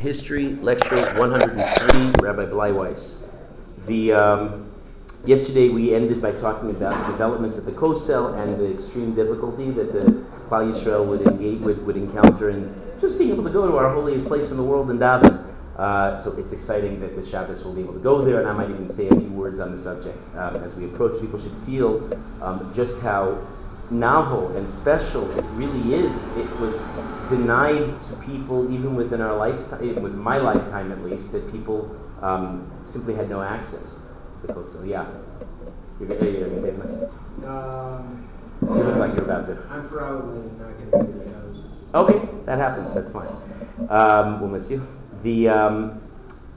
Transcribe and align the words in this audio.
History, 0.00 0.54
Lecture 0.56 1.14
103, 1.18 2.26
Rabbi 2.26 2.46
Bleiweiss. 2.46 3.28
The, 3.86 4.14
um, 4.14 4.72
yesterday 5.26 5.68
we 5.68 5.94
ended 5.94 6.22
by 6.22 6.32
talking 6.32 6.70
about 6.70 7.10
developments 7.10 7.58
at 7.58 7.66
the 7.66 7.72
Kosel 7.72 8.40
and 8.42 8.58
the 8.58 8.72
extreme 8.72 9.14
difficulty 9.14 9.70
that 9.72 9.92
the 9.92 10.24
Klal 10.48 10.72
Yisrael 10.72 11.04
would, 11.04 11.20
engage, 11.20 11.60
would, 11.60 11.86
would 11.86 11.98
encounter 11.98 12.48
in 12.48 12.74
just 12.98 13.18
being 13.18 13.30
able 13.30 13.44
to 13.44 13.50
go 13.50 13.66
to 13.66 13.76
our 13.76 13.92
holiest 13.92 14.26
place 14.26 14.50
in 14.50 14.56
the 14.56 14.62
world 14.62 14.90
in 14.90 14.98
daven. 14.98 15.46
Uh, 15.76 16.16
so 16.16 16.32
it's 16.38 16.52
exciting 16.52 16.98
that 17.00 17.14
this 17.14 17.28
Shabbos 17.28 17.62
will 17.62 17.74
be 17.74 17.82
able 17.82 17.92
to 17.92 18.00
go 18.00 18.24
there, 18.24 18.40
and 18.40 18.48
I 18.48 18.54
might 18.54 18.70
even 18.70 18.90
say 18.90 19.06
a 19.06 19.14
few 19.14 19.30
words 19.30 19.58
on 19.58 19.70
the 19.70 19.78
subject. 19.78 20.26
Um, 20.34 20.56
as 20.56 20.74
we 20.74 20.86
approach, 20.86 21.20
people 21.20 21.38
should 21.38 21.56
feel 21.66 22.10
um, 22.40 22.72
just 22.74 23.00
how 23.00 23.38
novel 23.90 24.56
and 24.56 24.70
special 24.70 25.30
it 25.36 25.44
really 25.52 25.94
is. 25.94 26.26
It 26.36 26.50
was 26.60 26.82
denied 27.28 27.98
to 28.00 28.16
people, 28.16 28.72
even 28.72 28.94
within 28.94 29.20
our 29.20 29.36
lifetime, 29.36 30.02
with 30.02 30.14
my 30.14 30.38
lifetime 30.38 30.92
at 30.92 31.02
least, 31.02 31.32
that 31.32 31.50
people 31.50 31.94
um, 32.22 32.70
simply 32.84 33.14
had 33.14 33.28
no 33.28 33.42
access 33.42 33.94
to 34.40 34.46
the 34.46 34.52
Kosel. 34.52 34.86
Yeah. 34.86 35.06
You're, 35.98 36.08
you're, 36.08 36.30
you're 36.30 36.48
going 36.48 36.54
to 36.56 36.62
say 36.62 36.70
something? 36.70 37.08
Um, 37.46 38.28
You 38.62 38.68
look 38.68 38.96
like 38.96 39.14
you're 39.14 39.24
about 39.24 39.46
to. 39.46 39.56
I'm 39.70 39.88
probably 39.88 40.50
not 40.58 40.90
going 40.92 41.06
to 41.08 41.12
do 41.12 41.30
those. 41.30 41.64
Okay, 41.94 42.28
that 42.44 42.58
happens. 42.58 42.92
That's 42.92 43.10
fine. 43.10 43.28
Um, 43.88 44.40
we'll 44.40 44.50
miss 44.50 44.70
you. 44.70 44.86
The, 45.22 45.48
um, 45.48 46.02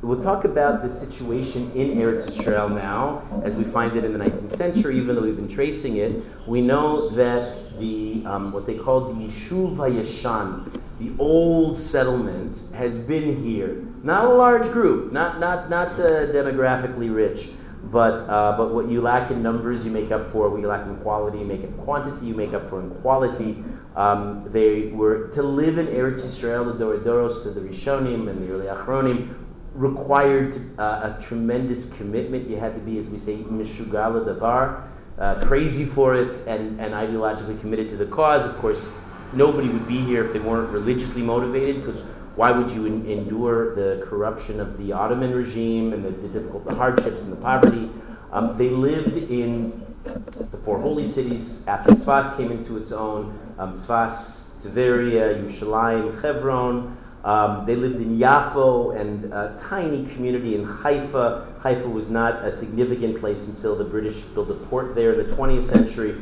we'll 0.03 0.21
talk 0.21 0.43
about 0.43 0.81
the 0.81 0.89
situation 0.89 1.71
in 1.73 1.97
Eretz 1.97 2.27
Israel 2.27 2.69
now, 2.69 3.23
as 3.43 3.55
we 3.55 3.63
find 3.63 3.95
it 3.95 4.03
in 4.03 4.11
the 4.11 4.19
19th 4.19 4.55
century. 4.55 4.97
Even 4.97 5.15
though 5.15 5.21
we've 5.21 5.35
been 5.35 5.47
tracing 5.47 5.95
it, 5.97 6.23
we 6.45 6.61
know 6.61 7.09
that 7.09 7.57
the 7.79 8.23
um, 8.25 8.51
what 8.51 8.65
they 8.65 8.75
call 8.75 9.13
the 9.13 9.13
Yishuv 9.13 9.77
Hayashan, 9.77 10.81
the 10.99 11.13
old 11.17 11.77
settlement, 11.77 12.61
has 12.73 12.97
been 12.97 13.43
here. 13.43 13.83
Not 14.03 14.25
a 14.25 14.33
large 14.33 14.69
group, 14.71 15.13
not 15.13 15.39
not 15.39 15.69
not 15.69 15.91
uh, 15.93 16.27
demographically 16.27 17.13
rich. 17.13 17.49
But, 17.91 18.21
uh, 18.29 18.55
but 18.57 18.73
what 18.73 18.89
you 18.89 19.01
lack 19.01 19.29
in 19.29 19.43
numbers, 19.43 19.83
you 19.83 19.91
make 19.91 20.09
up 20.09 20.31
for. 20.31 20.49
What 20.49 20.61
you 20.61 20.67
lack 20.67 20.87
in 20.87 20.95
quality, 20.97 21.39
you 21.39 21.45
make 21.45 21.65
up 21.65 21.77
quantity, 21.79 22.25
you 22.25 22.33
make 22.33 22.53
up 22.53 22.69
for 22.69 22.79
in 22.79 22.89
quality. 23.01 23.61
Um, 23.95 24.49
they 24.51 24.87
were 24.87 25.27
to 25.29 25.43
live 25.43 25.77
in 25.77 25.87
Eretz 25.87 26.23
Israel, 26.23 26.63
the 26.63 26.73
Dorodoros, 26.73 27.43
to 27.43 27.51
the 27.51 27.59
Rishonim 27.59 28.29
and 28.29 28.41
the 28.41 28.53
early 28.53 28.65
Achronim, 28.67 29.35
required 29.73 30.77
uh, 30.79 31.15
a 31.17 31.21
tremendous 31.21 31.91
commitment. 31.93 32.49
You 32.49 32.57
had 32.57 32.73
to 32.75 32.79
be, 32.79 32.97
as 32.97 33.09
we 33.09 33.17
say, 33.17 33.37
mishugala 33.37 34.25
davar, 34.25 34.87
uh, 35.17 35.45
crazy 35.45 35.85
for 35.85 36.15
it, 36.15 36.47
and, 36.47 36.79
and 36.79 36.93
ideologically 36.93 37.59
committed 37.59 37.89
to 37.89 37.97
the 37.97 38.05
cause. 38.05 38.45
Of 38.45 38.57
course, 38.57 38.89
nobody 39.33 39.69
would 39.69 39.87
be 39.87 40.01
here 40.01 40.25
if 40.25 40.33
they 40.33 40.39
weren't 40.39 40.69
religiously 40.69 41.21
motivated, 41.21 41.83
because 41.83 42.01
why 42.35 42.51
would 42.51 42.69
you 42.69 42.85
en- 42.85 43.05
endure 43.05 43.75
the 43.75 44.05
corruption 44.05 44.59
of 44.59 44.77
the 44.77 44.91
Ottoman 44.91 45.33
regime 45.33 45.93
and 45.93 46.03
the, 46.03 46.09
the 46.09 46.27
difficult 46.27 46.65
the 46.65 46.75
hardships 46.75 47.23
and 47.23 47.31
the 47.31 47.37
poverty? 47.37 47.89
Um, 48.31 48.57
they 48.57 48.69
lived 48.69 49.17
in 49.17 49.85
the 50.03 50.57
four 50.57 50.79
holy 50.79 51.05
cities 51.05 51.65
after 51.67 51.91
Tzfas 51.91 52.35
came 52.35 52.51
into 52.51 52.77
its 52.77 52.91
own. 52.91 53.37
Um, 53.57 53.75
Tzfas, 53.75 54.59
Tiberia, 54.61 55.35
Yerushalayim, 55.35 56.21
Hebron. 56.21 56.97
Um, 57.23 57.65
they 57.65 57.75
lived 57.75 58.01
in 58.01 58.19
Yafo 58.19 58.99
and 58.99 59.31
a 59.33 59.55
tiny 59.57 60.05
community 60.07 60.55
in 60.55 60.65
Haifa. 60.65 61.47
Haifa 61.61 61.87
was 61.87 62.09
not 62.09 62.43
a 62.43 62.51
significant 62.51 63.19
place 63.19 63.47
until 63.47 63.77
the 63.77 63.85
British 63.85 64.21
built 64.21 64.49
a 64.49 64.55
port 64.55 64.93
there 64.93 65.13
in 65.13 65.25
the 65.25 65.33
20th 65.33 65.63
century. 65.63 66.15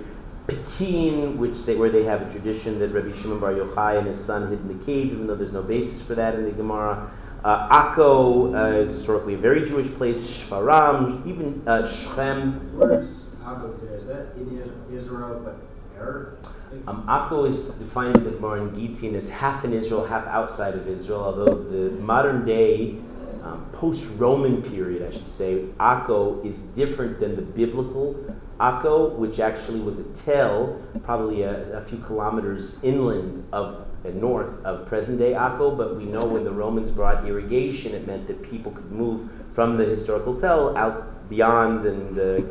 Pekin, 0.47 1.37
which 1.37 1.65
they, 1.65 1.75
where 1.75 1.89
they 1.89 2.03
have 2.03 2.21
a 2.21 2.31
tradition 2.31 2.77
that 2.79 2.89
Rabbi 2.89 3.13
Shimon 3.13 3.39
Bar 3.39 3.53
Yochai 3.53 3.97
and 3.97 4.07
his 4.07 4.23
son 4.23 4.49
hid 4.49 4.59
in 4.59 4.67
the 4.67 4.85
cave, 4.85 5.11
even 5.11 5.27
though 5.27 5.35
there's 5.35 5.51
no 5.51 5.63
basis 5.63 6.01
for 6.01 6.13
that 6.15 6.35
in 6.35 6.45
the 6.45 6.51
Gemara. 6.51 7.09
Uh, 7.43 7.69
Akko 7.69 8.53
uh, 8.53 8.77
is 8.77 8.91
historically 8.91 9.33
a 9.33 9.37
very 9.37 9.65
Jewish 9.65 9.89
place. 9.89 10.43
Shfaram, 10.43 11.25
even 11.25 11.63
uh, 11.65 11.87
Shechem. 11.87 12.77
Where's 12.77 13.25
Akko 13.43 13.79
today? 13.79 13.93
Is 13.93 14.05
that 14.05 14.33
in 14.35 14.71
Israel, 14.91 15.41
but 15.43 15.57
Arab? 15.99 16.47
Um, 16.87 17.05
Akko 17.07 17.47
is 17.47 17.69
defined 17.71 18.17
in 18.17 18.23
the 18.23 18.31
Gemara 18.31 18.61
in 18.61 18.73
Gittin 18.73 19.15
as 19.15 19.29
half 19.29 19.65
in 19.65 19.73
Israel, 19.73 20.05
half 20.05 20.25
outside 20.27 20.73
of 20.73 20.87
Israel, 20.87 21.21
although 21.21 21.55
the 21.55 21.91
modern 22.01 22.45
day, 22.45 22.95
um, 23.43 23.65
post 23.73 24.07
Roman 24.17 24.61
period, 24.61 25.01
I 25.01 25.11
should 25.11 25.29
say, 25.29 25.65
Akko 25.79 26.45
is 26.45 26.61
different 26.61 27.19
than 27.19 27.35
the 27.35 27.41
biblical 27.41 28.15
Akko, 28.59 29.15
which 29.15 29.39
actually 29.39 29.79
was 29.79 29.97
a 29.97 30.03
tell, 30.13 30.79
probably 31.03 31.41
a, 31.41 31.79
a 31.79 31.85
few 31.85 31.97
kilometers 31.97 32.83
inland 32.83 33.47
of 33.51 33.87
uh, 34.05 34.09
north 34.09 34.63
of 34.63 34.85
present 34.87 35.17
day 35.17 35.33
Akko. 35.33 35.75
But 35.75 35.97
we 35.97 36.05
know 36.05 36.23
when 36.23 36.43
the 36.43 36.51
Romans 36.51 36.91
brought 36.91 37.25
irrigation, 37.25 37.95
it 37.95 38.05
meant 38.05 38.27
that 38.27 38.43
people 38.43 38.71
could 38.71 38.91
move 38.91 39.29
from 39.53 39.77
the 39.77 39.85
historical 39.85 40.39
tell 40.39 40.77
out 40.77 41.27
beyond 41.29 41.85
and 41.85 42.19
uh, 42.19 42.41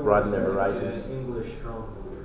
broaden 0.00 0.32
their 0.32 0.40
horizons. 0.40 1.10
English 1.10 1.52
stronghold, 1.58 2.16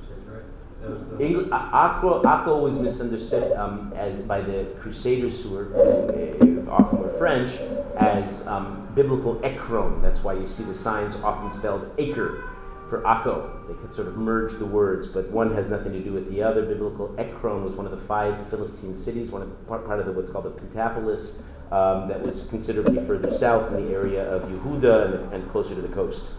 you 0.00 0.06
said, 0.06 0.32
right? 0.32 0.42
That 0.46 0.48
was 0.48 0.73
the. 0.73 0.73
Engl- 1.18 1.48
Akko 1.48 2.62
was 2.62 2.78
misunderstood 2.78 3.52
um, 3.56 3.92
as 3.96 4.18
by 4.18 4.40
the 4.40 4.66
Crusaders, 4.78 5.42
who 5.42 5.50
were 5.50 6.66
uh, 6.68 6.70
often 6.70 6.98
were 6.98 7.10
French, 7.10 7.56
as 7.96 8.46
um, 8.46 8.88
biblical 8.94 9.40
Ekron. 9.44 10.02
That's 10.02 10.22
why 10.22 10.34
you 10.34 10.46
see 10.46 10.64
the 10.64 10.74
signs 10.74 11.16
often 11.16 11.50
spelled 11.50 11.90
Acre 11.98 12.44
for 12.88 13.00
Akko. 13.02 13.66
They 13.68 13.74
could 13.74 13.92
sort 13.92 14.08
of 14.08 14.16
merge 14.16 14.58
the 14.58 14.66
words, 14.66 15.06
but 15.06 15.30
one 15.30 15.54
has 15.54 15.70
nothing 15.70 15.92
to 15.92 16.00
do 16.00 16.12
with 16.12 16.30
the 16.30 16.42
other. 16.42 16.64
Biblical 16.66 17.14
Ekron 17.18 17.64
was 17.64 17.76
one 17.76 17.86
of 17.86 17.92
the 17.92 18.06
five 18.06 18.48
Philistine 18.48 18.94
cities, 18.94 19.30
one 19.30 19.42
of, 19.42 19.66
part, 19.66 19.86
part 19.86 20.00
of 20.00 20.06
the, 20.06 20.12
what's 20.12 20.30
called 20.30 20.44
the 20.44 20.50
Pentapolis, 20.50 21.42
um, 21.72 22.08
that 22.08 22.20
was 22.20 22.46
considerably 22.50 23.04
further 23.06 23.32
south 23.32 23.72
in 23.72 23.86
the 23.86 23.92
area 23.92 24.24
of 24.30 24.42
Yehuda 24.42 25.24
and, 25.24 25.32
and 25.32 25.50
closer 25.50 25.74
to 25.74 25.80
the 25.80 25.88
coast. 25.88 26.32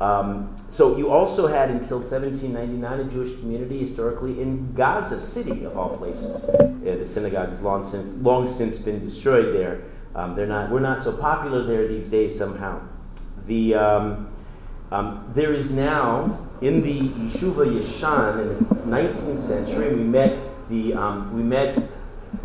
Um, 0.00 0.56
so 0.68 0.96
you 0.96 1.10
also 1.10 1.46
had 1.46 1.70
until 1.70 1.98
1799 1.98 3.00
a 3.00 3.04
Jewish 3.10 3.38
community 3.40 3.80
historically 3.80 4.40
in 4.40 4.72
Gaza 4.72 5.20
City, 5.20 5.64
of 5.64 5.76
all 5.76 5.96
places. 5.96 6.48
Yeah, 6.82 6.94
the 6.94 7.04
synagogue 7.04 7.48
has 7.48 7.60
long 7.60 7.84
since, 7.84 8.12
long 8.14 8.48
since 8.48 8.78
been 8.78 8.98
destroyed 8.98 9.54
there. 9.54 9.82
Um, 10.14 10.34
they're 10.34 10.46
not, 10.46 10.70
we're 10.70 10.80
not 10.80 11.00
so 11.00 11.16
popular 11.16 11.64
there 11.64 11.86
these 11.86 12.08
days 12.08 12.36
somehow. 12.36 12.80
The, 13.46 13.74
um, 13.74 14.30
um, 14.90 15.30
there 15.34 15.52
is 15.52 15.70
now 15.70 16.48
in 16.60 16.82
the 16.82 17.00
Yeshuva 17.00 17.80
Yeshan 17.80 18.40
in 18.40 18.48
the 18.48 18.96
19th 18.96 19.38
century. 19.38 19.94
We 19.94 20.02
met 20.02 20.38
the 20.68 20.94
um, 20.94 21.34
we 21.34 21.42
met 21.42 21.78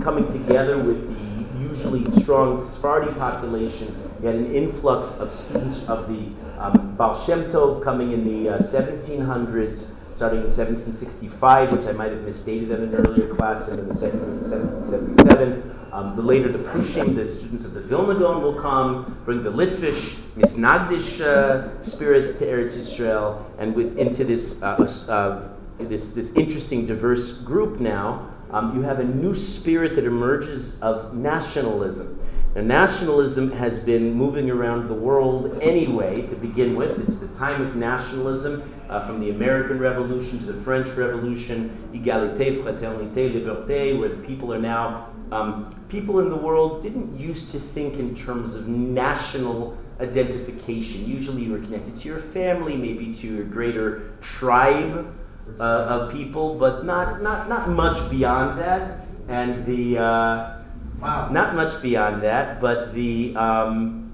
coming 0.01 0.31
together 0.31 0.77
with 0.77 1.07
the 1.07 1.59
usually 1.59 2.09
strong 2.11 2.59
Sephardi 2.59 3.13
population. 3.13 3.95
We 4.19 4.27
had 4.27 4.35
an 4.35 4.53
influx 4.53 5.17
of 5.19 5.31
students 5.31 5.87
of 5.87 6.07
the 6.07 6.29
um, 6.57 6.95
Baal 6.95 7.13
Shem 7.13 7.45
Tov 7.45 7.83
coming 7.83 8.11
in 8.11 8.25
the 8.25 8.55
uh, 8.55 8.57
1700s, 8.59 9.91
starting 10.13 10.39
in 10.39 10.45
1765, 10.45 11.71
which 11.71 11.85
I 11.85 11.91
might 11.91 12.11
have 12.11 12.21
misstated 12.21 12.71
in 12.71 12.83
an 12.83 12.95
earlier 12.95 13.33
class, 13.33 13.67
and 13.67 13.79
then 13.79 13.87
the 13.87 13.95
second 13.95 14.21
in 14.21 14.49
1777. 14.49 15.75
Um, 15.91 16.15
the 16.17 16.21
later 16.21 16.51
the 16.51 16.59
Prushim, 16.59 17.15
the 17.15 17.29
students 17.29 17.63
of 17.63 17.73
the 17.73 17.79
Vilna 17.79 18.15
Gaon 18.15 18.41
will 18.41 18.59
come, 18.59 19.17
bring 19.23 19.43
the 19.43 19.49
Litvish, 19.49 20.19
Misnagdish 20.35 21.21
uh, 21.21 21.81
spirit 21.81 22.37
to 22.39 22.45
Eretz 22.45 22.77
Yisrael, 22.77 23.45
and 23.57 23.73
with, 23.73 23.97
into 23.97 24.25
this, 24.25 24.61
uh, 24.61 24.75
uh, 25.09 25.47
this, 25.77 26.11
this 26.11 26.35
interesting, 26.35 26.85
diverse 26.85 27.41
group 27.41 27.79
now. 27.79 28.29
Um, 28.51 28.75
you 28.75 28.81
have 28.81 28.99
a 28.99 29.05
new 29.05 29.33
spirit 29.33 29.95
that 29.95 30.03
emerges 30.03 30.79
of 30.81 31.15
nationalism. 31.15 32.14
Now, 32.55 32.61
nationalism 32.61 33.51
has 33.51 33.79
been 33.79 34.13
moving 34.13 34.49
around 34.49 34.87
the 34.87 34.93
world 34.93 35.59
anyway, 35.61 36.15
to 36.15 36.35
begin 36.35 36.75
with. 36.75 36.97
It's 36.99 37.19
the 37.19 37.27
time 37.35 37.61
of 37.61 37.75
nationalism, 37.75 38.71
uh, 38.89 39.05
from 39.05 39.19
the 39.19 39.29
American 39.29 39.77
Revolution 39.77 40.39
to 40.39 40.45
the 40.45 40.61
French 40.61 40.87
Revolution, 40.95 41.69
égalité, 41.93 42.63
fraternité, 42.63 43.29
liberté, 43.29 43.99
where 43.99 44.07
the 44.07 44.25
people 44.25 44.53
are 44.53 44.59
now 44.59 45.09
um, 45.31 45.85
people 45.89 46.19
in 46.19 46.29
the 46.29 46.35
world 46.35 46.83
didn't 46.83 47.19
used 47.19 47.51
to 47.51 47.59
think 47.59 47.95
in 47.95 48.15
terms 48.15 48.55
of 48.55 48.67
national 48.67 49.77
identification. 49.99 51.05
Usually 51.05 51.43
you 51.43 51.51
were 51.51 51.59
connected 51.59 51.95
to 51.97 52.07
your 52.07 52.19
family, 52.19 52.77
maybe 52.77 53.13
to 53.15 53.27
your 53.27 53.43
greater 53.43 54.13
tribe 54.21 55.13
uh, 55.59 55.63
of 55.63 56.11
people, 56.11 56.55
but 56.59 56.85
not, 56.85 57.21
not, 57.21 57.49
not 57.49 57.69
much 57.69 58.09
beyond 58.09 58.59
that. 58.59 59.05
And 59.27 59.65
the, 59.65 59.97
uh, 59.97 60.57
Wow. 61.01 61.29
not 61.29 61.55
much 61.55 61.81
beyond 61.81 62.23
that, 62.23 62.59
but 62.61 62.93
the, 62.93 63.35
um, 63.35 64.11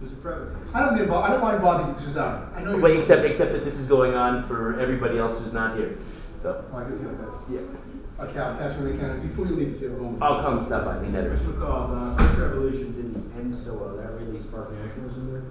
Who's 0.00 0.10
the? 0.12 0.56
I 0.72 0.86
don't, 0.86 0.96
get, 0.96 1.10
I 1.10 1.30
don't 1.30 1.40
mind 1.42 1.62
bothering 1.62 1.94
you, 2.00 2.06
Susanna. 2.06 2.48
I 2.54 2.62
know 2.62 2.70
you're. 2.72 2.80
wait, 2.80 2.98
except, 3.00 3.24
except 3.24 3.52
that 3.52 3.64
this 3.64 3.78
is 3.78 3.86
going 3.86 4.14
on 4.14 4.46
for 4.46 4.78
everybody 4.80 5.18
else 5.18 5.40
who's 5.40 5.52
not 5.52 5.76
here. 5.76 5.98
So, 6.40 6.64
Oh, 6.72 6.76
I 6.78 6.84
can 6.84 6.98
feel 6.98 7.10
that. 7.10 7.52
yeah. 7.52 8.24
Okay, 8.24 8.38
I'll 8.38 8.56
pass 8.56 8.76
when 8.78 8.94
I 8.94 8.96
can. 8.98 9.26
Before 9.26 9.46
you 9.46 9.54
leave, 9.56 9.74
if 9.76 9.80
you 9.82 9.88
have 9.90 9.98
a 9.98 10.02
moment. 10.02 10.22
I'll 10.22 10.42
come 10.42 10.64
stop 10.64 10.84
by 10.84 10.98
me, 11.00 11.08
never. 11.08 11.30
Mr. 11.30 11.54
McCall, 11.54 12.16
the 12.18 12.22
French 12.24 12.38
Revolution 12.38 12.92
didn't 12.92 13.32
end 13.36 13.56
so 13.56 13.74
well. 13.74 13.96
That 13.96 14.12
really 14.12 14.38
sparked 14.38 14.72
nationalism 14.72 15.32
there? 15.32 15.42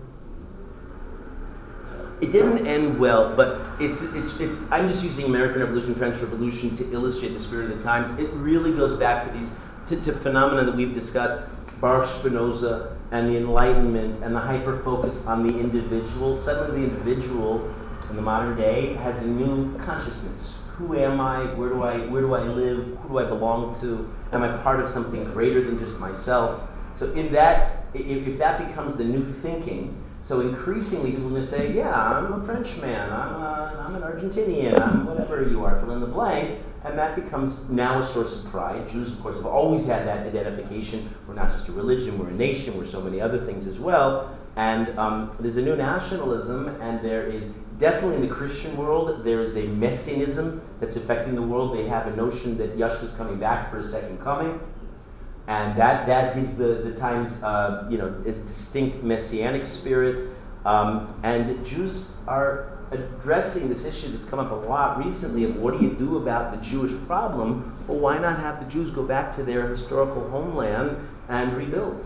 It 2.22 2.32
didn't 2.32 2.68
end 2.68 3.00
well, 3.00 3.36
but 3.36 3.68
it's, 3.80 4.14
it's, 4.14 4.40
it's, 4.40 4.70
I'm 4.72 4.88
just 4.90 5.04
using 5.04 5.26
American 5.26 5.62
Revolution, 5.62 5.96
French 5.96 6.18
Revolution 6.18 6.76
to 6.78 6.92
illustrate 6.92 7.30
the 7.30 7.40
spirit 7.40 7.72
of 7.72 7.78
the 7.78 7.84
times. 7.84 8.10
It 8.20 8.30
really 8.34 8.74
goes 8.74 8.98
back 9.00 9.24
to 9.26 9.32
these, 9.32 9.56
to, 9.90 10.00
to 10.02 10.14
phenomena 10.14 10.64
that 10.64 10.76
we've 10.76 10.94
discussed. 10.94 11.44
Baruch 11.82 12.08
Spinoza 12.08 12.98
and 13.12 13.30
the 13.30 13.38
Enlightenment 13.38 14.24
and 14.24 14.36
the 14.36 14.40
hyper 14.40 14.78
focus 14.84 15.26
on 15.26 15.48
the 15.48 15.60
individual, 15.60 16.38
suddenly 16.38 16.86
the 16.86 16.94
individual 16.94 17.74
in 18.10 18.16
the 18.16 18.22
modern 18.22 18.56
day 18.56 18.94
has 18.96 19.24
a 19.24 19.28
new 19.28 19.78
consciousness. 19.80 20.60
Who 20.78 20.98
am 20.98 21.20
I? 21.20 21.54
Where 21.56 21.70
do 21.70 21.84
I 21.84 21.98
where 22.08 22.22
do 22.22 22.34
I 22.34 22.44
live? 22.44 22.98
Who 23.02 23.10
do 23.10 23.18
I 23.20 23.26
belong 23.26 23.78
to? 23.82 24.10
Am 24.32 24.44
I 24.44 24.56
part 24.58 24.80
of 24.80 24.90
something 24.90 25.24
greater 25.26 25.64
than 25.64 25.78
just 25.80 26.00
myself? 26.00 26.62
So 26.96 27.12
in 27.14 27.32
that, 27.34 27.86
if, 27.94 28.28
if 28.28 28.38
that 28.40 28.66
becomes 28.66 28.96
the 28.96 29.04
new 29.04 29.26
thinking, 29.26 29.96
so 30.30 30.42
increasingly 30.42 31.10
people 31.10 31.26
are 31.26 31.30
going 31.32 31.42
to 31.42 31.48
say, 31.48 31.74
yeah, 31.74 31.92
I'm 31.92 32.32
a 32.32 32.46
Frenchman, 32.46 33.12
I'm, 33.12 33.42
a, 33.42 33.84
I'm 33.84 33.96
an 33.96 34.04
Argentinian, 34.04 34.80
I'm 34.80 35.08
whatever 35.08 35.50
you 35.50 35.66
are, 35.66 35.80
fill 35.80 35.90
in 35.90 36.02
the 36.02 36.06
blank. 36.06 36.60
And 36.84 36.96
that 37.00 37.16
becomes 37.16 37.68
now 37.72 37.98
a 37.98 38.06
source 38.06 38.46
of 38.46 38.52
pride. 38.52 38.88
Jews, 38.88 39.12
of 39.12 39.20
course, 39.22 39.38
have 39.38 39.48
always 39.48 39.88
had 39.88 40.06
that 40.06 40.28
identification. 40.28 41.10
We're 41.28 41.34
not 41.34 41.50
just 41.50 41.68
a 41.70 41.72
religion, 41.72 42.20
we're 42.20 42.30
a 42.30 42.34
nation, 42.34 42.78
we're 42.78 42.86
so 42.86 43.02
many 43.02 43.20
other 43.20 43.40
things 43.40 43.66
as 43.66 43.80
well. 43.80 44.38
And 44.56 44.96
um, 45.00 45.36
there's 45.40 45.58
a 45.58 45.64
new 45.64 45.76
nationalism, 45.76 46.80
and 46.80 47.04
there 47.04 47.26
is 47.26 47.48
definitely 47.80 48.18
in 48.18 48.22
the 48.22 48.36
Christian 48.36 48.78
world, 48.78 49.24
there 49.24 49.42
is 49.42 49.58
a 49.58 49.64
messianism 49.64 50.62
that's 50.80 50.96
affecting 50.96 51.34
the 51.34 51.42
world. 51.42 51.76
They 51.76 51.88
have 51.88 52.06
a 52.06 52.16
notion 52.16 52.56
that 52.60 52.78
Yeshua 52.78 53.06
is 53.06 53.12
coming 53.14 53.40
back 53.40 53.72
for 53.72 53.80
a 53.80 53.84
second 53.84 54.20
coming. 54.22 54.60
And 55.50 55.76
that, 55.80 56.06
that 56.06 56.36
gives 56.36 56.56
the, 56.58 56.76
the 56.86 56.92
times, 56.92 57.42
uh, 57.42 57.88
you 57.90 57.98
know, 57.98 58.06
a 58.24 58.32
distinct 58.32 59.02
messianic 59.02 59.66
spirit. 59.66 60.30
Um, 60.64 61.12
and 61.24 61.66
Jews 61.66 62.12
are 62.28 62.78
addressing 62.92 63.68
this 63.68 63.84
issue 63.84 64.12
that's 64.12 64.30
come 64.30 64.38
up 64.38 64.52
a 64.52 64.68
lot 64.68 65.04
recently 65.04 65.46
of 65.46 65.56
what 65.56 65.76
do 65.76 65.84
you 65.84 65.96
do 65.96 66.18
about 66.18 66.52
the 66.52 66.64
Jewish 66.64 66.94
problem? 67.08 67.76
Well, 67.88 67.98
why 67.98 68.20
not 68.20 68.38
have 68.38 68.60
the 68.64 68.70
Jews 68.70 68.92
go 68.92 69.02
back 69.02 69.36
to 69.38 69.44
their 69.44 69.68
historical 69.68 70.30
homeland 70.30 70.96
and 71.28 71.58
rebuild 71.58 72.06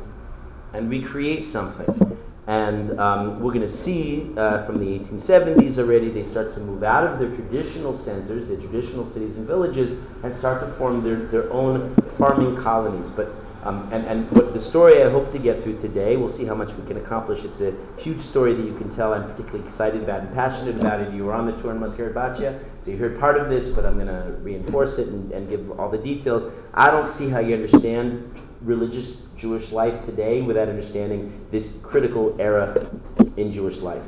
and 0.71 0.89
recreate 0.89 1.43
something? 1.43 2.17
And 2.45 2.99
um, 2.99 3.39
we're 3.39 3.53
going 3.53 3.61
to 3.61 3.69
see 3.69 4.29
uh, 4.35 4.65
from 4.65 4.79
the 4.79 4.99
1870s 4.99 5.77
already, 5.77 6.09
they 6.09 6.25
start 6.25 6.53
to 6.55 6.59
move 6.59 6.83
out 6.83 7.07
of 7.07 7.17
their 7.17 7.33
traditional 7.33 7.93
centers, 7.93 8.47
their 8.47 8.57
traditional 8.57 9.05
cities 9.05 9.37
and 9.37 9.47
villages, 9.47 9.97
and 10.23 10.35
start 10.35 10.59
to 10.61 10.67
form 10.73 11.03
their, 11.03 11.15
their 11.15 11.51
own 11.53 11.95
farming 12.17 12.57
colonies. 12.57 13.09
But 13.09 13.33
um, 13.63 13.87
and, 13.93 14.05
and 14.05 14.29
what 14.31 14.51
the 14.51 14.59
story 14.59 15.01
I 15.01 15.09
hope 15.09 15.31
to 15.31 15.39
get 15.39 15.63
through 15.63 15.79
today, 15.79 16.17
we'll 16.17 16.27
see 16.27 16.43
how 16.43 16.53
much 16.53 16.73
we 16.73 16.85
can 16.85 16.97
accomplish. 16.97 17.45
It's 17.45 17.61
a 17.61 17.73
huge 17.97 18.19
story 18.19 18.53
that 18.53 18.65
you 18.65 18.75
can 18.75 18.89
tell. 18.89 19.13
I'm 19.13 19.23
particularly 19.23 19.63
excited 19.63 20.03
about 20.03 20.19
and 20.19 20.33
passionate 20.33 20.75
about 20.75 20.99
it. 20.99 21.13
You 21.13 21.23
were 21.23 21.33
on 21.33 21.45
the 21.45 21.53
tour 21.53 21.71
in 21.71 21.79
Mazkeret 21.79 22.59
so 22.83 22.91
you 22.91 22.97
heard 22.97 23.17
part 23.17 23.37
of 23.37 23.49
this, 23.49 23.69
but 23.69 23.85
I'm 23.85 23.93
going 23.93 24.07
to 24.07 24.33
reinforce 24.41 24.99
it 24.99 25.07
and, 25.07 25.31
and 25.31 25.49
give 25.49 25.79
all 25.79 25.89
the 25.89 25.97
details. 25.97 26.45
I 26.73 26.91
don't 26.91 27.07
see 27.07 27.29
how 27.29 27.39
you 27.39 27.55
understand 27.55 28.29
religious 28.63 29.27
Jewish 29.37 29.71
life 29.71 30.05
today 30.05 30.41
without 30.41 30.69
understanding 30.69 31.45
this 31.51 31.77
critical 31.83 32.35
era 32.39 32.89
in 33.37 33.51
Jewish 33.51 33.77
life. 33.79 34.03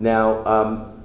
Now, 0.00 0.44
um, 0.46 0.96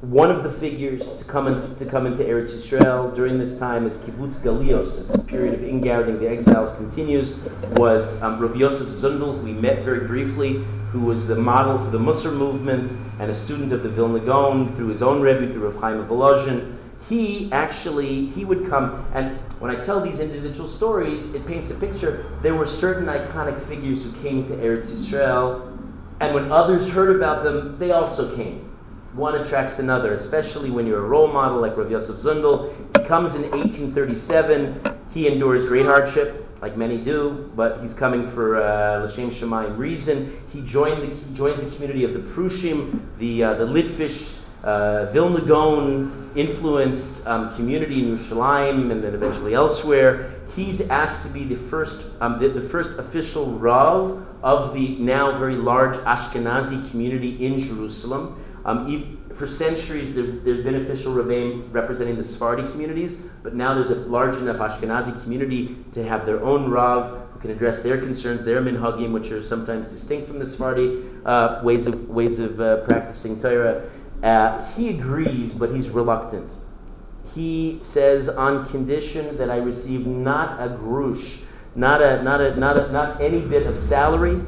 one 0.00 0.30
of 0.30 0.42
the 0.42 0.50
figures 0.50 1.12
to 1.16 1.24
come, 1.24 1.46
into, 1.46 1.74
to 1.74 1.84
come 1.84 2.06
into 2.06 2.22
Eretz 2.24 2.54
Yisrael 2.54 3.14
during 3.14 3.38
this 3.38 3.58
time 3.58 3.86
is 3.86 3.98
Kibbutz 3.98 4.36
Galios, 4.36 4.98
as 4.98 5.08
this 5.08 5.22
period 5.24 5.52
of 5.52 5.62
ingathering 5.62 6.18
the 6.18 6.26
exiles 6.28 6.72
continues, 6.72 7.38
was 7.72 8.20
um, 8.22 8.40
Rav 8.40 8.56
Yosef 8.56 8.88
Zundel, 8.88 9.38
who 9.38 9.44
we 9.44 9.52
met 9.52 9.84
very 9.84 10.06
briefly, 10.06 10.64
who 10.92 11.00
was 11.00 11.28
the 11.28 11.36
model 11.36 11.76
for 11.76 11.90
the 11.90 11.98
Musar 11.98 12.34
movement 12.34 12.90
and 13.20 13.30
a 13.30 13.34
student 13.34 13.72
of 13.72 13.82
the 13.82 13.90
Vilna 13.90 14.20
Gaon 14.20 14.74
through 14.74 14.88
his 14.88 15.02
own 15.02 15.20
Rebbe, 15.20 15.52
through 15.52 15.68
Rav 15.68 15.80
Chaim 15.80 15.98
of 15.98 16.08
Volozhin. 16.08 16.78
He 17.10 17.50
actually, 17.52 18.26
he 18.26 18.46
would 18.46 18.70
come, 18.70 19.04
and 19.12 19.36
when 19.58 19.70
I 19.70 19.80
tell 19.80 20.00
these 20.00 20.20
individual 20.20 20.68
stories, 20.68 21.34
it 21.34 21.46
paints 21.46 21.70
a 21.70 21.74
picture. 21.74 22.24
There 22.40 22.54
were 22.54 22.64
certain 22.64 23.06
iconic 23.06 23.60
figures 23.66 24.04
who 24.04 24.12
came 24.22 24.48
to 24.48 24.54
Eretz 24.54 24.90
Yisrael, 24.90 25.76
and 26.20 26.34
when 26.34 26.50
others 26.50 26.88
heard 26.88 27.14
about 27.14 27.44
them, 27.44 27.78
they 27.78 27.90
also 27.90 28.34
came 28.34 28.70
one 29.12 29.34
attracts 29.34 29.78
another, 29.78 30.12
especially 30.12 30.70
when 30.70 30.86
you're 30.86 31.04
a 31.04 31.08
role 31.08 31.26
model 31.26 31.60
like 31.60 31.76
Rav 31.76 31.90
Yosef 31.90 32.16
Zundel. 32.16 32.72
He 32.96 33.04
comes 33.04 33.34
in 33.34 33.42
1837. 33.50 34.98
He 35.12 35.26
endures 35.26 35.66
great 35.66 35.86
hardship, 35.86 36.46
like 36.62 36.76
many 36.76 36.98
do, 36.98 37.50
but 37.56 37.80
he's 37.82 37.94
coming 37.94 38.30
for 38.30 38.62
uh, 38.62 39.02
L'Shem 39.04 39.30
Shemayim 39.30 39.76
reason. 39.76 40.40
He, 40.52 40.60
joined 40.60 41.02
the, 41.02 41.14
he 41.16 41.34
joins 41.34 41.58
the 41.58 41.68
community 41.70 42.04
of 42.04 42.14
the 42.14 42.20
Prushim, 42.20 43.00
the, 43.18 43.42
uh, 43.42 43.54
the 43.54 43.66
Litvish, 43.66 44.39
uh, 44.62 45.06
Vilna 45.12 45.40
Gaon 45.40 46.32
influenced 46.34 47.26
um, 47.26 47.54
community 47.56 48.00
in 48.00 48.16
Yerushalayim 48.16 48.90
and 48.90 49.02
then 49.02 49.14
eventually 49.14 49.54
elsewhere. 49.54 50.34
He's 50.54 50.88
asked 50.88 51.26
to 51.26 51.32
be 51.32 51.44
the 51.44 51.56
first, 51.56 52.06
um, 52.20 52.40
the, 52.40 52.48
the 52.48 52.60
first 52.60 52.98
official 52.98 53.58
Rav 53.58 54.26
of 54.42 54.74
the 54.74 54.96
now 54.98 55.36
very 55.38 55.56
large 55.56 55.96
Ashkenazi 55.98 56.90
community 56.90 57.44
in 57.44 57.58
Jerusalem. 57.58 58.44
Um, 58.64 59.18
for 59.34 59.46
centuries, 59.46 60.14
there, 60.14 60.26
there's 60.26 60.62
been 60.62 60.74
official 60.74 61.14
rebbeim 61.14 61.72
representing 61.72 62.16
the 62.16 62.24
Sephardi 62.24 62.62
communities, 62.70 63.26
but 63.42 63.54
now 63.54 63.72
there's 63.72 63.90
a 63.90 63.94
large 63.94 64.36
enough 64.36 64.56
Ashkenazi 64.56 65.22
community 65.22 65.76
to 65.92 66.04
have 66.04 66.26
their 66.26 66.42
own 66.44 66.70
Rav 66.70 67.28
who 67.32 67.38
can 67.40 67.50
address 67.50 67.80
their 67.82 67.96
concerns, 67.96 68.44
their 68.44 68.60
minhagim, 68.60 69.12
which 69.12 69.30
are 69.30 69.42
sometimes 69.42 69.88
distinct 69.88 70.28
from 70.28 70.38
the 70.38 70.44
Sephardi 70.44 71.02
uh, 71.24 71.60
ways 71.62 71.86
of, 71.86 72.10
ways 72.10 72.38
of 72.38 72.60
uh, 72.60 72.84
practicing 72.84 73.40
Torah. 73.40 73.88
Uh, 74.22 74.64
he 74.72 74.90
agrees, 74.90 75.52
but 75.52 75.74
he's 75.74 75.88
reluctant. 75.88 76.58
He 77.34 77.78
says, 77.82 78.28
on 78.28 78.66
condition 78.66 79.36
that 79.38 79.50
I 79.50 79.56
receive 79.56 80.06
not 80.06 80.60
a 80.60 80.68
grush, 80.68 81.44
not, 81.74 82.02
a, 82.02 82.22
not, 82.22 82.40
a, 82.40 82.56
not, 82.56 82.76
a, 82.76 82.92
not 82.92 83.20
any 83.20 83.40
bit 83.40 83.66
of 83.66 83.78
salary, 83.78 84.42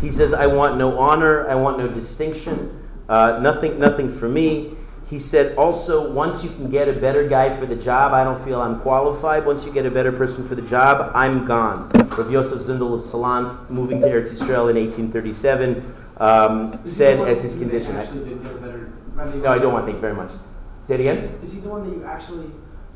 he 0.00 0.10
says, 0.10 0.32
I 0.32 0.46
want 0.46 0.78
no 0.78 0.98
honor, 0.98 1.48
I 1.48 1.54
want 1.54 1.78
no 1.78 1.88
distinction, 1.88 2.86
uh, 3.08 3.38
nothing, 3.40 3.78
nothing 3.78 4.08
for 4.08 4.28
me. 4.28 4.76
He 5.08 5.18
said 5.18 5.56
also, 5.56 6.12
once 6.12 6.44
you 6.44 6.50
can 6.50 6.70
get 6.70 6.88
a 6.88 6.92
better 6.92 7.28
guy 7.28 7.58
for 7.58 7.66
the 7.66 7.74
job, 7.74 8.12
I 8.12 8.22
don't 8.22 8.42
feel 8.44 8.62
I'm 8.62 8.80
qualified. 8.80 9.44
Once 9.44 9.66
you 9.66 9.72
get 9.72 9.84
a 9.84 9.90
better 9.90 10.12
person 10.12 10.46
for 10.46 10.54
the 10.54 10.62
job, 10.62 11.10
I'm 11.16 11.44
gone. 11.44 11.88
Rav 11.88 12.30
Yosef 12.30 12.60
Zundel 12.60 12.94
of 12.94 13.00
Salant, 13.00 13.68
moving 13.68 14.00
to 14.02 14.06
Eretz 14.06 14.32
Yisrael 14.32 14.70
in 14.70 14.76
1837, 14.76 15.99
um, 16.20 16.80
said 16.86 17.18
as 17.26 17.42
his 17.42 17.58
condition. 17.58 17.96
I, 17.96 18.04
no, 19.36 19.50
I 19.50 19.58
don't 19.58 19.72
want 19.72 19.86
to. 19.86 19.92
Thank 19.92 19.96
you 19.96 20.00
very 20.00 20.14
much. 20.14 20.32
Say 20.84 20.94
it 20.94 21.00
again. 21.00 21.38
Is 21.42 21.52
he 21.52 21.60
the 21.60 21.68
one 21.68 21.88
that 21.88 21.96
you 21.96 22.04
actually 22.04 22.50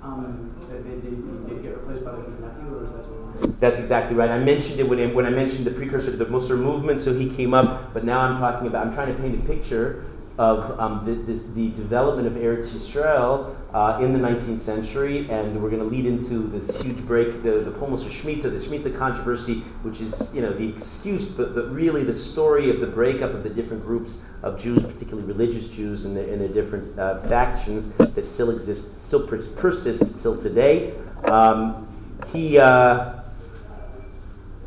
um, 0.05 0.55
they, 0.69 0.77
they, 0.77 1.55
they, 1.55 1.63
get 1.63 1.79
replaced 1.79 2.05
by 2.05 2.11
like 2.13 2.27
his 2.27 2.39
nephew, 2.39 2.77
or 2.77 2.85
is 2.85 2.91
that 2.93 3.03
someone 3.03 3.57
That's 3.59 3.79
exactly 3.79 4.15
right. 4.15 4.31
I 4.31 4.39
mentioned 4.39 4.79
it 4.79 4.87
when, 4.89 5.01
I, 5.01 5.07
when 5.07 5.25
I 5.25 5.31
mentioned 5.31 5.65
the 5.65 5.71
precursor 5.71 6.11
to 6.11 6.17
the 6.17 6.27
Musar 6.27 6.59
movement, 6.59 7.01
so 7.01 7.15
he 7.15 7.31
came 7.31 7.55
up, 7.55 7.95
but 7.95 8.05
now 8.05 8.21
I'm 8.21 8.39
talking 8.39 8.67
about, 8.67 8.87
I'm 8.87 8.93
trying 8.93 9.15
to 9.15 9.21
paint 9.21 9.43
a 9.43 9.47
picture 9.47 10.05
of 10.37 10.79
um, 10.81 11.05
the, 11.05 11.15
this, 11.15 11.45
the 11.55 11.71
development 11.71 12.27
of 12.27 12.35
Eretz 12.35 12.71
Yisrael 12.71 13.55
uh, 13.73 13.99
in 14.03 14.13
the 14.13 14.19
19th 14.19 14.59
century, 14.59 15.29
and 15.31 15.61
we're 15.63 15.71
going 15.71 15.83
to 15.83 15.89
lead 15.89 16.07
into 16.07 16.49
this 16.49 16.81
huge 16.83 16.99
break, 17.07 17.43
the, 17.43 17.61
the 17.61 17.71
Pulmus 17.71 18.05
of 18.05 18.11
Shemitah, 18.11 18.43
the 18.43 18.51
Shemitah 18.51 18.97
controversy, 18.97 19.61
which 19.83 20.01
is 20.01 20.35
you 20.35 20.43
know 20.43 20.53
the 20.53 20.69
excuse, 20.69 21.29
but, 21.29 21.55
but 21.55 21.73
really 21.73 22.03
the 22.03 22.15
story 22.15 22.71
of 22.71 22.81
the 22.81 22.87
breakup 22.87 23.33
of 23.33 23.43
the 23.43 23.51
different 23.51 23.85
groups 23.85 24.25
of 24.43 24.61
Jews, 24.61 24.83
particularly 24.83 25.23
religious 25.23 25.69
Jews, 25.69 26.05
in 26.05 26.15
the 26.15 26.49
different 26.49 26.99
uh, 26.99 27.21
factions 27.23 27.93
that 27.93 28.25
still 28.25 28.51
exist, 28.51 29.07
still 29.07 29.27
persist 29.27 30.19
till 30.19 30.37
today. 30.37 30.95
Um, 31.25 31.89
he. 32.33 32.59
Uh, 32.59 33.24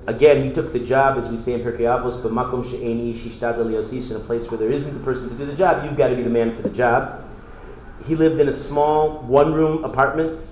Again, 0.08 0.42
he 0.42 0.54
took 0.54 0.72
the 0.72 0.80
job, 0.80 1.18
as 1.18 1.28
we 1.28 1.38
say 1.38 1.52
in 1.52 1.60
Pirkei 1.60 1.82
Avos, 1.82 2.24
but 2.24 2.32
makom 2.32 2.64
she'eni 2.64 3.12
in 3.12 4.16
a 4.16 4.20
place 4.22 4.50
where 4.50 4.58
there 4.58 4.72
isn't 4.72 4.94
the 4.94 5.04
person 5.04 5.28
to 5.28 5.36
do 5.36 5.46
the 5.46 5.54
job, 5.54 5.84
you've 5.84 5.98
got 5.98 6.08
to 6.08 6.16
be 6.16 6.24
the 6.24 6.30
man 6.30 6.56
for 6.56 6.62
the 6.62 6.70
job. 6.70 7.26
He 8.08 8.16
lived 8.16 8.40
in 8.40 8.48
a 8.48 8.54
small 8.54 9.20
one-room 9.24 9.84
apartment 9.84 10.52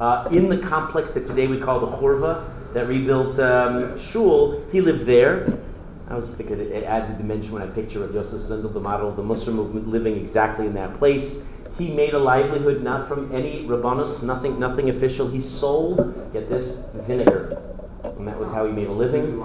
uh, 0.00 0.28
in 0.32 0.48
the 0.48 0.58
complex 0.58 1.12
that 1.12 1.28
today 1.28 1.46
we 1.46 1.60
call 1.60 1.78
the 1.78 1.96
Chorva, 1.96 2.44
that 2.74 2.88
rebuilt 2.88 3.38
um, 3.38 3.96
shul. 3.96 4.64
He 4.72 4.80
lived 4.80 5.06
there. 5.06 5.60
I 6.08 6.16
was 6.16 6.34
thinking 6.34 6.58
it, 6.58 6.72
it 6.72 6.82
adds 6.82 7.08
a 7.08 7.12
dimension 7.12 7.52
when 7.52 7.62
I 7.62 7.66
picture 7.66 8.02
of 8.02 8.12
Yosef 8.12 8.40
Zundel, 8.40 8.72
the 8.72 8.80
model 8.80 9.08
of 9.08 9.14
the 9.14 9.22
Musar 9.22 9.54
movement, 9.54 9.86
living 9.86 10.16
exactly 10.16 10.66
in 10.66 10.74
that 10.74 10.98
place. 10.98 11.46
He 11.78 11.86
made 11.86 12.14
a 12.14 12.18
livelihood 12.18 12.82
not 12.82 13.06
from 13.06 13.32
any 13.32 13.64
rabbanos, 13.64 14.24
nothing, 14.24 14.58
nothing 14.58 14.90
official. 14.90 15.28
He 15.28 15.38
sold, 15.38 16.32
get 16.32 16.50
this, 16.50 16.84
vinegar 17.06 17.71
and 18.04 18.26
that 18.26 18.38
was 18.38 18.50
how 18.50 18.66
he 18.66 18.72
made 18.72 18.88
a 18.88 18.92
living. 18.92 19.40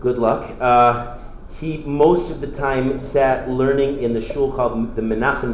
Good 0.00 0.18
luck. 0.18 0.50
Uh, 0.60 1.18
he 1.60 1.78
most 1.78 2.30
of 2.30 2.40
the 2.40 2.46
time 2.46 2.98
sat 2.98 3.48
learning 3.48 4.02
in 4.02 4.12
the 4.12 4.20
shul 4.20 4.52
called 4.52 4.94
the 4.94 5.00
Menachem 5.00 5.52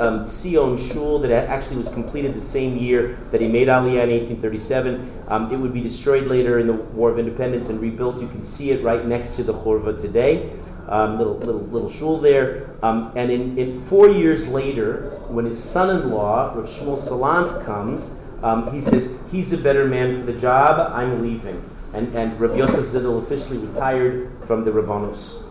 um, 0.00 0.20
Tzion 0.22 0.92
Shul 0.92 1.18
that 1.18 1.30
actually 1.30 1.76
was 1.76 1.88
completed 1.88 2.34
the 2.34 2.40
same 2.40 2.78
year 2.78 3.18
that 3.30 3.40
he 3.40 3.48
made 3.48 3.68
Aliyah 3.68 4.04
in 4.04 4.10
1837. 4.10 5.24
Um, 5.28 5.52
it 5.52 5.56
would 5.56 5.74
be 5.74 5.82
destroyed 5.82 6.28
later 6.28 6.60
in 6.60 6.66
the 6.66 6.72
War 6.72 7.10
of 7.10 7.18
Independence 7.18 7.68
and 7.68 7.80
rebuilt. 7.80 8.22
You 8.22 8.28
can 8.28 8.42
see 8.42 8.70
it 8.70 8.82
right 8.82 9.04
next 9.04 9.30
to 9.36 9.42
the 9.42 9.52
Chorva 9.52 9.98
today. 9.98 10.50
Um, 10.88 11.18
little, 11.18 11.38
little, 11.38 11.62
little 11.62 11.90
shul 11.90 12.18
there. 12.18 12.70
Um, 12.82 13.12
and 13.16 13.30
in, 13.30 13.58
in, 13.58 13.82
four 13.84 14.10
years 14.10 14.46
later, 14.46 15.18
when 15.28 15.46
his 15.46 15.62
son-in-law, 15.62 16.54
Rav 16.54 16.66
Shmuel 16.66 16.98
Salant, 16.98 17.64
comes, 17.64 18.18
um, 18.42 18.70
he 18.70 18.82
says, 18.82 19.14
he's 19.32 19.50
a 19.54 19.56
better 19.56 19.86
man 19.86 20.18
for 20.18 20.30
the 20.30 20.38
job, 20.38 20.92
I'm 20.92 21.22
leaving. 21.22 21.70
And, 21.94 22.14
and 22.14 22.38
Rav 22.40 22.56
Yosef 22.56 22.84
Zundel 22.86 23.22
officially 23.22 23.58
retired 23.58 24.30
from 24.46 24.64
the 24.64 24.72
Rabbanos. 24.72 25.44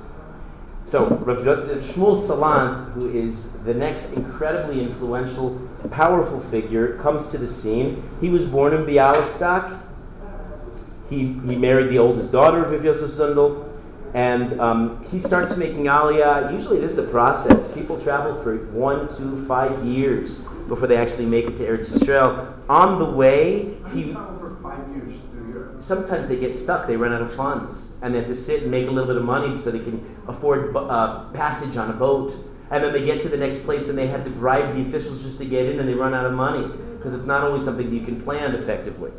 So, 0.83 1.07
Rabbi 1.07 1.41
Shmuel 1.79 2.17
Salant, 2.17 2.91
who 2.93 3.09
is 3.09 3.53
the 3.63 3.73
next 3.73 4.11
incredibly 4.13 4.83
influential, 4.83 5.57
powerful 5.91 6.41
figure, 6.41 6.97
comes 6.97 7.25
to 7.27 7.37
the 7.37 7.47
scene. 7.47 8.03
He 8.19 8.27
was 8.27 8.45
born 8.45 8.73
in 8.73 8.85
Bialystok. 8.85 9.81
He, 11.09 11.19
he 11.19 11.55
married 11.55 11.89
the 11.89 11.99
oldest 11.99 12.33
daughter 12.33 12.63
of 12.63 12.71
Rav 12.71 12.83
Yosef 12.83 13.11
Zundel. 13.11 13.69
And 14.13 14.59
um, 14.59 15.03
he 15.05 15.17
starts 15.19 15.57
making 15.57 15.85
aliyah. 15.85 16.51
Usually, 16.51 16.79
this 16.79 16.91
is 16.91 16.97
a 16.99 17.03
process. 17.09 17.73
People 17.73 17.99
travel 17.99 18.43
for 18.43 18.57
one, 18.67 19.07
two, 19.17 19.43
five 19.47 19.83
years 19.85 20.39
before 20.67 20.87
they 20.87 20.97
actually 20.97 21.25
make 21.25 21.45
it 21.45 21.57
to 21.57 21.65
Eretz 21.65 21.89
Yisrael. 21.89 22.53
On 22.69 22.99
the 22.99 23.05
way, 23.05 23.77
he 23.93 24.11
traveled 24.11 24.39
for 24.39 24.55
five 24.61 24.87
years 24.95 25.13
through 25.31 25.51
Europe. 25.51 25.71
Sometimes 25.83 26.29
they 26.29 26.37
get 26.37 26.53
stuck. 26.53 26.87
They 26.87 26.95
run 26.95 27.11
out 27.11 27.21
of 27.21 27.35
funds, 27.35 27.97
and 28.01 28.13
they 28.13 28.19
have 28.19 28.29
to 28.29 28.35
sit 28.35 28.61
and 28.61 28.71
make 28.71 28.87
a 28.87 28.91
little 28.91 29.07
bit 29.07 29.17
of 29.17 29.25
money 29.25 29.59
so 29.59 29.69
they 29.69 29.79
can 29.79 30.17
afford 30.29 30.73
uh, 30.75 31.25
passage 31.33 31.75
on 31.75 31.89
a 31.89 31.93
boat. 31.93 32.33
And 32.71 32.81
then 32.81 32.93
they 32.93 33.03
get 33.03 33.21
to 33.23 33.29
the 33.29 33.37
next 33.37 33.63
place, 33.65 33.89
and 33.89 33.97
they 33.97 34.07
have 34.07 34.23
to 34.23 34.29
bribe 34.29 34.73
the 34.73 34.81
officials 34.87 35.21
just 35.21 35.39
to 35.39 35.45
get 35.45 35.65
in, 35.65 35.81
and 35.81 35.89
they 35.89 35.93
run 35.93 36.13
out 36.13 36.25
of 36.25 36.31
money 36.31 36.67
because 36.95 37.13
it's 37.13 37.25
not 37.25 37.43
always 37.43 37.65
something 37.65 37.93
you 37.93 37.99
can 37.99 38.21
plan 38.21 38.55
effectively. 38.55 39.11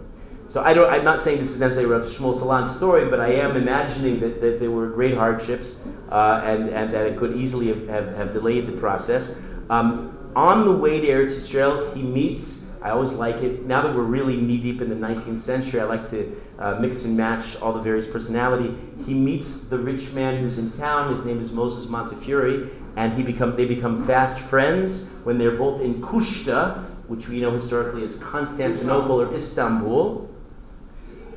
So 0.47 0.63
I 0.63 0.73
don't, 0.73 0.91
I'm 0.91 1.05
not 1.05 1.21
saying 1.21 1.39
this 1.39 1.51
is 1.51 1.61
necessarily 1.61 1.93
Rav 1.93 2.09
Shmuel 2.11 2.39
Salant's 2.39 2.75
story, 2.75 3.11
but 3.11 3.21
I 3.21 3.33
am 3.33 3.57
imagining 3.57 4.21
that, 4.21 4.41
that 4.41 4.59
there 4.59 4.71
were 4.71 4.89
great 4.89 5.15
hardships 5.15 5.85
uh, 6.11 6.41
and, 6.45 6.71
and 6.71 6.95
that 6.95 7.07
it 7.07 7.19
could 7.19 7.37
easily 7.37 7.69
have, 7.69 7.89
have, 7.89 8.17
have 8.17 8.33
delayed 8.33 8.67
the 8.67 8.73
process. 8.73 9.41
Um, 9.69 10.33
on 10.35 10.65
the 10.65 10.73
way 10.73 11.01
to 11.01 11.07
Eretz 11.07 11.37
Yisrael, 11.37 11.95
he 11.95 12.03
meets, 12.03 12.64
I 12.85 12.91
always 12.91 13.15
like 13.15 13.37
it, 13.37 13.65
now 13.65 13.81
that 13.81 13.95
we're 13.95 14.03
really 14.03 14.37
knee 14.37 14.59
deep 14.59 14.83
in 14.83 14.91
the 14.91 14.95
19th 14.95 15.39
century, 15.39 15.81
I 15.81 15.85
like 15.85 16.11
to 16.11 16.37
uh, 16.59 16.75
mix 16.75 17.07
and 17.07 17.17
match 17.17 17.57
all 17.63 17.73
the 17.73 17.81
various 17.81 18.07
personality. 18.07 18.77
He 19.07 19.15
meets 19.15 19.69
the 19.69 19.79
rich 19.79 20.13
man 20.13 20.37
who's 20.37 20.59
in 20.59 20.71
town, 20.71 21.11
his 21.17 21.25
name 21.25 21.41
is 21.41 21.51
Moses 21.51 21.89
Montefiore, 21.89 22.69
and 22.97 23.15
he 23.15 23.23
become, 23.23 23.57
they 23.57 23.65
become 23.65 24.07
fast 24.07 24.39
friends 24.39 25.11
when 25.25 25.39
they're 25.39 25.57
both 25.57 25.81
in 25.81 26.03
Kushta, 26.03 26.85
which 27.09 27.27
we 27.27 27.41
know 27.41 27.53
historically 27.53 28.05
as 28.05 28.19
Constantinople 28.19 29.19
or 29.19 29.35
Istanbul. 29.35 30.29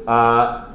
Uh, 0.06 0.66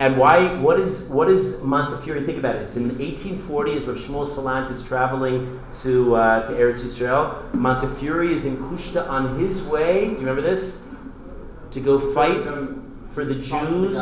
and 0.00 0.18
why? 0.18 0.54
What 0.56 0.80
is 0.80 1.08
what 1.08 1.30
is 1.30 1.62
Montefiore? 1.62 2.20
Think 2.22 2.38
about 2.38 2.56
it. 2.56 2.62
It's 2.62 2.76
in 2.76 2.88
1840 2.98 3.76
as 3.76 3.86
Rav 3.86 3.96
Shmuel 3.96 4.26
Salant 4.26 4.70
is 4.70 4.82
traveling 4.82 5.60
to 5.82 6.16
uh, 6.16 6.46
to 6.46 6.52
Eretz 6.52 6.82
Yisrael. 6.82 7.52
Montefiore 7.54 8.24
is 8.32 8.44
in 8.44 8.56
Kushta 8.56 9.08
on 9.08 9.38
his 9.38 9.62
way. 9.62 10.06
Do 10.06 10.12
you 10.12 10.18
remember 10.18 10.42
this? 10.42 10.88
To 11.72 11.80
go 11.80 11.98
fight 12.12 12.44
for 13.12 13.24
the 13.24 13.34
Jews 13.34 13.96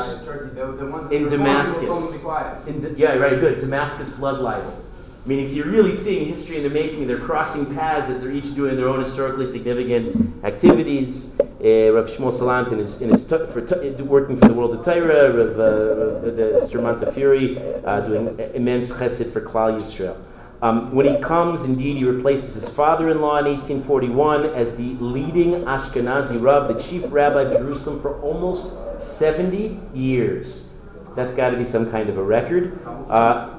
in 1.11 1.29
Damascus. 1.29 2.23
In, 2.67 2.95
yeah, 2.97 3.15
right. 3.15 3.39
Good. 3.39 3.59
Damascus 3.59 4.11
blood 4.17 4.41
libel. 4.41 4.82
Meaning, 5.25 5.47
so 5.47 5.55
you're 5.55 5.67
really 5.67 5.95
seeing 5.95 6.27
history 6.27 6.57
in 6.57 6.65
the 6.65 6.71
making. 6.71 7.07
They're 7.07 7.21
crossing 7.21 7.73
paths 7.77 8.11
as 8.11 8.21
they're 8.21 8.33
each 8.33 8.57
doing 8.57 8.75
their 8.75 8.89
own 8.89 9.05
historically 9.05 9.47
significant 9.47 10.45
activities. 10.45 11.39
Uh, 11.39 11.93
Rav 11.93 12.09
Shmuel 12.09 12.33
Salant 12.33 12.73
in 12.73 12.79
his, 12.79 13.01
in 13.01 13.11
his 13.11 13.25
for 13.25 13.61
t- 13.61 14.03
working 14.03 14.37
for 14.37 14.49
the 14.49 14.55
world 14.55 14.75
of 14.75 14.85
Torah, 14.85 15.33
Rav, 15.33 15.61
uh, 15.61 16.31
the 16.31 16.67
Sir 16.69 16.81
Montefiore 16.81 17.85
uh, 17.87 18.01
doing 18.01 18.37
immense 18.53 18.91
chesed 18.91 19.33
for 19.33 19.41
Klal 19.41 19.79
Yisrael. 19.79 20.21
Um, 20.61 20.93
when 20.93 21.07
he 21.07 21.23
comes, 21.23 21.63
indeed, 21.63 21.99
he 21.99 22.05
replaces 22.05 22.55
his 22.55 22.69
father-in-law 22.69 23.39
in 23.39 23.45
1841 23.45 24.47
as 24.47 24.77
the 24.77 24.95
leading 24.95 25.53
Ashkenazi 25.67 26.43
Rav, 26.43 26.67
the 26.67 26.83
chief 26.83 27.05
rabbi 27.13 27.43
of 27.43 27.53
Jerusalem 27.53 28.03
for 28.03 28.21
almost 28.23 29.01
70 29.01 29.79
years. 29.95 30.73
That's 31.15 31.35
got 31.35 31.51
to 31.51 31.57
be 31.57 31.65
some 31.65 31.93
kind 31.93 32.09
of 32.09 32.19
a 32.19 32.23
record. 32.23 32.77
Uh, 33.09 33.59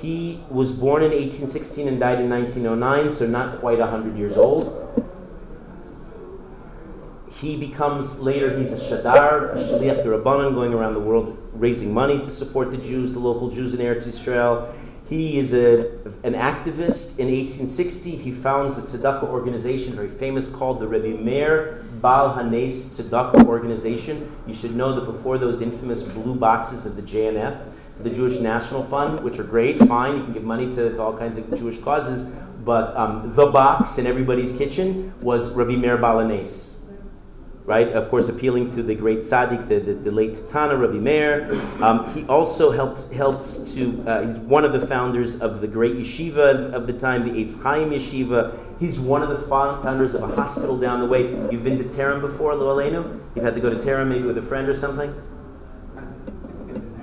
he 0.00 0.40
was 0.50 0.72
born 0.72 1.02
in 1.02 1.10
1816 1.10 1.88
and 1.88 2.00
died 2.00 2.20
in 2.20 2.30
1909, 2.30 3.10
so 3.10 3.26
not 3.26 3.60
quite 3.60 3.78
100 3.78 4.16
years 4.16 4.36
old. 4.36 4.80
He 7.30 7.56
becomes 7.56 8.20
later, 8.20 8.56
he's 8.58 8.72
a 8.72 8.76
shadar, 8.76 9.54
a 9.54 9.56
shaliach 9.56 10.02
de 10.02 10.08
Rabbanan, 10.08 10.54
going 10.54 10.72
around 10.72 10.94
the 10.94 11.00
world 11.00 11.36
raising 11.52 11.92
money 11.92 12.18
to 12.18 12.30
support 12.30 12.70
the 12.70 12.76
Jews, 12.76 13.12
the 13.12 13.18
local 13.18 13.50
Jews 13.50 13.74
in 13.74 13.80
Eretz 13.80 14.06
Yisrael. 14.06 14.72
He 15.08 15.38
is 15.38 15.52
a, 15.52 15.90
an 16.22 16.32
activist. 16.32 17.18
In 17.18 17.26
1860, 17.26 18.16
he 18.16 18.32
founds 18.32 18.78
a 18.78 18.82
tzedakah 18.82 19.24
organization, 19.24 19.94
very 19.94 20.08
famous, 20.08 20.48
called 20.48 20.80
the 20.80 20.88
Rebbe 20.88 21.22
Meir 21.22 21.84
Baal 22.00 22.34
Hanes 22.34 22.98
Tzedakah 22.98 23.44
Organization. 23.46 24.34
You 24.46 24.54
should 24.54 24.74
know 24.74 24.94
that 24.94 25.04
before 25.04 25.36
those 25.36 25.60
infamous 25.60 26.02
blue 26.02 26.34
boxes 26.34 26.86
of 26.86 26.96
the 26.96 27.02
JNF, 27.02 27.58
the 28.00 28.10
Jewish 28.10 28.40
National 28.40 28.82
Fund, 28.84 29.20
which 29.20 29.38
are 29.38 29.44
great, 29.44 29.78
fine, 29.78 30.16
you 30.16 30.24
can 30.24 30.32
give 30.32 30.44
money 30.44 30.74
to, 30.74 30.94
to 30.94 31.02
all 31.02 31.16
kinds 31.16 31.36
of 31.36 31.48
Jewish 31.56 31.78
causes, 31.78 32.32
but 32.64 32.96
um, 32.96 33.34
the 33.34 33.46
box 33.46 33.98
in 33.98 34.06
everybody's 34.06 34.56
kitchen 34.56 35.14
was 35.20 35.52
Rabbi 35.52 35.76
Meir 35.76 35.96
Baal 35.96 36.26
Hanes 36.26 36.74
right? 37.64 37.88
Of 37.88 38.10
course, 38.10 38.28
appealing 38.28 38.70
to 38.74 38.82
the 38.82 38.94
great 38.94 39.20
tzaddik, 39.20 39.68
the, 39.68 39.78
the, 39.78 39.94
the 39.94 40.10
late 40.10 40.46
Tana, 40.48 40.76
Rabbi 40.76 40.98
Meir. 40.98 41.50
Um, 41.82 42.12
he 42.14 42.24
also 42.26 42.70
helps, 42.70 43.10
helps 43.10 43.72
to, 43.74 44.04
uh, 44.06 44.26
he's 44.26 44.38
one 44.38 44.64
of 44.64 44.72
the 44.72 44.86
founders 44.86 45.40
of 45.40 45.60
the 45.60 45.66
great 45.66 45.94
yeshiva 45.94 46.72
of 46.72 46.86
the 46.86 46.92
time, 46.92 47.24
the 47.24 47.42
Eitz 47.42 47.60
Chaim 47.62 47.90
Yeshiva. 47.90 48.58
He's 48.78 49.00
one 49.00 49.22
of 49.22 49.30
the 49.30 49.38
founders 49.48 50.14
of 50.14 50.22
a 50.22 50.36
hospital 50.36 50.78
down 50.78 51.00
the 51.00 51.06
way. 51.06 51.30
You've 51.50 51.64
been 51.64 51.78
to 51.78 51.84
Terem 51.84 52.20
before, 52.20 52.54
Lo 52.54 52.76
Aleinu? 52.76 53.20
You've 53.34 53.44
had 53.44 53.54
to 53.54 53.60
go 53.60 53.70
to 53.70 53.76
Terem 53.76 54.08
maybe 54.08 54.24
with 54.24 54.38
a 54.38 54.42
friend 54.42 54.68
or 54.68 54.74
something? 54.74 55.14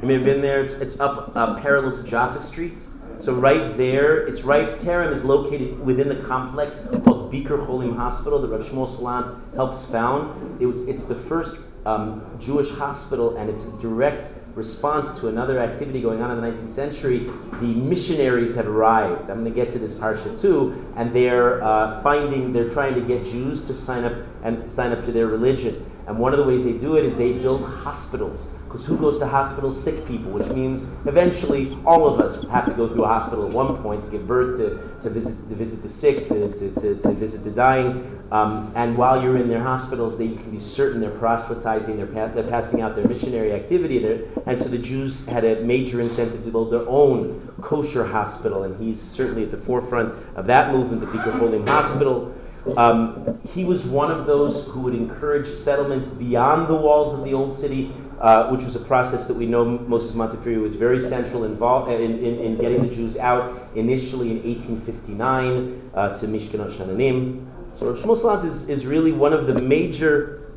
You 0.01 0.08
may 0.08 0.15
have 0.15 0.24
been 0.24 0.41
there. 0.41 0.63
It's, 0.63 0.74
it's 0.74 1.00
up 1.00 1.31
uh, 1.36 1.60
parallel 1.60 1.96
to 1.96 2.01
Jaffa 2.01 2.39
Street. 2.39 2.81
So 3.20 3.36
right 3.36 3.77
there, 3.77 4.25
it's 4.25 4.41
right. 4.41 4.79
Terem 4.79 5.12
is 5.12 5.24
located 5.24 5.79
within 5.79 6.10
the 6.10 6.15
complex 6.15 6.88
called 7.03 7.31
Bikur 7.31 7.67
Cholim 7.67 7.96
Hospital 7.96 8.41
that 8.41 8.48
Rav 8.48 8.62
Shmuel 8.62 8.88
Salant 8.88 9.53
helps 9.53 9.86
found. 9.86 10.60
It 10.60 10.65
was. 10.65 10.79
It's 10.88 11.03
the 11.03 11.13
first 11.13 11.58
um, 11.86 12.25
Jewish 12.39 12.72
hospital, 12.72 13.38
and 13.38 13.48
it's 13.48 13.65
a 13.65 13.72
direct 13.77 14.29
response 14.55 15.20
to 15.20 15.27
another 15.27 15.60
activity 15.60 16.01
going 16.01 16.24
on 16.24 16.31
in 16.31 16.41
the 16.41 16.48
19th 16.48 16.72
century. 16.72 17.29
The 17.60 17.67
missionaries 17.67 18.55
have 18.55 18.67
arrived. 18.67 19.29
I'm 19.29 19.41
going 19.41 19.46
to 19.46 19.51
get 19.51 19.70
to 19.74 19.79
this 19.79 19.93
parsha 19.93 20.41
too, 20.41 20.91
and 20.96 21.13
they're 21.13 21.63
uh, 21.63 22.01
finding. 22.01 22.53
They're 22.53 22.72
trying 22.72 22.96
to 22.96 23.01
get 23.01 23.24
Jews 23.24 23.62
to 23.67 23.75
sign 23.75 24.03
up 24.03 24.13
and 24.41 24.72
sign 24.72 24.93
up 24.93 25.03
to 25.03 25.12
their 25.12 25.27
religion. 25.27 25.86
And 26.08 26.17
one 26.17 26.34
of 26.34 26.39
the 26.39 26.46
ways 26.46 26.63
they 26.63 26.74
do 26.74 26.98
it 26.98 27.05
is 27.05 27.15
they 27.15 27.34
build 27.34 27.63
hospitals. 27.63 28.51
Because 28.71 28.87
who 28.87 28.95
goes 28.95 29.17
to 29.17 29.27
hospitals? 29.27 29.81
Sick 29.81 30.07
people, 30.07 30.31
which 30.31 30.47
means 30.47 30.83
eventually 31.05 31.77
all 31.85 32.07
of 32.07 32.21
us 32.21 32.41
have 32.47 32.65
to 32.67 32.71
go 32.71 32.87
through 32.87 33.03
a 33.03 33.07
hospital 33.07 33.45
at 33.45 33.53
one 33.53 33.75
point 33.83 34.01
to 34.05 34.09
give 34.09 34.25
birth, 34.25 34.55
to, 34.59 35.01
to, 35.01 35.09
visit, 35.09 35.35
to 35.49 35.55
visit 35.55 35.83
the 35.83 35.89
sick, 35.89 36.25
to, 36.29 36.49
to, 36.53 36.73
to, 36.75 36.95
to 36.95 37.11
visit 37.11 37.43
the 37.43 37.51
dying. 37.51 38.25
Um, 38.31 38.71
and 38.73 38.97
while 38.97 39.21
you're 39.21 39.35
in 39.35 39.49
their 39.49 39.61
hospitals, 39.61 40.17
they 40.17 40.29
can 40.29 40.51
be 40.51 40.57
certain 40.57 41.01
they're 41.01 41.09
proselytizing, 41.11 41.97
they're, 41.97 42.07
pa- 42.07 42.33
they're 42.33 42.47
passing 42.47 42.79
out 42.79 42.95
their 42.95 43.05
missionary 43.05 43.51
activity. 43.51 43.99
There. 43.99 44.21
And 44.45 44.57
so 44.57 44.69
the 44.69 44.77
Jews 44.77 45.25
had 45.25 45.43
a 45.43 45.59
major 45.63 45.99
incentive 45.99 46.45
to 46.45 46.49
build 46.49 46.71
their 46.71 46.87
own 46.87 47.53
kosher 47.59 48.05
hospital. 48.05 48.63
And 48.63 48.81
he's 48.81 49.01
certainly 49.01 49.43
at 49.43 49.51
the 49.51 49.57
forefront 49.57 50.13
of 50.37 50.47
that 50.47 50.73
movement, 50.73 51.01
the 51.01 51.07
Bikur 51.07 51.37
Cholim 51.37 51.67
Hospital. 51.67 52.33
Um, 52.77 53.39
he 53.53 53.65
was 53.65 53.83
one 53.83 54.11
of 54.11 54.27
those 54.27 54.65
who 54.67 54.81
would 54.81 54.95
encourage 54.95 55.47
settlement 55.47 56.17
beyond 56.17 56.69
the 56.69 56.75
walls 56.75 57.13
of 57.13 57.25
the 57.25 57.33
old 57.33 57.51
city, 57.51 57.91
uh, 58.21 58.47
which 58.49 58.63
was 58.63 58.75
a 58.75 58.79
process 58.79 59.25
that 59.25 59.33
we 59.33 59.47
know 59.47 59.65
Moses 59.65 60.13
Montefiore 60.13 60.59
was 60.59 60.75
very 60.75 60.99
central 60.99 61.43
involved 61.43 61.91
in, 61.91 62.01
in, 62.23 62.39
in, 62.39 62.57
getting 62.57 62.87
the 62.87 62.93
Jews 62.93 63.17
out 63.17 63.69
initially 63.75 64.29
in 64.29 64.43
1859 64.43 65.91
uh, 65.95 66.13
to 66.13 66.27
Mishkanot 66.27 66.71
Sha'ananim. 66.71 67.47
So 67.71 67.89
Rav 67.89 67.97
Shmuel 67.97 68.45
is, 68.45 68.69
is 68.69 68.85
really 68.85 69.11
one 69.11 69.33
of 69.33 69.47
the 69.47 69.59
major 69.59 70.51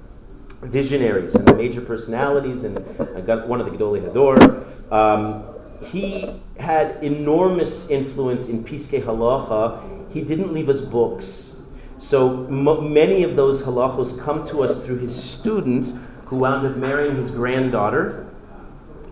visionaries 0.61 1.35
and 1.35 1.49
the 1.49 1.55
major 1.55 1.81
personalities, 1.81 2.65
and 2.65 2.79
I 3.17 3.23
got 3.23 3.49
one 3.49 3.63
of 3.63 3.71
the 3.71 3.77
Gedolei 3.77 4.13
Hador. 4.13 4.93
Um, 4.93 5.45
he 5.87 6.41
had 6.59 7.03
enormous 7.03 7.89
influence 7.89 8.47
in 8.47 8.63
Piskei 8.63 9.03
Halacha. 9.03 10.13
He 10.13 10.21
didn't 10.21 10.53
leave 10.53 10.69
us 10.69 10.83
books. 10.83 11.57
So 11.97 12.45
m- 12.47 12.93
many 12.93 13.23
of 13.23 13.37
those 13.37 13.63
halachos 13.63 14.21
come 14.21 14.47
to 14.49 14.63
us 14.63 14.85
through 14.85 14.99
his 14.99 15.15
student, 15.15 15.95
who 16.35 16.41
wound 16.41 16.67
up 16.67 16.77
marrying 16.77 17.17
his 17.17 17.31
granddaughter, 17.31 18.27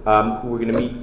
um, 0.06 0.38
who 0.38 0.48
we're 0.48 0.58
going 0.58 0.72
to 0.72 0.78
meet 0.78 0.96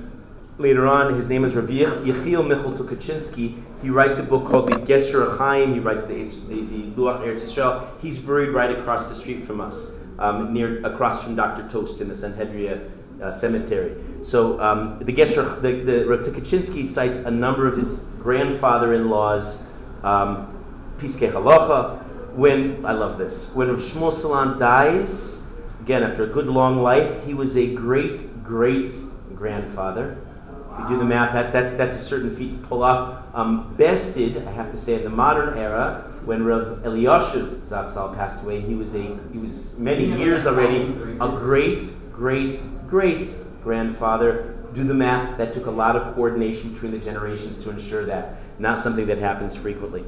later 0.58 0.86
on. 0.86 1.16
His 1.16 1.30
name 1.30 1.46
is 1.46 1.56
Rav 1.56 1.70
Yechiel 1.70 2.46
Michal 2.46 2.74
Tukachinsky. 2.74 3.64
He 3.82 3.90
writes 3.90 4.20
a 4.20 4.24
book 4.24 4.50
called 4.50 4.70
the 4.70 4.76
Gesher 4.80 5.38
Chaim. 5.38 5.74
He 5.74 5.80
writes 5.80 6.06
the, 6.08 6.26
the, 6.26 6.62
the 6.62 7.02
Luach 7.02 7.22
Eretz 7.22 7.40
Yisrael. 7.40 7.88
He's 8.02 8.20
buried 8.20 8.50
right 8.50 8.78
across 8.78 9.08
the 9.08 9.16
street 9.16 9.46
from 9.46 9.62
us, 9.62 9.96
um, 10.18 10.54
near 10.54 10.86
across 10.86 11.24
from 11.24 11.38
Dr. 11.38 11.70
Toast 11.70 12.02
in 12.02 12.10
the 12.10 12.14
Sanhedria 12.14 12.90
uh, 13.22 13.32
cemetery. 13.32 13.96
So 14.22 14.62
um, 14.62 15.00
the 15.00 15.14
Gesher, 15.14 15.62
the, 15.62 15.72
the 15.84 16.06
Rav 16.06 16.86
cites 16.86 17.20
a 17.20 17.32
number 17.32 17.66
of 17.66 17.78
his 17.78 18.00
grandfather-in-law's 18.20 19.70
um, 20.04 20.54
Piske 20.98 21.32
Halacha. 21.32 22.04
When, 22.34 22.86
I 22.86 22.92
love 22.92 23.18
this, 23.18 23.56
when 23.56 23.70
Shmuel 23.78 24.12
Salant 24.12 24.60
dies, 24.60 25.39
again, 25.82 26.04
after 26.04 26.24
a 26.24 26.28
good 26.28 26.48
long 26.48 26.82
life, 26.82 27.26
he 27.26 27.34
was 27.34 27.58
a 27.58 27.74
great 27.74 28.44
great 28.44 28.92
grandfather. 29.36 30.18
If 30.74 30.80
you 30.82 30.96
do 30.96 30.98
the 31.00 31.06
math, 31.06 31.34
that, 31.34 31.52
that's, 31.52 31.74
that's 31.74 31.96
a 31.96 32.00
certain 32.00 32.36
feat 32.36 32.54
to 32.54 32.68
pull 32.68 32.84
off. 32.84 33.24
Um, 33.34 33.74
bested, 33.76 34.48
I 34.48 34.52
have 34.52 34.72
to 34.72 34.78
say, 34.78 34.96
in 34.96 35.04
the 35.04 35.10
modern 35.10 35.58
era, 35.58 36.10
when 36.26 36.44
Rav 36.46 36.80
Eliashiv 36.84 37.62
Zatzal 37.68 38.16
passed 38.16 38.44
away, 38.44 38.62
he 38.62 38.76
was 38.76 38.96
a 38.96 39.20
he 39.32 39.38
was 39.38 39.78
many 39.78 40.06
Yeah, 40.06 40.18
years 40.18 40.48
already 40.48 40.82
a 41.20 41.28
great, 41.28 41.84
great, 42.14 42.62
great 42.88 43.28
grandfather. 43.64 44.56
Do 44.74 44.84
the 44.84 44.94
math. 44.94 45.38
That 45.38 45.54
took 45.54 45.66
a 45.66 45.72
lot 45.72 45.96
of 45.96 46.16
coordination 46.16 46.74
between 46.74 46.92
the 46.92 47.00
generations 47.00 47.64
to 47.64 47.72
ensure 47.72 48.06
that. 48.06 48.36
Not 48.60 48.78
something 48.80 49.08
that 49.08 49.18
happens 49.18 49.56
frequently. 49.56 50.04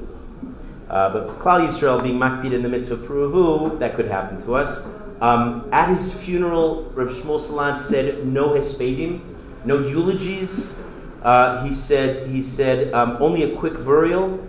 Uh, 0.88 1.12
but 1.12 1.28
Klal 1.38 1.66
Yisrael 1.66 2.02
being 2.02 2.18
makpid 2.18 2.52
in 2.52 2.62
the 2.62 2.68
mitzvah 2.68 2.96
pruvu, 2.96 3.78
that 3.78 3.94
could 3.94 4.06
happen 4.06 4.40
to 4.42 4.54
us. 4.54 4.86
Um, 5.22 5.68
at 5.70 5.88
his 5.88 6.12
funeral, 6.12 6.90
Rav 6.94 7.10
Shmuel 7.10 7.38
Salant 7.38 7.78
said 7.78 8.26
no 8.26 8.50
hespedim, 8.50 9.20
no 9.64 9.78
eulogies. 9.78 10.82
Uh, 11.22 11.62
he 11.62 11.70
said 11.70 12.26
he 12.26 12.42
said 12.42 12.92
um, 12.92 13.16
only 13.20 13.44
a 13.44 13.56
quick 13.56 13.74
burial, 13.84 14.44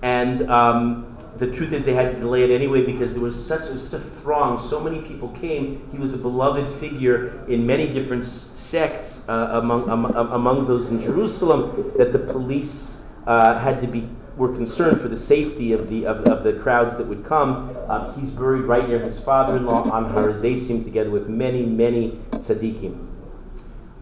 and 0.00 0.48
um, 0.50 1.18
the 1.36 1.52
truth 1.52 1.74
is 1.74 1.84
they 1.84 1.92
had 1.92 2.14
to 2.14 2.18
delay 2.18 2.42
it 2.42 2.50
anyway 2.50 2.86
because 2.86 3.12
there 3.12 3.22
was 3.22 3.36
such, 3.36 3.68
was 3.68 3.82
such 3.90 4.00
a 4.00 4.04
throng. 4.22 4.56
So 4.56 4.80
many 4.80 5.02
people 5.02 5.28
came. 5.28 5.86
He 5.92 5.98
was 5.98 6.14
a 6.14 6.18
beloved 6.18 6.66
figure 6.80 7.44
in 7.46 7.66
many 7.66 7.92
different 7.92 8.24
sects 8.24 9.28
uh, 9.28 9.60
among 9.62 9.90
um, 9.90 10.06
among 10.06 10.66
those 10.66 10.88
in 10.88 11.02
Jerusalem 11.02 11.92
that 11.98 12.14
the 12.14 12.18
police 12.18 13.04
uh, 13.26 13.58
had 13.58 13.82
to 13.82 13.86
be 13.86 14.08
were 14.36 14.54
concerned 14.54 15.00
for 15.00 15.08
the 15.08 15.16
safety 15.16 15.72
of 15.72 15.88
the 15.88 16.06
of, 16.06 16.26
of 16.26 16.44
the 16.44 16.52
crowds 16.52 16.96
that 16.96 17.06
would 17.06 17.24
come. 17.24 17.76
Um, 17.88 18.18
he's 18.18 18.30
buried 18.30 18.64
right 18.64 18.86
near 18.86 19.00
his 19.00 19.18
father-in-law 19.18 19.90
on 19.90 20.10
Har 20.10 20.32
together 20.32 21.10
with 21.10 21.28
many 21.28 21.64
many 21.64 22.18
tzaddikim. 22.30 23.06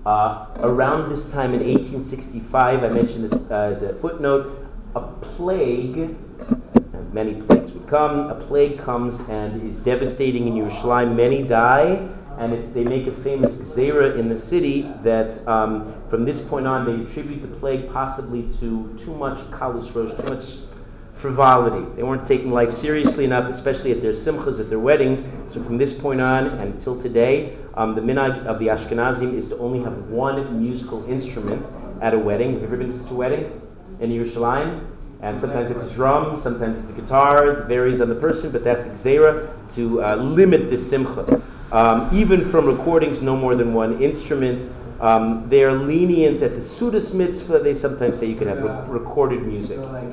Uh, 0.04 0.46
around 0.58 1.08
this 1.08 1.30
time 1.30 1.54
in 1.54 1.60
1865, 1.60 2.84
I 2.84 2.88
mentioned 2.90 3.24
this 3.24 3.32
uh, 3.32 3.70
as 3.72 3.80
a 3.80 3.94
footnote, 3.94 4.68
a 4.94 5.00
plague, 5.00 6.14
as 6.92 7.10
many 7.10 7.40
plagues 7.40 7.72
would 7.72 7.86
come, 7.86 8.28
a 8.28 8.34
plague 8.34 8.78
comes 8.78 9.20
and 9.30 9.62
is 9.66 9.78
devastating 9.78 10.46
in 10.46 10.54
Yerushalayim. 10.54 11.16
Many 11.16 11.42
die, 11.42 12.06
and 12.38 12.64
they 12.74 12.84
make 12.84 13.06
a 13.06 13.12
famous 13.12 13.54
gzera 13.54 14.18
in 14.18 14.28
the 14.28 14.36
city 14.36 14.90
that 15.02 15.46
um, 15.46 15.94
from 16.08 16.24
this 16.24 16.40
point 16.40 16.66
on 16.66 16.84
they 16.84 17.04
attribute 17.04 17.42
the 17.42 17.48
plague 17.48 17.90
possibly 17.92 18.42
to 18.58 18.92
too 18.96 19.14
much 19.16 19.38
kalus 19.50 19.94
rosh, 19.94 20.10
too 20.16 20.34
much 20.34 20.58
frivolity. 21.14 21.86
They 21.96 22.02
weren't 22.02 22.26
taking 22.26 22.50
life 22.50 22.72
seriously 22.72 23.24
enough, 23.24 23.48
especially 23.48 23.92
at 23.92 24.02
their 24.02 24.12
simchas, 24.12 24.58
at 24.58 24.68
their 24.68 24.80
weddings. 24.80 25.24
So 25.46 25.62
from 25.62 25.78
this 25.78 25.92
point 25.92 26.20
on 26.20 26.46
until 26.46 27.00
today, 27.00 27.56
um, 27.74 27.94
the 27.94 28.00
minhag 28.00 28.44
of 28.46 28.58
the 28.58 28.66
Ashkenazim 28.66 29.32
is 29.34 29.46
to 29.48 29.58
only 29.58 29.82
have 29.82 29.96
one 30.08 30.60
musical 30.60 31.04
instrument 31.08 31.66
at 32.02 32.14
a 32.14 32.18
wedding. 32.18 32.52
Have 32.54 32.62
you 32.62 32.66
ever 32.66 32.76
been 32.76 32.88
to 32.88 32.94
such 32.94 33.10
a 33.10 33.14
wedding 33.14 33.60
in 34.00 34.10
Yerushalayim? 34.10 34.90
And 35.22 35.40
sometimes 35.40 35.70
it's 35.70 35.82
a 35.82 35.90
drum, 35.90 36.36
sometimes 36.36 36.78
it's 36.78 36.90
a 36.90 36.92
guitar. 36.92 37.48
It 37.48 37.66
varies 37.66 38.00
on 38.00 38.10
the 38.10 38.14
person, 38.14 38.52
but 38.52 38.62
that's 38.62 38.84
xera 38.86 39.48
to 39.74 40.02
uh, 40.02 40.16
limit 40.16 40.68
the 40.68 40.76
simcha. 40.76 41.40
Um, 41.74 42.08
even 42.16 42.48
from 42.48 42.66
recordings, 42.66 43.20
no 43.20 43.36
more 43.36 43.56
than 43.56 43.74
one 43.74 44.00
instrument. 44.00 44.70
Um, 45.00 45.48
they 45.48 45.64
are 45.64 45.72
lenient 45.72 46.40
at 46.40 46.54
the 46.54 46.60
Seudas 46.60 47.12
mitzvah. 47.12 47.58
They 47.58 47.74
sometimes 47.74 48.16
say 48.16 48.26
you 48.26 48.36
can 48.36 48.46
have 48.46 48.62
re- 48.62 48.98
recorded 48.98 49.42
music. 49.42 49.78
So 49.78 49.86
like. 49.86 50.04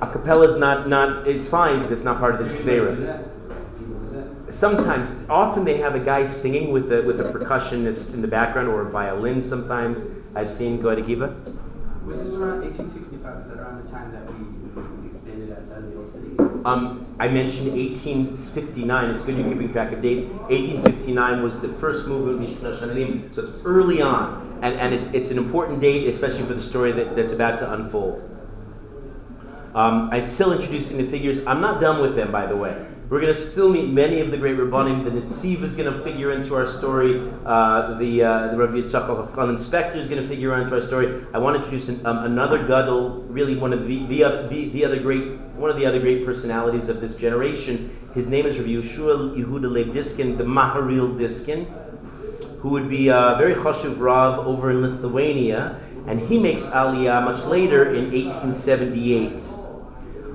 A 0.00 0.06
cappella 0.06 0.48
is 0.48 0.58
not, 0.58 0.88
not 0.88 1.28
it's 1.28 1.46
fine 1.48 1.78
because 1.78 1.92
it's 1.92 2.04
not 2.04 2.18
part 2.18 2.34
of 2.34 2.40
this 2.40 2.50
People 2.50 2.64
do 2.64 2.80
xera. 2.80 3.06
that. 3.06 3.78
People 3.78 3.94
do 4.00 4.44
that. 4.46 4.52
Sometimes, 4.52 5.08
often 5.30 5.64
they 5.64 5.76
have 5.78 5.94
a 5.94 6.00
guy 6.00 6.26
singing 6.26 6.72
with 6.72 6.92
a, 6.92 7.02
with 7.02 7.20
a 7.20 7.24
percussionist 7.24 8.12
in 8.12 8.20
the 8.20 8.26
background 8.26 8.68
or 8.68 8.82
a 8.82 8.90
violin 8.90 9.40
sometimes. 9.40 10.04
I've 10.34 10.50
seen, 10.50 10.80
go 10.80 10.88
ahead, 10.88 11.04
Akiva. 11.04 11.34
Was 12.04 12.18
this 12.22 12.34
around 12.34 12.62
1865? 12.62 13.40
Is 13.40 13.48
that 13.48 13.58
around 13.58 13.84
the 13.84 13.90
time 13.92 14.10
that 14.10 14.26
we 14.26 14.61
Um, 16.64 17.16
I 17.18 17.28
mentioned 17.28 17.72
1859. 17.72 19.10
It's 19.10 19.22
good 19.22 19.36
you're 19.36 19.48
keeping 19.48 19.72
track 19.72 19.92
of 19.92 20.00
dates. 20.00 20.26
1859 20.26 21.42
was 21.42 21.60
the 21.60 21.68
first 21.68 22.06
movement 22.06 22.42
of 22.42 22.48
Mishkan 22.48 22.78
Shananim, 22.78 23.34
so 23.34 23.42
it's 23.42 23.64
early 23.64 24.00
on. 24.00 24.58
And, 24.62 24.76
and 24.76 24.94
it's, 24.94 25.12
it's 25.12 25.30
an 25.30 25.38
important 25.38 25.80
date, 25.80 26.06
especially 26.06 26.44
for 26.44 26.54
the 26.54 26.60
story 26.60 26.92
that, 26.92 27.16
that's 27.16 27.32
about 27.32 27.58
to 27.58 27.72
unfold. 27.72 28.28
Um, 29.74 30.10
I'm 30.12 30.24
still 30.24 30.52
introducing 30.52 30.98
the 30.98 31.04
figures. 31.04 31.44
I'm 31.46 31.60
not 31.60 31.80
done 31.80 32.00
with 32.00 32.14
them, 32.14 32.30
by 32.30 32.46
the 32.46 32.56
way. 32.56 32.86
We're 33.12 33.20
going 33.20 33.34
to 33.34 33.38
still 33.38 33.68
meet 33.68 33.90
many 33.90 34.20
of 34.20 34.30
the 34.30 34.38
great 34.38 34.56
Rabbanim. 34.56 35.04
The 35.04 35.10
Netziv 35.10 35.60
is 35.60 35.74
going 35.74 35.92
to 35.92 36.02
figure 36.02 36.32
into 36.32 36.54
our 36.54 36.64
story. 36.64 37.30
Uh, 37.44 37.98
the 37.98 38.22
uh, 38.24 38.48
the 38.48 38.56
Rav 38.56 38.70
Yitzchak 38.70 39.06
Elchanan 39.06 39.58
Spektor 39.58 39.96
is 39.96 40.08
going 40.08 40.22
to 40.22 40.26
figure 40.26 40.58
into 40.58 40.72
our 40.72 40.80
story. 40.80 41.22
I 41.34 41.36
want 41.36 41.58
to 41.58 41.62
introduce 41.62 41.90
an, 41.90 42.06
um, 42.06 42.24
another 42.24 42.66
Gadol, 42.66 43.24
really 43.24 43.54
one 43.54 43.74
of 43.74 43.86
the 43.86 44.06
the, 44.06 44.48
the 44.48 44.70
the 44.70 44.84
other 44.86 44.98
great 44.98 45.38
one 45.56 45.68
of 45.68 45.76
the 45.76 45.84
other 45.84 46.00
great 46.00 46.24
personalities 46.24 46.88
of 46.88 47.02
this 47.02 47.14
generation. 47.14 47.94
His 48.14 48.28
name 48.28 48.46
is 48.46 48.56
Rav 48.56 48.66
Yehoshua 48.66 49.36
Yehuda 49.36 49.70
Leib 49.70 49.92
Diskin, 49.92 50.38
the 50.38 50.44
Maharil 50.44 51.18
Diskin, 51.18 51.66
who 52.60 52.70
would 52.70 52.88
be 52.88 53.08
a 53.08 53.34
very 53.36 53.54
chashuv 53.54 54.00
Rav 54.00 54.38
over 54.38 54.70
in 54.70 54.80
Lithuania, 54.80 55.78
and 56.06 56.18
he 56.18 56.38
makes 56.38 56.62
Aliyah 56.62 57.22
much 57.26 57.44
later 57.44 57.92
in 57.92 58.10
1878. 58.10 59.61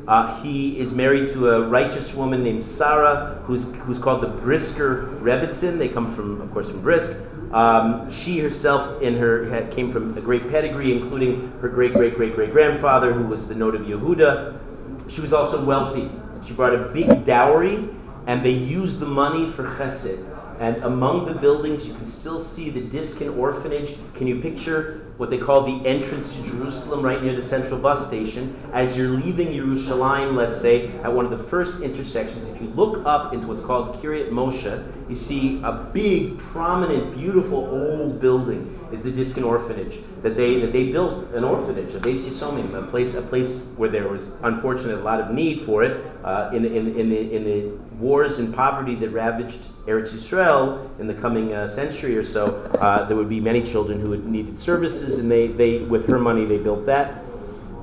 Uh, 0.07 0.41
he 0.41 0.79
is 0.79 0.93
married 0.93 1.33
to 1.33 1.49
a 1.49 1.67
righteous 1.67 2.15
woman 2.15 2.41
named 2.41 2.63
Sarah, 2.63 3.41
who's, 3.45 3.75
who's 3.75 3.99
called 3.99 4.21
the 4.21 4.27
Brisker 4.27 5.07
Rebbitzin. 5.21 5.77
They 5.77 5.89
come 5.89 6.15
from, 6.15 6.39
of 6.39 6.49
course, 6.51 6.69
from 6.69 6.81
Brisk. 6.81 7.21
Um, 7.51 8.09
she 8.09 8.39
herself, 8.39 9.01
in 9.01 9.17
her, 9.17 9.49
had, 9.49 9.71
came 9.71 9.91
from 9.91 10.17
a 10.17 10.21
great 10.21 10.49
pedigree, 10.49 10.93
including 10.93 11.51
her 11.61 11.69
great 11.69 11.93
great 11.93 12.15
great 12.15 12.35
great 12.35 12.51
grandfather, 12.51 13.13
who 13.13 13.25
was 13.25 13.47
the 13.47 13.53
Noda 13.53 13.77
B'Yehuda. 13.77 15.09
She 15.09 15.21
was 15.21 15.33
also 15.33 15.63
wealthy. 15.63 16.09
She 16.45 16.53
brought 16.53 16.73
a 16.73 16.89
big 16.89 17.25
dowry, 17.25 17.89
and 18.27 18.43
they 18.43 18.51
used 18.51 18.99
the 18.99 19.05
money 19.05 19.49
for 19.51 19.63
chesed. 19.63 20.25
And 20.59 20.83
among 20.83 21.25
the 21.25 21.33
buildings, 21.33 21.87
you 21.87 21.93
can 21.93 22.05
still 22.05 22.39
see 22.39 22.69
the 22.69 22.81
Diskin 22.81 23.29
Orphanage. 23.37 23.95
Can 24.15 24.27
you 24.27 24.41
picture 24.41 25.06
what 25.17 25.29
they 25.29 25.37
call 25.37 25.63
the 25.63 25.87
entrance 25.87 26.35
to 26.35 26.43
Jerusalem 26.43 27.01
right 27.01 27.21
near 27.21 27.35
the 27.35 27.41
central 27.41 27.79
bus 27.79 28.07
station? 28.07 28.55
As 28.71 28.97
you're 28.97 29.09
leaving 29.09 29.53
Jerusalem, 29.53 30.35
let's 30.35 30.61
say, 30.61 30.89
at 30.99 31.11
one 31.11 31.25
of 31.25 31.31
the 31.31 31.43
first 31.43 31.81
intersections, 31.81 32.45
if 32.45 32.61
you 32.61 32.69
look 32.69 33.05
up 33.05 33.33
into 33.33 33.47
what's 33.47 33.61
called 33.61 34.01
Kiryat 34.01 34.29
Moshe, 34.29 34.85
you 35.09 35.15
see 35.15 35.61
a 35.63 35.71
big, 35.93 36.37
prominent, 36.37 37.15
beautiful 37.15 37.57
old 37.57 38.19
building 38.19 38.73
is 38.91 39.01
the 39.01 39.11
Diskin 39.11 39.43
Orphanage 39.43 39.97
that 40.21 40.35
they 40.35 40.59
that 40.59 40.73
they 40.73 40.91
built 40.91 41.33
an 41.33 41.43
orphanage, 41.43 41.93
a 41.93 41.99
Beis 41.99 42.25
Yisomim, 42.25 42.73
a 42.73 42.89
place 42.89 43.15
a 43.15 43.21
place 43.21 43.67
where 43.77 43.89
there 43.89 44.07
was 44.07 44.35
unfortunately 44.43 45.01
a 45.01 45.03
lot 45.03 45.21
of 45.21 45.31
need 45.31 45.61
for 45.61 45.83
it 45.83 46.05
uh, 46.23 46.49
in, 46.53 46.65
in, 46.65 46.97
in 46.97 47.09
the 47.09 47.35
in 47.35 47.43
the 47.43 47.86
wars 47.99 48.39
and 48.39 48.53
poverty 48.53 48.95
that 48.95 49.09
ravaged 49.09 49.67
Eretz 49.85 50.13
Yisrael 50.13 50.99
in 50.99 51.07
the 51.07 51.13
coming 51.13 51.53
uh, 51.53 51.67
century 51.67 52.17
or 52.17 52.23
so. 52.23 52.55
Uh, 52.79 53.05
there 53.05 53.17
would 53.17 53.29
be 53.29 53.39
many 53.39 53.63
children 53.63 53.99
who 53.99 54.15
needed 54.17 54.57
services, 54.57 55.17
and 55.17 55.29
they 55.29 55.47
they 55.47 55.79
with 55.79 56.07
her 56.07 56.19
money 56.19 56.45
they 56.45 56.57
built 56.57 56.85
that. 56.85 57.23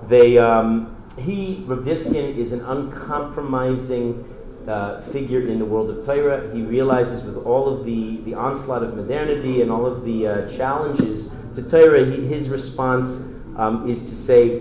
They 0.09 0.38
um, 0.38 0.96
he 1.18 1.64
Rav 1.66 1.85
Diskin 1.85 2.37
is 2.37 2.53
an 2.53 2.61
uncompromising 2.61 4.24
uh, 4.68 5.00
figure 5.03 5.46
in 5.46 5.59
the 5.59 5.64
world 5.64 5.90
of 5.90 6.05
Torah. 6.07 6.50
He 6.55 6.62
realizes 6.62 7.22
with 7.22 7.37
all 7.44 7.68
of 7.68 7.85
the, 7.85 8.18
the 8.24 8.35
onslaught 8.35 8.83
of 8.83 8.96
modernity 8.96 9.62
and 9.62 9.70
all 9.70 9.87
of 9.87 10.05
the 10.05 10.27
uh, 10.27 10.48
challenges 10.48 11.31
to 11.55 11.62
Torah, 11.62 12.05
he, 12.05 12.27
his 12.27 12.48
response 12.48 13.29
um, 13.57 13.88
is 13.88 14.03
to 14.03 14.16
say, 14.16 14.61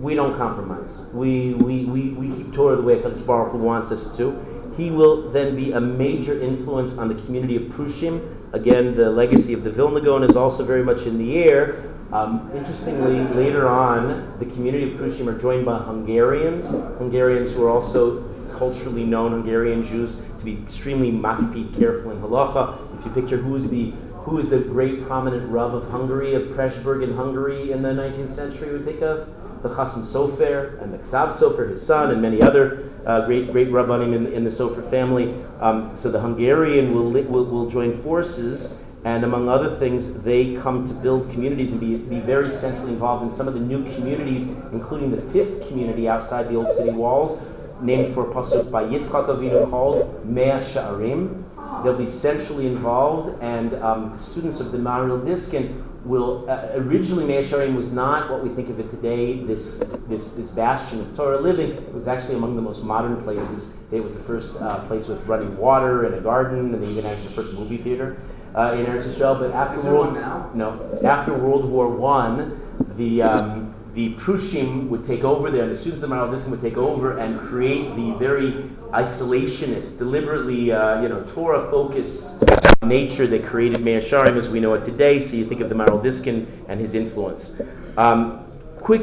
we 0.00 0.14
don't 0.14 0.36
compromise. 0.36 1.00
We, 1.12 1.54
we, 1.54 1.84
we, 1.84 2.10
we 2.10 2.36
keep 2.36 2.52
Torah 2.52 2.76
the 2.76 2.82
way 2.82 3.00
HaKadosh 3.00 3.26
Baruch 3.26 3.52
Hu 3.52 3.58
wants 3.58 3.90
us 3.90 4.16
to. 4.16 4.44
He 4.78 4.92
will 4.92 5.28
then 5.28 5.56
be 5.56 5.72
a 5.72 5.80
major 5.80 6.40
influence 6.40 6.96
on 6.96 7.08
the 7.08 7.16
community 7.16 7.56
of 7.56 7.64
Prushim. 7.64 8.36
Again, 8.52 8.96
the 8.96 9.10
legacy 9.10 9.52
of 9.52 9.64
the 9.64 9.72
Vilna 9.72 10.00
Gaon 10.00 10.22
is 10.22 10.36
also 10.36 10.64
very 10.64 10.84
much 10.84 11.02
in 11.02 11.18
the 11.18 11.36
air. 11.36 11.92
Um, 12.12 12.48
interestingly, 12.54 13.18
later 13.34 13.66
on, 13.68 14.38
the 14.38 14.46
community 14.46 14.92
of 14.92 15.00
Prushim 15.00 15.26
are 15.26 15.36
joined 15.36 15.66
by 15.66 15.78
Hungarians, 15.78 16.70
Hungarians 16.70 17.52
who 17.52 17.66
are 17.66 17.70
also 17.70 18.22
culturally 18.56 19.04
known 19.04 19.32
Hungarian 19.32 19.82
Jews 19.82 20.22
to 20.38 20.44
be 20.44 20.62
extremely 20.62 21.10
makpid, 21.10 21.76
careful 21.76 22.12
in 22.12 22.20
halacha. 22.20 22.78
If 22.98 23.04
you 23.04 23.10
picture 23.10 23.36
who's 23.36 23.68
the 23.68 23.92
who 24.22 24.38
is 24.38 24.48
the 24.48 24.58
great 24.58 25.06
prominent 25.06 25.50
Rav 25.50 25.74
of 25.74 25.90
Hungary, 25.90 26.34
of 26.34 26.42
Pressburg 26.48 27.02
in 27.02 27.16
Hungary 27.16 27.72
in 27.72 27.82
the 27.82 27.88
19th 27.88 28.30
century, 28.30 28.78
we 28.78 28.84
think 28.84 29.00
of 29.02 29.28
the 29.62 29.68
Chasam 29.68 30.02
Sofer 30.02 30.80
and 30.82 30.92
the 30.92 30.98
Ksav 30.98 31.32
Sofer, 31.32 31.68
his 31.68 31.84
son, 31.84 32.10
and 32.10 32.22
many 32.22 32.40
other 32.40 32.90
uh, 33.06 33.26
great 33.26 33.50
great 33.52 33.68
rabbanim 33.68 34.14
in, 34.14 34.26
in 34.32 34.44
the 34.44 34.50
Sofer 34.50 34.88
family. 34.88 35.34
Um, 35.60 35.94
so 35.96 36.10
the 36.10 36.20
Hungarian 36.20 36.94
will, 36.94 37.10
will 37.10 37.44
will 37.44 37.68
join 37.68 37.92
forces, 38.02 38.78
and 39.04 39.24
among 39.24 39.48
other 39.48 39.70
things, 39.70 40.22
they 40.22 40.54
come 40.54 40.86
to 40.86 40.94
build 40.94 41.30
communities 41.30 41.72
and 41.72 41.80
be, 41.80 41.96
be 41.96 42.20
very 42.20 42.50
centrally 42.50 42.92
involved 42.92 43.24
in 43.24 43.30
some 43.30 43.48
of 43.48 43.54
the 43.54 43.60
new 43.60 43.84
communities, 43.94 44.44
including 44.72 45.10
the 45.10 45.22
fifth 45.32 45.66
community 45.68 46.08
outside 46.08 46.48
the 46.48 46.54
old 46.56 46.70
city 46.70 46.90
walls, 46.90 47.40
named 47.80 48.12
for 48.12 48.28
a 48.30 48.34
pasuk 48.34 48.70
by 48.70 48.84
Yitzchak 48.84 49.28
Avinu 49.28 49.70
called 49.70 50.24
Mea 50.26 50.58
Sha'arim. 50.58 51.44
They'll 51.82 51.96
be 51.96 52.06
centrally 52.06 52.66
involved, 52.66 53.40
and 53.42 53.74
um, 53.74 54.12
the 54.12 54.18
students 54.18 54.60
of 54.60 54.72
the 54.72 54.78
Maharil 54.78 55.24
Diskin 55.24 55.84
will. 56.04 56.48
Uh, 56.48 56.70
originally, 56.74 57.24
Mea 57.24 57.42
Shearim 57.42 57.76
was 57.76 57.92
not 57.92 58.30
what 58.30 58.42
we 58.42 58.48
think 58.50 58.68
of 58.68 58.80
it 58.80 58.90
today. 58.90 59.44
This 59.44 59.82
this 60.08 60.32
this 60.32 60.48
bastion 60.48 61.00
of 61.00 61.16
Torah 61.16 61.40
living. 61.40 61.70
It 61.72 61.92
was 61.92 62.08
actually 62.08 62.36
among 62.36 62.56
the 62.56 62.62
most 62.62 62.82
modern 62.82 63.22
places. 63.22 63.76
It 63.90 64.02
was 64.02 64.12
the 64.12 64.20
first 64.20 64.60
uh, 64.60 64.80
place 64.86 65.08
with 65.08 65.24
running 65.26 65.56
water 65.56 66.04
and 66.04 66.14
a 66.14 66.20
garden, 66.20 66.74
and 66.74 66.82
they 66.82 66.88
even 66.88 67.04
had 67.04 67.16
the 67.18 67.30
first 67.30 67.52
movie 67.54 67.78
theater 67.78 68.18
uh, 68.54 68.72
in 68.72 68.86
Eretz 68.86 69.06
Yisrael. 69.06 69.38
But 69.38 69.52
after 69.52 69.80
World 69.92 70.12
one 70.12 70.14
now? 70.14 70.50
no 70.54 71.00
after 71.04 71.34
World 71.34 71.64
War 71.64 71.88
One, 71.88 72.60
the 72.96 73.22
um, 73.22 73.67
the 73.98 74.14
Prushim 74.14 74.88
would 74.90 75.02
take 75.02 75.24
over 75.24 75.50
there, 75.50 75.62
and 75.62 75.72
the 75.72 75.74
students 75.74 76.04
of 76.04 76.08
the 76.08 76.26
Diskin 76.30 76.52
would 76.52 76.60
take 76.60 76.76
over 76.76 77.18
and 77.18 77.40
create 77.40 77.96
the 77.96 78.12
very 78.12 78.52
isolationist, 78.92 79.98
deliberately, 79.98 80.70
uh, 80.70 81.02
you 81.02 81.08
know, 81.08 81.24
Torah-focused 81.24 82.44
nature 82.84 83.26
that 83.26 83.44
created 83.44 83.80
Mea 83.80 83.96
Shearim 83.96 84.36
as 84.36 84.48
we 84.48 84.60
know 84.60 84.72
it 84.74 84.84
today. 84.84 85.18
So 85.18 85.34
you 85.34 85.44
think 85.44 85.60
of 85.60 85.68
the 85.68 86.00
Diskin 86.00 86.46
and 86.68 86.78
his 86.78 86.94
influence. 86.94 87.60
Um, 87.96 88.46
quick 88.78 89.02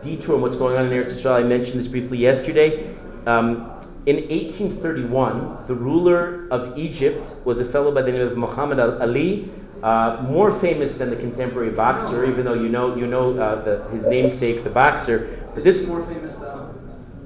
detour 0.00 0.36
on 0.36 0.40
what's 0.40 0.56
going 0.56 0.74
on 0.78 0.86
in 0.86 0.92
Eretz 0.92 1.12
Yisrael. 1.12 1.34
I 1.34 1.42
mentioned 1.42 1.78
this 1.78 1.88
briefly 1.88 2.16
yesterday. 2.16 2.96
Um, 3.26 3.70
in 4.06 4.16
1831, 4.30 5.66
the 5.66 5.74
ruler 5.74 6.48
of 6.50 6.78
Egypt 6.78 7.36
was 7.44 7.60
a 7.60 7.64
fellow 7.66 7.92
by 7.92 8.00
the 8.00 8.10
name 8.10 8.22
of 8.22 8.38
Muhammad 8.38 8.80
Ali, 8.80 9.50
uh, 9.82 10.24
more 10.28 10.50
famous 10.50 10.98
than 10.98 11.10
the 11.10 11.16
contemporary 11.16 11.70
boxer, 11.70 12.24
even 12.30 12.44
though 12.44 12.54
you 12.54 12.68
know 12.68 12.96
you 12.96 13.06
know 13.06 13.38
uh, 13.38 13.62
the, 13.62 13.88
his 13.90 14.06
namesake, 14.06 14.64
the 14.64 14.70
boxer. 14.70 15.38
But 15.54 15.58
Is 15.58 15.64
this 15.64 15.80
he 15.80 15.86
more 15.86 16.04
famous 16.06 16.36
though? 16.36 16.74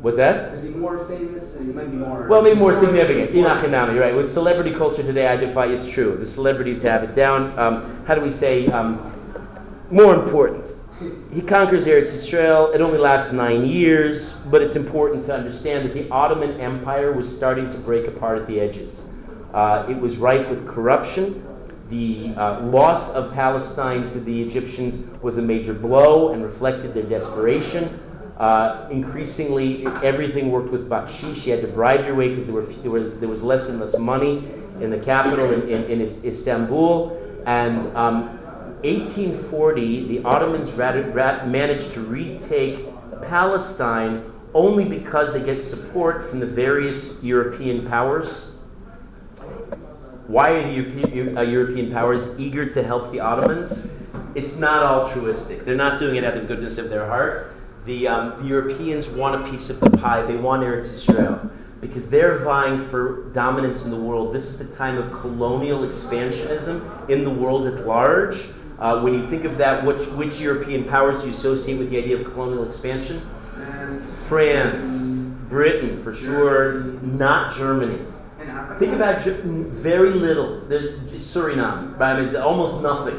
was 0.02 0.16
that. 0.16 0.52
Is 0.54 0.62
he 0.62 0.68
more 0.68 1.06
famous? 1.08 1.56
He 1.58 1.64
might 1.64 1.90
be 1.90 1.96
more. 1.96 2.28
Well, 2.28 2.42
maybe 2.42 2.58
more 2.58 2.74
significant. 2.74 3.30
Inachinami, 3.30 3.94
you're 3.94 4.02
right. 4.02 4.14
With 4.14 4.30
celebrity 4.30 4.70
culture 4.72 5.02
today, 5.02 5.26
I 5.26 5.36
defy 5.36 5.66
it's 5.66 5.86
true. 5.90 6.16
The 6.18 6.26
celebrities 6.26 6.82
have 6.82 7.02
it 7.02 7.14
down. 7.14 7.58
Um, 7.58 8.04
how 8.06 8.14
do 8.14 8.20
we 8.20 8.30
say? 8.30 8.66
Um, 8.66 9.10
more 9.90 10.14
important. 10.14 10.66
He 11.32 11.40
conquers 11.40 11.86
Eretz 11.86 12.14
Israel. 12.14 12.70
It 12.72 12.80
only 12.80 12.98
lasts 12.98 13.32
nine 13.32 13.64
years, 13.66 14.34
but 14.50 14.62
it's 14.62 14.76
important 14.76 15.24
to 15.26 15.34
understand 15.34 15.88
that 15.88 15.94
the 15.94 16.08
Ottoman 16.10 16.60
Empire 16.60 17.12
was 17.12 17.34
starting 17.34 17.68
to 17.70 17.78
break 17.78 18.06
apart 18.06 18.38
at 18.38 18.46
the 18.46 18.60
edges. 18.60 19.08
Uh, 19.52 19.86
it 19.88 19.96
was 19.96 20.18
rife 20.18 20.48
with 20.50 20.66
corruption. 20.68 21.44
The 21.90 22.34
uh, 22.34 22.60
loss 22.62 23.14
of 23.14 23.32
Palestine 23.34 24.08
to 24.08 24.20
the 24.20 24.42
Egyptians 24.42 25.06
was 25.20 25.38
a 25.38 25.42
major 25.42 25.74
blow 25.74 26.32
and 26.32 26.42
reflected 26.42 26.94
their 26.94 27.02
desperation. 27.02 28.00
Uh, 28.38 28.88
increasingly, 28.90 29.86
everything 30.02 30.50
worked 30.50 30.70
with 30.70 30.88
bakshish. 30.88 31.46
You 31.46 31.52
had 31.52 31.60
to 31.60 31.68
bribe 31.68 32.04
your 32.04 32.14
way 32.14 32.30
because 32.30 32.46
there, 32.46 32.62
there, 32.82 32.90
was, 32.90 33.12
there 33.20 33.28
was 33.28 33.42
less 33.42 33.68
and 33.68 33.78
less 33.78 33.96
money 33.98 34.48
in 34.80 34.90
the 34.90 34.98
capital 34.98 35.52
in, 35.52 35.68
in, 35.68 35.84
in 35.84 36.00
Istanbul. 36.00 37.42
And 37.46 37.94
um, 37.96 38.38
1840, 38.82 40.08
the 40.08 40.24
Ottomans 40.24 40.72
rat- 40.72 41.14
rat- 41.14 41.48
managed 41.48 41.92
to 41.92 42.00
retake 42.00 42.86
Palestine 43.22 44.30
only 44.52 44.84
because 44.84 45.32
they 45.32 45.42
get 45.42 45.60
support 45.60 46.28
from 46.28 46.40
the 46.40 46.46
various 46.46 47.22
European 47.22 47.86
powers. 47.86 48.53
Why 50.26 50.52
are 50.52 50.70
European, 50.70 51.36
uh, 51.36 51.42
European 51.42 51.92
powers 51.92 52.38
eager 52.40 52.64
to 52.66 52.82
help 52.82 53.12
the 53.12 53.20
Ottomans? 53.20 53.92
It's 54.34 54.58
not 54.58 54.82
altruistic. 54.82 55.64
They're 55.64 55.76
not 55.76 56.00
doing 56.00 56.16
it 56.16 56.24
out 56.24 56.34
of 56.36 56.42
the 56.42 56.48
goodness 56.48 56.78
of 56.78 56.88
their 56.88 57.06
heart. 57.06 57.54
The, 57.84 58.08
um, 58.08 58.42
the 58.42 58.48
Europeans 58.48 59.06
want 59.08 59.46
a 59.46 59.50
piece 59.50 59.68
of 59.68 59.80
the 59.80 59.90
pie. 59.90 60.22
They 60.22 60.36
want 60.36 60.62
Eretz 60.62 60.92
Israel 60.92 61.50
because 61.82 62.08
they're 62.08 62.38
vying 62.38 62.88
for 62.88 63.24
dominance 63.34 63.84
in 63.84 63.90
the 63.90 63.98
world. 63.98 64.34
This 64.34 64.46
is 64.46 64.58
the 64.58 64.74
time 64.74 64.96
of 64.96 65.12
colonial 65.12 65.80
expansionism 65.80 67.10
in 67.10 67.24
the 67.24 67.30
world 67.30 67.66
at 67.66 67.86
large. 67.86 68.48
Uh, 68.78 69.00
when 69.02 69.12
you 69.12 69.28
think 69.28 69.44
of 69.44 69.58
that, 69.58 69.84
which, 69.84 70.08
which 70.08 70.40
European 70.40 70.84
powers 70.84 71.20
do 71.20 71.26
you 71.26 71.34
associate 71.34 71.78
with 71.78 71.90
the 71.90 71.98
idea 71.98 72.16
of 72.16 72.32
colonial 72.32 72.66
expansion? 72.66 73.20
And, 73.56 74.02
France, 74.26 75.02
Britain, 75.50 76.02
for 76.02 76.14
sure, 76.14 76.84
not 77.02 77.54
Germany. 77.54 78.00
Think 78.78 78.92
about 78.92 79.22
very 79.22 80.10
little. 80.12 80.60
The, 80.66 80.98
Suriname, 81.14 81.98
right? 81.98 82.18
It's 82.20 82.34
almost 82.34 82.82
nothing, 82.82 83.14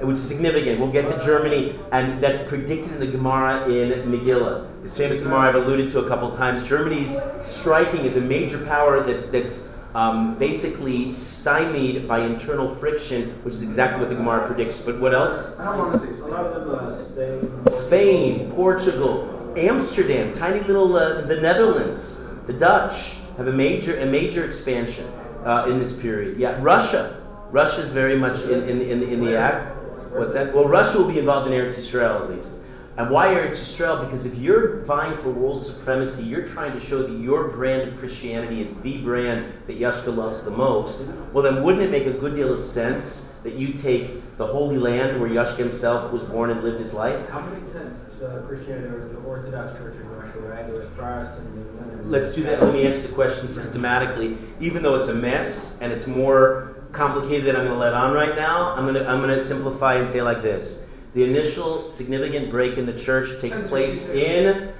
which 0.00 0.16
is 0.18 0.26
significant. 0.26 0.80
We'll 0.80 0.92
get 0.92 1.08
to 1.08 1.24
Germany, 1.24 1.78
and 1.92 2.22
that's 2.22 2.46
predicted 2.48 2.92
in 2.92 3.00
the 3.00 3.06
Gemara 3.06 3.68
in 3.68 4.10
Megillah. 4.10 4.82
This 4.82 4.96
famous 4.96 5.22
Gemara 5.22 5.40
I've 5.48 5.54
alluded 5.54 5.90
to 5.92 6.00
a 6.00 6.08
couple 6.08 6.30
times. 6.36 6.66
Germany's 6.66 7.16
striking 7.40 8.04
is 8.04 8.16
a 8.16 8.20
major 8.20 8.58
power 8.66 9.02
that's 9.04 9.28
that's 9.28 9.68
um, 9.94 10.36
basically 10.38 11.12
stymied 11.12 12.06
by 12.06 12.20
internal 12.20 12.74
friction, 12.74 13.30
which 13.44 13.54
is 13.54 13.62
exactly 13.62 14.00
what 14.00 14.10
the 14.10 14.16
Gemara 14.16 14.46
predicts. 14.46 14.80
But 14.82 15.00
what 15.00 15.14
else? 15.14 15.58
I 15.58 15.64
don't 15.64 15.78
want 15.78 15.92
to 15.92 15.98
say 15.98 16.10
A 16.10 16.16
Spain. 16.16 16.30
lot 16.30 16.46
of 16.46 16.66
them, 16.66 16.74
uh, 16.74 16.94
Spain. 16.94 17.66
Spain, 17.70 18.52
Portugal, 18.52 19.54
Amsterdam, 19.56 20.32
tiny 20.34 20.60
little 20.60 20.94
uh, 20.96 21.22
the 21.22 21.40
Netherlands, 21.40 22.24
the 22.46 22.52
Dutch 22.52 23.16
have 23.36 23.48
a 23.48 23.52
major 23.52 23.98
a 23.98 24.06
major 24.06 24.44
expansion 24.44 25.06
uh, 25.44 25.66
in 25.68 25.78
this 25.78 25.98
period. 26.00 26.38
Yeah, 26.38 26.58
Russia, 26.60 27.22
Russia 27.50 27.80
is 27.82 27.90
very 27.90 28.18
much 28.18 28.42
in 28.42 28.68
in, 28.68 28.80
in, 28.80 29.02
in 29.02 29.24
the 29.24 29.36
act. 29.36 29.76
What's 30.12 30.34
that? 30.34 30.54
Well, 30.54 30.66
Russia 30.66 30.98
will 30.98 31.12
be 31.12 31.18
involved 31.18 31.50
in 31.50 31.52
Eretz 31.52 31.74
Yisrael 31.74 32.22
at 32.22 32.30
least. 32.30 32.60
And 32.96 33.10
why 33.10 33.34
Eretz 33.34 33.60
Yisrael? 33.60 34.02
Because 34.06 34.24
if 34.24 34.34
you're 34.36 34.80
vying 34.84 35.18
for 35.18 35.28
world 35.28 35.62
supremacy, 35.62 36.24
you're 36.24 36.48
trying 36.48 36.72
to 36.72 36.80
show 36.80 37.02
that 37.02 37.12
your 37.20 37.48
brand 37.48 37.90
of 37.90 37.98
Christianity 37.98 38.62
is 38.62 38.74
the 38.80 38.96
brand 38.98 39.52
that 39.66 39.78
Yashka 39.78 40.16
loves 40.16 40.44
the 40.44 40.50
most. 40.50 41.06
Well, 41.34 41.44
then 41.44 41.62
wouldn't 41.62 41.82
it 41.82 41.90
make 41.90 42.06
a 42.06 42.18
good 42.18 42.34
deal 42.34 42.54
of 42.54 42.62
sense 42.62 43.34
that 43.42 43.52
you 43.52 43.74
take 43.74 44.38
the 44.38 44.46
Holy 44.46 44.78
Land 44.78 45.20
where 45.20 45.28
Yashka 45.28 45.58
himself 45.58 46.10
was 46.10 46.22
born 46.22 46.48
and 46.48 46.62
lived 46.62 46.80
his 46.80 46.94
life? 46.94 47.28
How 47.28 47.40
many 47.40 47.70
times 47.70 48.22
uh, 48.22 48.42
Christianity 48.48 48.88
was 48.88 49.10
the 49.10 49.18
Orthodox 49.18 49.76
Church 49.76 49.96
in 50.36 50.44
Russia, 50.44 50.54
right? 50.54 50.66
There 50.66 50.76
was 50.76 50.86
Protestant 50.90 51.48
and. 51.48 52.10
Let's 52.10 52.32
do 52.32 52.42
that. 52.44 52.62
Let 52.62 52.72
me 52.72 52.86
answer 52.86 53.02
the 53.02 53.14
question 53.14 53.48
systematically. 53.48 54.38
Even 54.60 54.82
though 54.82 54.94
it's 54.94 55.08
a 55.08 55.14
mess 55.14 55.80
and 55.80 55.92
it's 55.92 56.06
more 56.06 56.86
complicated 56.92 57.46
than 57.46 57.56
I'm 57.56 57.64
going 57.64 57.74
to 57.74 57.78
let 57.78 57.94
on 57.94 58.14
right 58.14 58.36
now, 58.36 58.74
I'm 58.74 58.84
going 58.84 58.94
to 58.94 59.08
I'm 59.08 59.20
going 59.20 59.36
to 59.36 59.44
simplify 59.44 59.96
and 59.96 60.08
say 60.08 60.22
like 60.22 60.42
this: 60.42 60.86
the 61.14 61.24
initial 61.24 61.90
significant 61.90 62.50
break 62.50 62.78
in 62.78 62.86
the 62.86 62.98
church 62.98 63.40
takes 63.40 63.68
place 63.68 64.08
in 64.10 64.72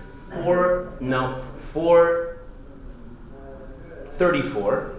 four 0.42 0.92
no 1.00 1.44
four 1.72 2.38
thirty 4.18 4.42
four. 4.42 4.92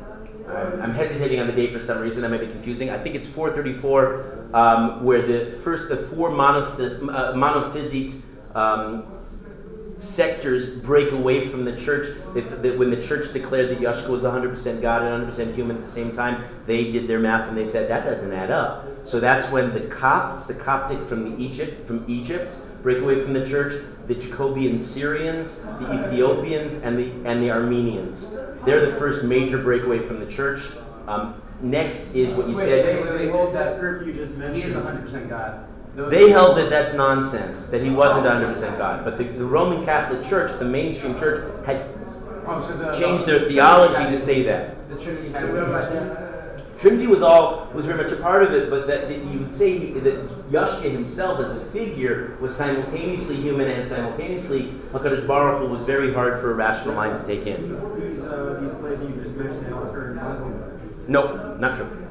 I'm 0.50 0.82
I'm 0.82 0.94
hesitating 0.94 1.40
on 1.40 1.48
the 1.48 1.54
date 1.54 1.74
for 1.74 1.80
some 1.80 2.00
reason. 2.00 2.24
I 2.24 2.28
may 2.28 2.38
be 2.38 2.48
confusing. 2.48 2.90
I 2.90 2.98
think 2.98 3.16
it's 3.16 3.28
434, 3.28 4.50
um, 4.54 5.04
where 5.04 5.22
the 5.22 5.58
first 5.60 5.90
the 5.90 5.98
four 5.98 6.30
monophys, 6.30 7.02
uh, 7.02 7.34
monophysite 7.34 8.22
um, 8.56 9.06
sectors 10.00 10.76
break 10.76 11.12
away 11.12 11.48
from 11.50 11.66
the 11.66 11.76
church. 11.76 12.18
If, 12.36 12.62
that 12.62 12.78
when 12.78 12.90
the 12.92 13.02
church 13.02 13.34
declared 13.34 13.70
that 13.70 13.80
Yeshua 13.80 14.10
was 14.10 14.24
100% 14.24 14.82
God 14.82 15.02
and 15.04 15.28
100% 15.32 15.56
human 15.56 15.78
at 15.78 15.84
the 15.86 15.92
same 15.92 16.12
time, 16.12 16.44
they 16.66 16.92
did 16.92 17.08
their 17.08 17.20
math 17.20 17.48
and 17.48 17.58
they 17.58 17.66
said 17.66 17.90
that 17.90 18.06
doesn't 18.06 18.32
add 18.32 18.52
up. 18.52 18.88
So 19.06 19.20
that's 19.20 19.52
when 19.52 19.74
the 19.74 19.82
Copts, 19.82 20.46
the 20.48 20.54
Coptic 20.54 21.08
from 21.08 21.32
the 21.32 21.42
Egypt, 21.44 21.88
from 21.88 22.04
Egypt, 22.08 22.56
break 22.84 23.00
away 23.00 23.22
from 23.22 23.34
the 23.34 23.46
church. 23.46 23.82
The 24.08 24.16
Jacobian 24.16 24.80
Syrians, 24.80 25.64
the 25.64 26.06
Ethiopians, 26.08 26.76
and 26.84 26.98
the 26.98 27.12
and 27.30 27.44
the 27.44 27.52
Armenians. 27.52 28.38
They're 28.64 28.90
the 28.90 28.98
first 28.98 29.26
major 29.26 29.58
breakaway 29.58 30.00
from 30.00 30.22
the 30.22 30.26
church. 30.26 30.62
Um, 31.08 31.42
next 31.62 32.16
is 32.16 32.34
what 32.34 32.48
you 32.48 32.56
Wait, 32.56 32.66
said. 32.68 32.86
wait, 32.86 33.04
wait, 33.04 33.20
wait. 33.20 33.32
Hold 33.32 33.54
That 33.54 33.72
that 33.72 33.80
group 33.82 34.08
you 34.08 34.14
just 34.14 34.36
mentioned. 34.36 34.64
he 34.64 34.70
is 34.70 34.76
100% 34.78 35.28
God. 35.28 35.68
Those- 35.98 36.12
They 36.12 36.30
held 36.30 36.58
that 36.58 36.70
that's 36.70 36.94
nonsense, 36.94 37.70
that 37.70 37.82
he 37.82 37.90
wasn't 37.90 38.24
100% 38.28 38.78
God. 38.78 39.04
But 39.04 39.18
the, 39.18 39.24
the 39.24 39.44
Roman 39.46 39.84
Catholic 39.84 40.24
Church, 40.24 40.52
the 40.60 40.66
mainstream 40.66 41.18
church, 41.18 41.52
had 41.66 41.88
Oh, 42.46 42.62
so 42.62 42.78
the, 42.78 42.94
changed 42.98 43.26
their 43.26 43.40
Trinity 43.40 43.56
theology 43.56 43.96
had- 43.96 44.12
to 44.12 44.18
say 44.18 44.44
that. 44.44 44.90
The 44.90 44.96
Trinity 44.96 45.30
had 45.30 45.50
questions. 45.50 46.18
Trinity 46.80 47.08
was 47.08 47.24
all 47.24 47.68
was 47.74 47.86
very 47.88 47.98
much 48.02 48.12
a 48.12 48.16
part 48.18 48.44
of 48.44 48.54
it, 48.54 48.70
but 48.70 48.86
that, 48.86 49.10
that 49.10 49.18
you 49.18 49.40
would 49.40 49.52
say 49.52 49.92
that 49.94 50.30
Yashka 50.52 50.92
himself 50.92 51.40
as 51.40 51.58
a 51.58 51.66
figure 51.72 52.38
was 52.40 52.56
simultaneously 52.56 53.36
human 53.36 53.68
and 53.68 53.84
simultaneously 53.86 54.76
Hakadosh 54.94 55.26
Baruch 55.26 55.60
Hu 55.62 55.68
was 55.74 55.84
very 55.84 56.14
hard 56.14 56.40
for 56.40 56.52
a 56.52 56.54
rational 56.54 56.94
mind 56.94 57.20
to 57.20 57.26
take 57.36 57.48
in. 57.48 57.72
These, 57.72 57.80
these, 57.82 58.24
uh, 58.24 58.60
these 58.62 58.72
places 58.76 59.10
you 59.10 59.16
just 59.24 59.36
mentioned, 59.36 59.66
they 59.66 59.72
all 59.72 59.92
turned 59.92 60.18
Muslim. 60.18 60.80
No, 61.08 61.58
not 61.58 61.76
true. 61.78 62.07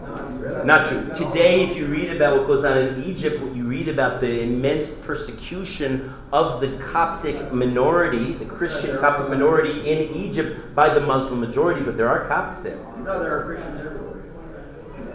Not 0.65 0.87
true. 0.87 1.09
Today, 1.15 1.65
if 1.65 1.77
you 1.77 1.87
read 1.87 2.11
about 2.11 2.39
what 2.39 2.47
goes 2.47 2.65
on 2.65 2.79
in 2.79 3.05
Egypt, 3.05 3.41
what 3.43 3.55
you 3.55 3.65
read 3.65 3.89
about 3.89 4.21
the 4.21 4.43
immense 4.43 4.95
persecution 4.95 6.13
of 6.33 6.61
the 6.61 6.77
Coptic 6.79 7.53
minority, 7.53 8.35
the 8.35 8.45
Christian 8.45 8.99
Coptic 8.99 9.29
minority 9.29 9.89
in 9.89 10.15
Egypt 10.15 10.75
by 10.75 10.93
the 10.93 11.01
Muslim 11.01 11.41
majority, 11.41 11.83
but 11.83 11.97
there 11.97 12.09
are 12.09 12.27
Copts 12.27 12.61
there. 12.61 12.79
No, 12.99 13.21
there 13.21 13.39
are 13.39 13.45
Christians 13.45 13.81
everywhere. 13.81 14.23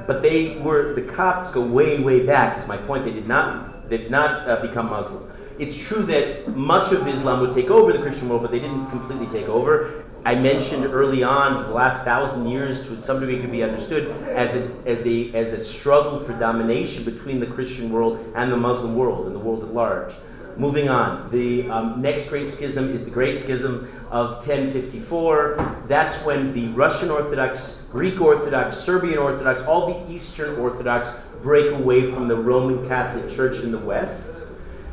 But 0.07 0.21
they 0.21 0.57
were 0.57 0.93
the 0.93 1.03
Copts 1.03 1.51
go 1.51 1.61
way, 1.61 1.99
way 1.99 2.25
back. 2.25 2.57
Is 2.57 2.67
my 2.67 2.77
point. 2.77 3.05
They 3.05 3.13
did 3.13 3.27
not 3.27 3.89
they 3.89 3.97
did 3.97 4.11
not 4.11 4.47
uh, 4.49 4.61
become 4.61 4.89
Muslim. 4.89 5.29
It's 5.59 5.77
true 5.77 6.01
that 6.03 6.55
much 6.55 6.91
of 6.91 7.07
Islam 7.07 7.41
would 7.41 7.53
take 7.53 7.69
over 7.69 7.93
the 7.93 7.99
Christian 7.99 8.29
world, 8.29 8.41
but 8.41 8.51
they 8.51 8.59
didn't 8.59 8.89
completely 8.89 9.27
take 9.27 9.47
over. 9.47 10.00
I 10.23 10.35
mentioned 10.35 10.85
early 10.85 11.23
on, 11.23 11.63
the 11.63 11.73
last 11.73 12.03
thousand 12.03 12.47
years, 12.47 12.85
to 12.85 13.01
some 13.01 13.19
degree, 13.19 13.39
could 13.39 13.51
be 13.51 13.63
understood 13.63 14.11
as 14.29 14.55
a, 14.55 14.71
as, 14.85 15.07
a, 15.07 15.33
as 15.33 15.51
a 15.51 15.63
struggle 15.63 16.19
for 16.19 16.33
domination 16.33 17.03
between 17.03 17.39
the 17.39 17.47
Christian 17.47 17.91
world 17.91 18.23
and 18.35 18.51
the 18.51 18.57
Muslim 18.57 18.95
world 18.95 19.25
and 19.25 19.35
the 19.35 19.39
world 19.39 19.63
at 19.63 19.73
large. 19.73 20.13
Moving 20.57 20.89
on, 20.89 21.31
the 21.31 21.67
um, 21.71 22.01
next 22.01 22.29
great 22.29 22.47
schism 22.47 22.93
is 22.93 23.05
the 23.05 23.09
Great 23.09 23.37
Schism 23.37 23.91
of 24.11 24.45
1054. 24.45 25.85
That's 25.87 26.15
when 26.23 26.53
the 26.53 26.67
Russian 26.69 27.09
Orthodox, 27.09 27.87
Greek 27.91 28.21
Orthodox, 28.21 28.77
Serbian 28.77 29.17
Orthodox, 29.17 29.61
all 29.63 29.87
the 29.87 30.13
Eastern 30.13 30.59
Orthodox 30.59 31.23
break 31.41 31.71
away 31.71 32.11
from 32.11 32.27
the 32.27 32.35
Roman 32.35 32.87
Catholic 32.87 33.29
Church 33.29 33.63
in 33.63 33.71
the 33.71 33.79
West. 33.79 34.35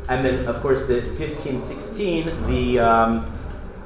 And 0.08 0.24
then, 0.24 0.46
of 0.46 0.62
course, 0.62 0.86
the 0.86 1.02
1516, 1.18 2.46
the 2.46 2.78
um, 2.78 3.37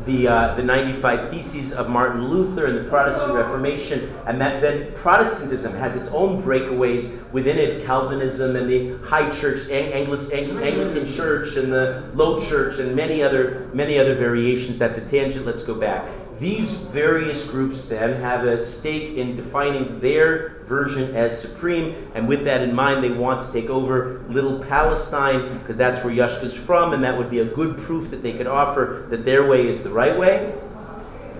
the, 0.06 0.28
uh, 0.28 0.54
the 0.54 0.62
95 0.62 1.30
Theses 1.30 1.72
of 1.72 1.88
Martin 1.88 2.28
Luther 2.28 2.66
and 2.66 2.78
the 2.84 2.88
Protestant 2.88 3.34
Reformation, 3.34 4.14
and 4.26 4.40
that 4.40 4.60
then 4.60 4.92
Protestantism 4.94 5.74
has 5.74 5.96
its 5.96 6.08
own 6.10 6.42
breakaways 6.42 7.20
within 7.32 7.58
it 7.58 7.84
Calvinism 7.84 8.56
and 8.56 8.68
the 8.68 8.96
High 9.08 9.30
Church, 9.30 9.68
Ang- 9.70 9.92
Anglis- 10.06 10.32
Ang- 10.32 10.62
Anglican 10.62 11.06
Church, 11.12 11.56
and 11.56 11.72
the 11.72 12.02
Low 12.14 12.40
Church, 12.40 12.78
and 12.78 12.94
many 12.96 13.22
other, 13.22 13.68
many 13.72 13.98
other 13.98 14.14
variations. 14.14 14.78
That's 14.78 14.98
a 14.98 15.02
tangent, 15.02 15.46
let's 15.46 15.62
go 15.62 15.74
back. 15.74 16.04
These 16.42 16.72
various 16.72 17.48
groups 17.48 17.86
then 17.86 18.20
have 18.20 18.44
a 18.44 18.60
stake 18.66 19.16
in 19.16 19.36
defining 19.36 20.00
their 20.00 20.56
version 20.66 21.14
as 21.14 21.40
supreme, 21.40 22.10
and 22.16 22.26
with 22.26 22.42
that 22.46 22.62
in 22.62 22.74
mind, 22.74 23.04
they 23.04 23.12
want 23.12 23.46
to 23.46 23.52
take 23.52 23.70
over 23.70 24.24
Little 24.28 24.58
Palestine 24.58 25.58
because 25.58 25.76
that's 25.76 26.04
where 26.04 26.12
Yashka's 26.12 26.52
from, 26.52 26.94
and 26.94 27.04
that 27.04 27.16
would 27.16 27.30
be 27.30 27.38
a 27.38 27.44
good 27.44 27.78
proof 27.78 28.10
that 28.10 28.24
they 28.24 28.32
could 28.32 28.48
offer 28.48 29.06
that 29.10 29.24
their 29.24 29.46
way 29.46 29.68
is 29.68 29.84
the 29.84 29.90
right 29.90 30.18
way. 30.18 30.52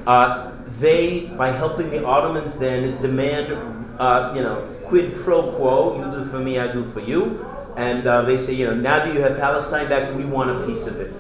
Uh, 0.07 0.53
they, 0.79 1.27
by 1.37 1.51
helping 1.51 1.91
the 1.91 2.07
Ottomans, 2.07 2.57
then 2.61 3.03
demand, 3.03 3.51
uh, 3.99 4.33
you 4.37 4.41
know, 4.41 4.73
quid 4.85 5.17
pro 5.17 5.51
quo, 5.51 5.97
you 5.99 6.17
do 6.17 6.31
for 6.31 6.39
me, 6.39 6.61
I 6.61 6.73
do 6.73 6.85
for 6.85 7.01
you. 7.01 7.45
And 7.77 8.07
uh, 8.07 8.23
they 8.23 8.41
say, 8.41 8.53
you 8.53 8.67
know, 8.67 8.75
now 8.77 9.05
that 9.05 9.13
you 9.13 9.21
have 9.23 9.37
Palestine 9.37 9.89
back, 9.89 10.15
we 10.15 10.25
want 10.25 10.63
a 10.63 10.65
piece 10.65 10.87
of 10.87 11.01
it 11.01 11.17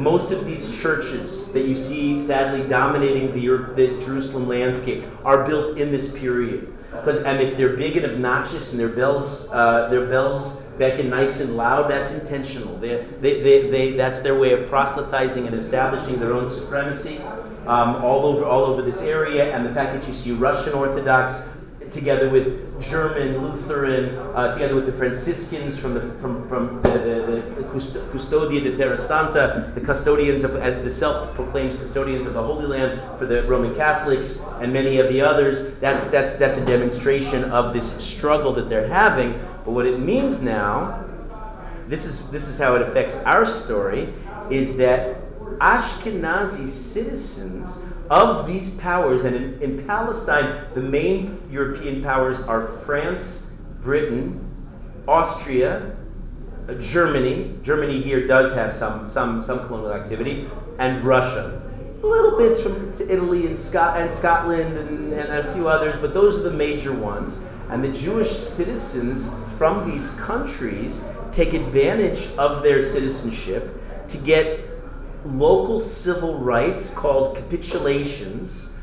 most 0.00 0.32
of 0.32 0.44
these 0.44 0.80
churches 0.80 1.52
that 1.52 1.66
you 1.66 1.74
see 1.74 2.18
sadly 2.18 2.66
dominating 2.68 3.32
the, 3.34 3.74
the 3.74 4.00
Jerusalem 4.04 4.48
landscape 4.48 5.04
are 5.24 5.46
built 5.46 5.76
in 5.78 5.92
this 5.92 6.16
period. 6.18 6.72
Because 6.90 7.22
and 7.22 7.40
if 7.40 7.56
they're 7.56 7.76
big 7.76 7.96
and 7.96 8.06
obnoxious 8.06 8.72
and 8.72 8.80
their 8.80 8.88
bells 8.88 9.48
uh, 9.52 9.88
their 9.88 10.06
bells 10.06 10.62
beckon 10.76 11.08
nice 11.08 11.40
and 11.40 11.56
loud, 11.56 11.90
that's 11.90 12.12
intentional. 12.12 12.76
They, 12.78 13.04
they, 13.20 13.42
they, 13.42 13.70
they, 13.70 13.90
that's 13.92 14.20
their 14.20 14.38
way 14.38 14.52
of 14.52 14.68
proselytizing 14.68 15.46
and 15.46 15.54
establishing 15.54 16.18
their 16.18 16.32
own 16.32 16.48
supremacy 16.48 17.18
um, 17.66 18.02
all 18.02 18.26
over 18.26 18.44
all 18.44 18.64
over 18.64 18.82
this 18.82 19.02
area. 19.02 19.54
And 19.54 19.64
the 19.64 19.72
fact 19.72 19.98
that 19.98 20.08
you 20.08 20.14
see 20.14 20.32
Russian 20.32 20.72
Orthodox 20.72 21.48
together 21.90 22.28
with 22.28 22.80
German, 22.80 23.42
Lutheran, 23.42 24.16
uh, 24.34 24.52
together 24.52 24.74
with 24.74 24.86
the 24.86 24.92
Franciscans 24.92 25.78
from 25.78 25.94
the, 25.94 26.00
from, 26.20 26.48
from 26.48 26.82
the, 26.82 26.90
the, 26.90 27.62
the 27.62 27.68
Custodia 28.12 28.62
de 28.62 28.76
Terra 28.76 28.96
Santa, 28.96 29.72
the 29.74 29.80
custodians 29.80 30.44
of 30.44 30.54
uh, 30.56 30.70
the 30.82 30.90
self-proclaimed 30.90 31.78
custodians 31.78 32.26
of 32.26 32.34
the 32.34 32.42
Holy 32.42 32.66
Land 32.66 33.18
for 33.18 33.26
the 33.26 33.42
Roman 33.44 33.74
Catholics, 33.74 34.40
and 34.60 34.72
many 34.72 34.98
of 34.98 35.08
the 35.08 35.20
others. 35.20 35.76
That's, 35.76 36.06
that's, 36.08 36.36
that's 36.36 36.56
a 36.56 36.64
demonstration 36.64 37.44
of 37.44 37.72
this 37.72 38.02
struggle 38.04 38.52
that 38.54 38.68
they're 38.68 38.88
having. 38.88 39.32
But 39.64 39.72
what 39.72 39.86
it 39.86 39.98
means 39.98 40.42
now, 40.42 41.04
this 41.88 42.06
is, 42.06 42.30
this 42.30 42.48
is 42.48 42.58
how 42.58 42.76
it 42.76 42.82
affects 42.82 43.16
our 43.24 43.44
story, 43.44 44.14
is 44.50 44.76
that 44.76 45.16
Ashkenazi 45.58 46.68
citizens 46.68 47.78
of 48.10 48.46
these 48.46 48.74
powers, 48.74 49.24
and 49.24 49.36
in, 49.36 49.62
in 49.62 49.86
Palestine, 49.86 50.64
the 50.74 50.80
main 50.80 51.40
European 51.48 52.02
powers 52.02 52.42
are 52.42 52.66
France, 52.84 53.52
Britain, 53.82 54.44
Austria, 55.06 55.96
uh, 56.68 56.74
Germany. 56.74 57.54
Germany 57.62 58.02
here 58.02 58.26
does 58.26 58.52
have 58.54 58.74
some, 58.74 59.08
some, 59.08 59.42
some 59.42 59.66
colonial 59.68 59.92
activity, 59.92 60.50
and 60.78 61.04
Russia. 61.04 61.62
Little 62.02 62.36
bits 62.36 62.60
from 62.60 62.92
Italy 63.08 63.46
and, 63.46 63.56
Scot- 63.56 63.98
and 64.00 64.10
Scotland 64.12 64.76
and, 64.76 65.12
and 65.12 65.48
a 65.48 65.54
few 65.54 65.68
others, 65.68 65.96
but 66.00 66.12
those 66.12 66.40
are 66.40 66.50
the 66.50 66.56
major 66.56 66.92
ones. 66.92 67.42
And 67.68 67.84
the 67.84 67.92
Jewish 67.92 68.30
citizens 68.30 69.30
from 69.56 69.88
these 69.88 70.10
countries 70.12 71.04
take 71.30 71.52
advantage 71.52 72.34
of 72.36 72.64
their 72.64 72.82
citizenship 72.82 73.80
to 74.08 74.16
get 74.18 74.66
local 75.24 75.80
civil 75.80 76.38
rights 76.38 76.94
called 76.94 77.36
capitulations. 77.36 78.76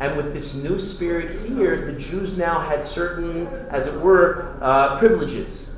And 0.00 0.16
with 0.16 0.32
this 0.32 0.54
new 0.54 0.78
spirit 0.78 1.46
here, 1.46 1.86
the 1.86 1.92
Jews 1.92 2.36
now 2.36 2.60
had 2.60 2.84
certain, 2.84 3.46
as 3.70 3.86
it 3.86 4.00
were, 4.00 4.56
uh, 4.60 4.98
privileges. 4.98 5.74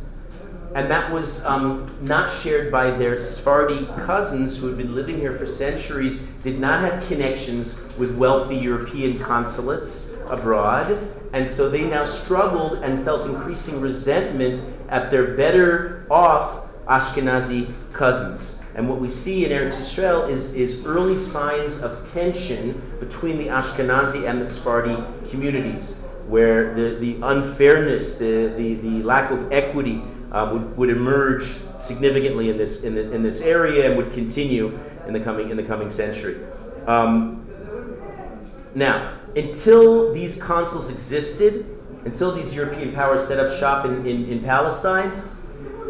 And 0.74 0.90
that 0.90 1.10
was 1.10 1.44
um, 1.46 1.86
not 2.02 2.28
shared 2.30 2.70
by 2.70 2.90
their 2.90 3.18
Sephardi 3.18 3.86
cousins 4.04 4.58
who 4.58 4.66
had 4.66 4.76
been 4.76 4.94
living 4.94 5.16
here 5.16 5.36
for 5.38 5.46
centuries, 5.46 6.20
did 6.42 6.58
not 6.58 6.80
have 6.80 7.06
connections 7.06 7.82
with 7.96 8.14
wealthy 8.16 8.56
European 8.56 9.18
consulates 9.18 10.14
abroad. 10.28 11.08
And 11.32 11.48
so 11.48 11.70
they 11.70 11.84
now 11.84 12.04
struggled 12.04 12.84
and 12.84 13.04
felt 13.04 13.26
increasing 13.26 13.80
resentment 13.80 14.62
at 14.88 15.10
their 15.10 15.34
better 15.34 16.06
off 16.10 16.68
Ashkenazi 16.86 17.72
cousins. 17.92 18.62
And 18.76 18.90
what 18.90 19.00
we 19.00 19.08
see 19.08 19.46
in 19.46 19.52
Eretz 19.52 19.76
Yisrael 19.76 20.28
is, 20.28 20.54
is 20.54 20.84
early 20.84 21.16
signs 21.16 21.82
of 21.82 22.08
tension 22.12 22.82
between 23.00 23.38
the 23.38 23.46
Ashkenazi 23.46 24.28
and 24.28 24.38
the 24.38 24.46
Sephardi 24.46 25.02
communities, 25.30 25.98
where 26.28 26.74
the, 26.74 26.96
the 26.96 27.18
unfairness, 27.22 28.18
the, 28.18 28.52
the, 28.54 28.74
the 28.74 29.02
lack 29.02 29.30
of 29.30 29.50
equity 29.50 30.02
uh, 30.30 30.50
would, 30.52 30.76
would 30.76 30.90
emerge 30.90 31.44
significantly 31.78 32.50
in 32.50 32.58
this, 32.58 32.84
in, 32.84 32.94
the, 32.94 33.10
in 33.12 33.22
this 33.22 33.40
area 33.40 33.88
and 33.88 33.96
would 33.96 34.12
continue 34.12 34.78
in 35.06 35.14
the 35.14 35.20
coming, 35.20 35.48
in 35.48 35.56
the 35.56 35.62
coming 35.62 35.88
century. 35.88 36.38
Um, 36.86 37.46
now, 38.74 39.18
until 39.34 40.12
these 40.12 40.40
consuls 40.40 40.90
existed, 40.90 41.64
until 42.04 42.34
these 42.34 42.54
European 42.54 42.92
powers 42.92 43.26
set 43.26 43.38
up 43.38 43.58
shop 43.58 43.86
in, 43.86 44.06
in, 44.06 44.26
in 44.26 44.44
Palestine, 44.44 45.22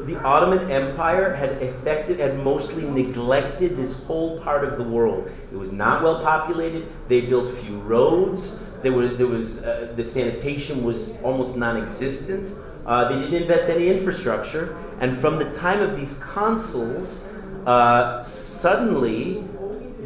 the 0.06 0.16
Ottoman 0.22 0.70
Empire 0.70 1.34
had 1.34 1.62
affected, 1.62 2.20
and 2.20 2.42
mostly 2.44 2.88
neglected 2.88 3.76
this 3.76 4.04
whole 4.04 4.40
part 4.40 4.64
of 4.64 4.78
the 4.78 4.84
world. 4.84 5.30
It 5.52 5.56
was 5.56 5.72
not 5.72 6.02
well 6.02 6.22
populated. 6.22 6.86
They 7.08 7.22
built 7.22 7.52
few 7.58 7.78
roads. 7.80 8.64
There 8.82 8.92
was, 8.92 9.16
there 9.16 9.26
was 9.26 9.64
uh, 9.64 9.92
the 9.96 10.04
sanitation 10.04 10.84
was 10.84 11.20
almost 11.22 11.56
non-existent. 11.56 12.56
Uh, 12.86 13.08
they 13.12 13.20
didn't 13.20 13.42
invest 13.42 13.68
any 13.68 13.88
infrastructure. 13.88 14.76
And 15.00 15.18
from 15.18 15.38
the 15.38 15.50
time 15.52 15.80
of 15.80 15.96
these 15.96 16.18
consuls, 16.18 17.28
uh, 17.66 18.22
suddenly 18.22 19.44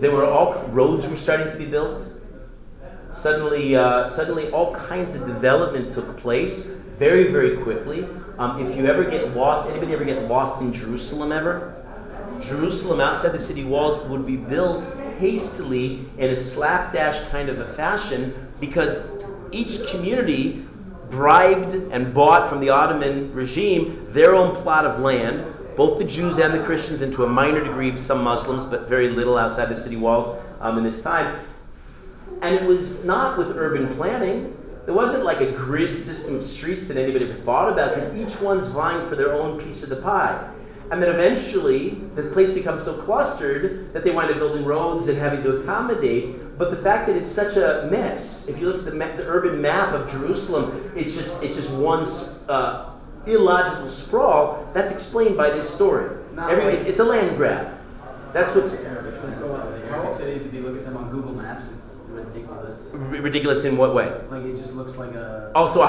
there 0.01 0.11
were 0.11 0.25
all 0.25 0.67
roads 0.69 1.07
were 1.09 1.17
starting 1.17 1.53
to 1.53 1.59
be 1.59 1.67
built. 1.67 2.01
Suddenly, 3.13 3.77
uh, 3.77 4.09
suddenly 4.09 4.51
all 4.51 4.75
kinds 4.75 5.15
of 5.15 5.27
development 5.27 5.93
took 5.93 6.17
place 6.17 6.69
very, 6.99 7.31
very 7.31 7.59
quickly. 7.59 8.07
Um, 8.41 8.67
if 8.67 8.75
you 8.75 8.87
ever 8.87 9.05
get 9.05 9.37
lost, 9.37 9.69
anybody 9.69 9.93
ever 9.93 10.07
get 10.07 10.23
lost 10.27 10.63
in 10.63 10.73
Jerusalem 10.73 11.31
ever? 11.31 11.75
Jerusalem 12.41 12.99
outside 12.99 13.33
the 13.33 13.39
city 13.39 13.65
walls 13.65 14.03
would 14.09 14.27
be 14.27 14.37
built 14.37 14.83
hastily 15.19 16.07
in 16.17 16.31
a 16.31 16.37
slapdash 16.37 17.29
kind 17.29 17.51
of 17.51 17.61
a 17.61 17.75
fashion 17.75 18.49
because 18.59 19.11
each 19.53 19.87
community 19.89 20.65
bribed 21.11 21.75
and 21.93 22.15
bought 22.15 22.49
from 22.49 22.61
the 22.61 22.71
Ottoman 22.71 23.31
regime 23.35 24.07
their 24.09 24.35
own 24.35 24.57
plot 24.63 24.87
of 24.87 25.01
land, 25.01 25.45
both 25.77 25.99
the 25.99 26.05
Jews 26.05 26.39
and 26.39 26.55
the 26.55 26.65
Christians, 26.65 27.03
and 27.03 27.13
to 27.13 27.25
a 27.25 27.29
minor 27.29 27.63
degree 27.63 27.95
some 27.99 28.25
Muslims, 28.25 28.65
but 28.65 28.89
very 28.89 29.11
little 29.11 29.37
outside 29.37 29.69
the 29.69 29.77
city 29.77 29.97
walls 29.97 30.43
um, 30.61 30.79
in 30.79 30.85
this 30.85 31.03
time. 31.03 31.45
And 32.41 32.55
it 32.55 32.65
was 32.65 33.05
not 33.05 33.37
with 33.37 33.49
urban 33.55 33.95
planning. 33.97 34.57
There 34.91 34.97
wasn't 34.97 35.23
like 35.23 35.41
a 35.41 35.53
grid 35.53 35.97
system 35.97 36.35
of 36.39 36.45
streets 36.45 36.89
that 36.89 36.97
anybody 36.97 37.33
thought 37.45 37.73
about 37.73 37.95
because 37.95 38.13
each 38.17 38.41
one's 38.41 38.67
vying 38.67 39.09
for 39.09 39.15
their 39.15 39.33
own 39.33 39.61
piece 39.61 39.85
of 39.85 39.89
the 39.89 40.03
pie. 40.03 40.51
And 40.91 41.01
then 41.01 41.15
eventually, 41.15 41.91
the 42.17 42.25
place 42.25 42.53
becomes 42.53 42.83
so 42.83 43.01
clustered 43.03 43.93
that 43.93 44.03
they 44.03 44.11
wind 44.11 44.33
up 44.33 44.39
building 44.39 44.65
roads 44.65 45.07
and 45.07 45.17
having 45.17 45.45
to 45.45 45.59
accommodate. 45.59 46.59
But 46.59 46.73
the 46.73 46.77
fact 46.79 47.07
that 47.07 47.15
it's 47.15 47.31
such 47.31 47.57
a 47.57 47.87
mess, 47.89 48.49
if 48.49 48.59
you 48.59 48.67
look 48.67 48.79
at 48.79 48.85
the, 48.85 48.91
ma- 48.91 49.15
the 49.15 49.25
urban 49.29 49.63
map 49.63 49.95
of 49.95 50.11
Jerusalem, 50.11 50.93
it's 50.97 51.15
just 51.15 51.41
it's 51.41 51.55
just 51.55 51.71
one 51.71 52.05
uh, 52.49 52.91
illogical 53.27 53.91
sprawl. 53.91 54.69
That's 54.75 54.91
explained 54.91 55.37
by 55.37 55.51
this 55.51 55.73
story. 55.73 56.19
Every, 56.37 56.65
it's, 56.65 56.87
it's, 56.87 56.99
a 56.99 57.05
land 57.05 57.37
grab. 57.37 57.79
That's 58.33 58.53
what's. 58.57 58.77
The 58.77 58.89
Arabic 58.89 60.17
cities, 60.17 60.47
if 60.47 60.53
you 60.53 60.63
look 60.63 60.79
at 60.79 60.85
them 60.85 60.97
on 60.97 61.13
Google 61.13 61.35
Maps, 61.35 61.69
ridiculous. 63.01 63.65
In 63.65 63.77
what 63.77 63.95
way? 63.95 64.13
Like 64.29 64.45
it 64.45 64.57
just 64.57 64.75
looks 64.75 64.97
like 64.97 65.13
a. 65.15 65.51
Also, 65.55 65.81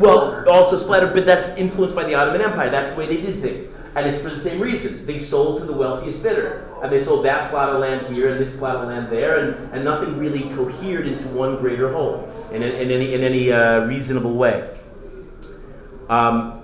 well, 0.00 0.48
also 0.48 0.78
splattered, 0.78 1.14
but 1.14 1.26
that's 1.26 1.56
influenced 1.56 1.96
by 1.96 2.04
the 2.04 2.14
Ottoman 2.14 2.42
Empire. 2.42 2.70
That's 2.70 2.94
the 2.94 3.00
way 3.00 3.06
they 3.06 3.20
did 3.20 3.40
things, 3.40 3.66
and 3.94 4.06
it's 4.06 4.22
for 4.22 4.30
the 4.30 4.38
same 4.40 4.60
reason. 4.60 5.06
They 5.06 5.18
sold 5.18 5.60
to 5.60 5.66
the 5.66 5.72
wealthiest 5.72 6.22
bidder. 6.22 6.68
and 6.82 6.92
they 6.92 7.02
sold 7.02 7.24
that 7.24 7.50
plot 7.50 7.70
of 7.70 7.80
land 7.80 8.14
here 8.14 8.30
and 8.30 8.40
this 8.40 8.56
plot 8.56 8.76
of 8.76 8.88
land 8.88 9.10
there, 9.10 9.38
and, 9.40 9.72
and 9.72 9.84
nothing 9.84 10.16
really 10.18 10.42
cohered 10.54 11.06
into 11.06 11.26
one 11.28 11.56
greater 11.56 11.92
whole 11.92 12.30
in, 12.52 12.62
in 12.62 12.90
any, 12.90 13.14
in 13.14 13.22
any 13.22 13.50
uh, 13.50 13.80
reasonable 13.80 14.34
way. 14.34 14.78
Um, 16.08 16.62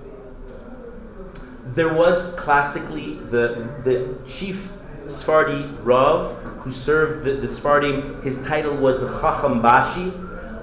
there 1.65 1.93
was 1.93 2.33
classically 2.35 3.15
the, 3.15 3.69
the 3.83 4.17
chief 4.25 4.69
Sephardi 5.07 5.65
Rav 5.81 6.44
who 6.65 6.71
served 6.71 7.23
the, 7.23 7.33
the 7.33 7.47
Sephardim. 7.47 8.21
His 8.23 8.41
title 8.43 8.75
was 8.75 8.99
the 8.99 9.07
Chacham 9.21 9.61
Bashi. 9.61 10.11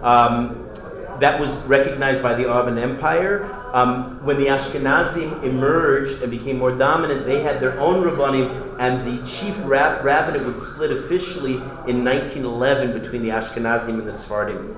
Um, 0.03 0.69
that 1.21 1.41
was 1.41 1.57
recognized 1.67 2.23
by 2.23 2.35
the 2.35 2.51
Ottoman 2.51 2.83
Empire. 2.83 3.45
Um, 3.73 4.25
when 4.25 4.38
the 4.38 4.47
Ashkenazim 4.47 5.45
emerged 5.45 6.21
and 6.21 6.31
became 6.31 6.59
more 6.59 6.77
dominant, 6.77 7.25
they 7.25 7.43
had 7.43 7.61
their 7.61 7.79
own 7.79 8.05
rabbanim, 8.05 8.77
and 8.81 9.07
the 9.07 9.25
chief 9.25 9.55
rab- 9.65 10.05
rabbinate 10.05 10.45
would 10.45 10.61
split 10.61 10.91
officially 10.91 11.55
in 11.87 12.05
1911 12.05 13.01
between 13.01 13.23
the 13.23 13.29
Ashkenazim 13.29 14.01
and 14.01 14.07
the 14.07 14.12
Sephardim. 14.12 14.77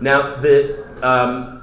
Now, 0.00 0.36
the 0.36 0.82
um, 1.06 1.62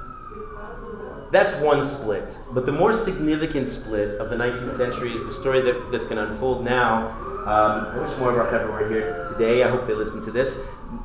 that's 1.32 1.54
one 1.60 1.84
split. 1.84 2.36
But 2.52 2.66
the 2.66 2.72
more 2.72 2.92
significant 2.92 3.68
split 3.68 4.20
of 4.20 4.30
the 4.30 4.36
19th 4.36 4.72
century 4.72 5.12
is 5.12 5.22
the 5.22 5.30
story 5.30 5.60
that, 5.62 5.90
that's 5.92 6.06
going 6.06 6.16
to 6.16 6.32
unfold 6.32 6.64
now. 6.64 7.29
Um, 7.50 7.88
I 7.88 7.98
wish 7.98 8.16
more 8.18 8.30
of 8.30 8.38
our 8.38 8.44
people 8.44 8.72
were 8.72 8.88
here 8.88 9.26
today. 9.32 9.64
I 9.64 9.70
hope 9.70 9.88
they 9.88 9.92
listen 9.92 10.24
to 10.24 10.30
this. 10.30 10.62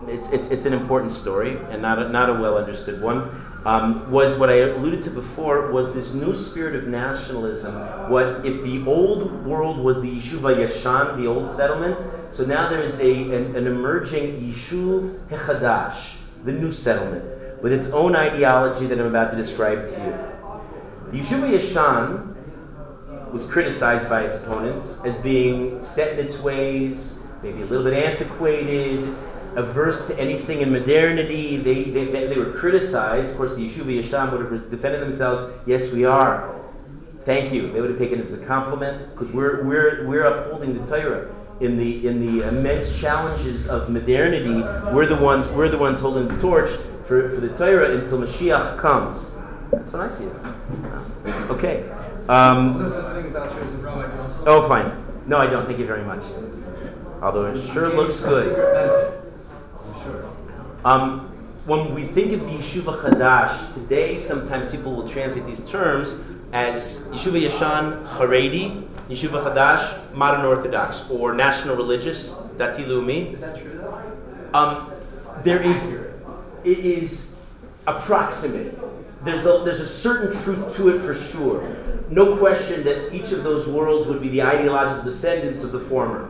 It's, 0.07 0.29
it's, 0.29 0.51
it's 0.51 0.65
an 0.65 0.73
important 0.73 1.11
story 1.11 1.57
and 1.71 1.81
not 1.81 1.97
a, 1.97 2.09
not 2.09 2.29
a 2.29 2.33
well 2.33 2.55
understood 2.59 3.01
one. 3.01 3.43
Um, 3.65 4.11
was 4.11 4.37
what 4.37 4.51
I 4.51 4.57
alluded 4.57 5.03
to 5.05 5.09
before 5.09 5.71
was 5.71 5.95
this 5.95 6.13
new 6.13 6.35
spirit 6.35 6.75
of 6.75 6.87
nationalism. 6.87 7.73
What 8.11 8.45
if 8.45 8.61
the 8.61 8.85
old 8.85 9.43
world 9.43 9.79
was 9.79 10.03
the 10.03 10.19
Yeshuva 10.19 10.55
Yashan, 10.55 11.17
the 11.17 11.25
old 11.25 11.49
settlement? 11.49 11.97
So 12.29 12.45
now 12.45 12.69
there 12.69 12.83
is 12.83 12.99
a, 12.99 13.11
an, 13.11 13.55
an 13.55 13.65
emerging 13.65 14.47
Yeshuv 14.47 15.27
Hechadash, 15.29 16.17
the 16.43 16.51
new 16.51 16.71
settlement 16.71 17.25
with 17.63 17.73
its 17.73 17.89
own 17.89 18.15
ideology 18.15 18.85
that 18.85 18.99
I'm 18.99 19.07
about 19.07 19.31
to 19.31 19.37
describe 19.37 19.87
to 19.87 19.93
you. 19.93 21.11
The 21.11 21.25
Yeshuva 21.25 21.57
Yashan 21.57 22.34
was 23.35 23.45
criticized 23.47 24.07
by 24.07 24.23
its 24.23 24.37
opponents 24.37 25.03
as 25.03 25.17
being 25.17 25.83
set 25.83 26.17
in 26.17 26.23
its 26.23 26.39
ways, 26.39 27.19
maybe 27.43 27.61
a 27.61 27.65
little 27.65 27.83
bit 27.83 27.93
antiquated, 27.93 29.13
averse 29.57 30.07
to 30.07 30.17
anything 30.17 30.61
in 30.61 30.71
modernity. 30.71 31.57
They, 31.57 31.83
they, 31.83 32.05
they 32.05 32.37
were 32.37 32.53
criticized. 32.53 33.31
Of 33.31 33.35
course, 33.35 33.53
the 33.55 33.67
Yeshuva 33.67 33.99
Yashan 33.99 34.31
would 34.31 34.39
have 34.39 34.71
defended 34.71 35.01
themselves. 35.01 35.53
Yes, 35.65 35.91
we 35.91 36.05
are. 36.05 36.55
Thank 37.25 37.51
you. 37.51 37.73
They 37.73 37.81
would 37.81 37.89
have 37.89 37.99
taken 37.99 38.21
it 38.21 38.27
as 38.27 38.33
a 38.33 38.45
compliment 38.45 39.13
because 39.13 39.33
we're, 39.33 39.65
we're, 39.65 40.07
we're 40.07 40.23
upholding 40.23 40.79
the 40.79 40.87
Torah 40.87 41.35
in 41.59 41.77
the 41.77 42.07
in 42.07 42.25
the 42.25 42.47
immense 42.47 42.97
challenges 42.99 43.67
of 43.67 43.89
modernity. 43.89 44.61
We're 44.93 45.07
the 45.07 45.15
ones 45.15 45.47
we're 45.49 45.69
the 45.69 45.77
ones 45.77 46.01
holding 46.01 46.27
the 46.27 46.41
torch 46.41 46.69
for, 47.05 47.29
for 47.29 47.39
the 47.39 47.49
Torah 47.57 47.97
until 47.97 48.19
Mashiach 48.19 48.77
comes. 48.77 49.35
That's 49.71 49.93
what 49.93 50.01
I 50.01 50.09
see. 50.09 50.27
Okay. 51.49 51.89
Um, 52.27 52.79
no 52.81 52.89
such 52.89 53.15
thing 53.15 53.25
as 53.27 53.35
altruism 53.35 53.81
for 53.81 53.95
white 53.95 54.11
girls. 54.11 54.37
oh, 54.45 54.67
fine. 54.67 55.05
No, 55.27 55.37
I 55.37 55.47
don't. 55.47 55.65
Thank 55.65 55.79
you 55.79 55.85
very 55.85 56.03
much. 56.03 56.23
Although 57.21 57.45
it 57.45 57.67
sure 57.67 57.89
looks 57.89 58.19
good. 58.19 58.47
secret 58.47 58.73
benefit. 58.73 59.33
I'm 59.79 60.03
sure. 60.03 60.29
Um, 60.83 61.31
when 61.65 61.95
we 61.95 62.05
think 62.07 62.31
of 62.33 62.41
the 62.41 62.45
Yeshuva 62.47 63.01
Chadash, 63.01 63.73
today 63.73 64.19
sometimes 64.19 64.71
people 64.71 64.95
will 64.95 65.07
translate 65.07 65.45
these 65.45 65.65
terms 65.65 66.21
as 66.53 67.07
Yeshuva 67.07 67.41
Yashan 67.49 68.07
Haredi, 68.07 68.87
Yeshuva 69.09 69.43
Chadash 69.43 70.13
Modern 70.13 70.45
Orthodox, 70.45 71.09
or 71.09 71.33
National 71.33 71.75
Religious, 71.75 72.33
Dati 72.57 72.85
Leumi. 72.85 73.33
Is 73.33 73.41
that 73.41 73.59
true 73.59 73.77
though? 73.77 74.01
Um, 74.53 74.91
there 75.41 75.61
is, 75.61 75.83
it 76.63 76.79
is 76.79 77.35
approximate. 77.87 78.77
There's 79.25 79.45
a, 79.45 79.63
there's 79.65 79.79
a 79.79 79.87
certain 79.87 80.39
truth 80.43 80.75
to 80.77 80.89
it 80.89 81.01
for 81.01 81.15
sure. 81.15 81.75
No 82.09 82.37
question 82.37 82.83
that 82.83 83.13
each 83.13 83.31
of 83.31 83.43
those 83.43 83.67
worlds 83.67 84.07
would 84.07 84.21
be 84.21 84.29
the 84.29 84.43
ideological 84.43 85.03
descendants 85.03 85.63
of 85.63 85.71
the 85.71 85.79
former. 85.79 86.29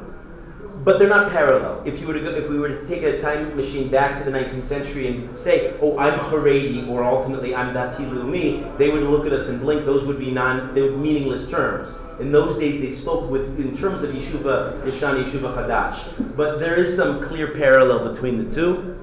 But 0.85 0.99
they're 0.99 1.09
not 1.09 1.31
parallel. 1.31 1.81
If 1.83 1.99
you 1.99 2.07
were 2.07 2.13
to 2.13 2.19
go, 2.19 2.29
if 2.29 2.47
we 2.47 2.59
were 2.59 2.69
to 2.69 2.87
take 2.87 3.01
a 3.01 3.19
time 3.19 3.57
machine 3.57 3.89
back 3.89 4.23
to 4.23 4.29
the 4.29 4.37
19th 4.37 4.63
century 4.63 5.07
and 5.07 5.35
say, 5.35 5.73
"Oh, 5.81 5.97
I'm 5.97 6.19
Haredi," 6.19 6.87
or 6.87 7.03
ultimately 7.03 7.55
I'm 7.55 7.73
Dati 7.73 8.07
Leumi, 8.07 8.77
they 8.77 8.91
would 8.91 9.01
look 9.01 9.25
at 9.25 9.33
us 9.33 9.49
and 9.49 9.59
blink. 9.59 9.83
Those 9.83 10.05
would 10.05 10.19
be 10.19 10.29
non, 10.29 10.75
they 10.75 10.83
would 10.83 10.99
meaningless 10.99 11.49
terms. 11.49 11.97
In 12.19 12.31
those 12.31 12.59
days, 12.59 12.79
they 12.81 12.91
spoke 12.91 13.31
with 13.31 13.59
in 13.59 13.75
terms 13.75 14.03
of 14.03 14.11
Yeshuva 14.11 14.83
Yeshan, 14.83 15.23
Yeshuva 15.25 15.55
Chadash. 15.55 16.37
But 16.37 16.59
there 16.59 16.75
is 16.75 16.95
some 16.95 17.19
clear 17.19 17.47
parallel 17.47 18.13
between 18.13 18.47
the 18.47 18.55
two. 18.55 18.95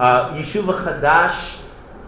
Uh, 0.00 0.30
Yeshuva 0.32 0.82
Chadash, 0.82 1.59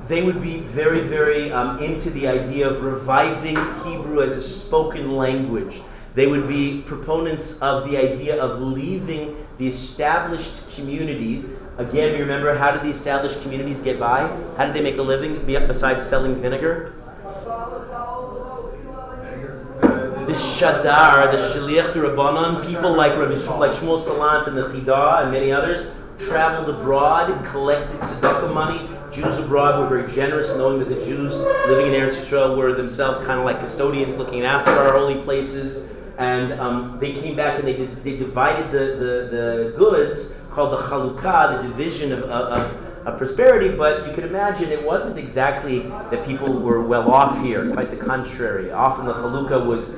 they 0.08 0.22
would 0.22 0.42
be 0.42 0.60
very, 0.60 1.00
very 1.00 1.52
um, 1.52 1.82
into 1.82 2.10
the 2.10 2.26
idea 2.26 2.68
of 2.68 2.82
reviving 2.82 3.56
Hebrew 3.84 4.22
as 4.22 4.36
a 4.36 4.42
spoken 4.42 5.16
language. 5.16 5.80
They 6.14 6.26
would 6.26 6.46
be 6.46 6.82
proponents 6.82 7.62
of 7.62 7.88
the 7.88 7.96
idea 7.96 8.40
of 8.40 8.60
leaving 8.60 9.46
the 9.58 9.66
established 9.66 10.70
communities. 10.74 11.52
Again, 11.78 12.14
you 12.14 12.20
remember 12.20 12.56
how 12.58 12.72
did 12.72 12.82
the 12.82 12.90
established 12.90 13.40
communities 13.42 13.80
get 13.80 13.98
by? 13.98 14.26
How 14.58 14.66
did 14.66 14.74
they 14.74 14.82
make 14.82 14.98
a 14.98 15.02
living 15.02 15.46
besides 15.46 16.06
selling 16.06 16.34
vinegar? 16.42 16.94
The 20.26 20.38
Shadar, 20.38 21.32
the 21.32 21.38
Shaliach 21.38 21.94
Rabbanon, 21.94 22.66
people 22.66 22.94
like 22.94 23.16
like 23.16 23.72
Shmuel 23.72 23.98
Salant 23.98 24.46
and 24.46 24.56
the 24.56 24.62
Chidah 24.64 25.22
and 25.22 25.32
many 25.32 25.50
others 25.50 25.94
traveled 26.18 26.68
abroad 26.68 27.30
and 27.30 27.44
collected 27.46 27.98
tzedakah 28.00 28.52
money. 28.52 28.88
Jews 29.12 29.38
abroad 29.38 29.78
were 29.78 29.98
very 29.98 30.10
generous, 30.12 30.48
knowing 30.56 30.78
that 30.78 30.88
the 30.88 31.04
Jews 31.04 31.38
living 31.66 31.88
in 31.88 31.92
Eretz 31.92 32.14
Yisrael 32.14 32.56
were 32.56 32.72
themselves 32.72 33.18
kind 33.20 33.38
of 33.38 33.44
like 33.44 33.60
custodians 33.60 34.14
looking 34.14 34.42
after 34.42 34.70
our 34.70 34.98
holy 34.98 35.22
places. 35.22 35.90
And 36.18 36.52
um, 36.54 36.98
they 36.98 37.12
came 37.12 37.36
back 37.36 37.58
and 37.58 37.68
they, 37.68 37.76
dis- 37.76 37.98
they 37.98 38.16
divided 38.16 38.70
the, 38.72 38.96
the, 38.96 39.28
the 39.30 39.74
goods, 39.76 40.38
called 40.50 40.72
the 40.72 40.82
chalukah, 40.84 41.62
the 41.62 41.68
division 41.68 42.12
of, 42.12 42.22
of, 42.24 43.06
of 43.06 43.18
prosperity. 43.18 43.74
But 43.76 44.06
you 44.06 44.14
can 44.14 44.24
imagine 44.24 44.70
it 44.70 44.82
wasn't 44.82 45.18
exactly 45.18 45.80
that 45.80 46.24
people 46.24 46.60
were 46.60 46.82
well 46.82 47.10
off 47.10 47.42
here, 47.42 47.70
quite 47.72 47.90
the 47.90 47.96
contrary. 47.96 48.70
Often 48.70 49.06
the 49.06 49.14
chalukah 49.14 49.66
was 49.66 49.96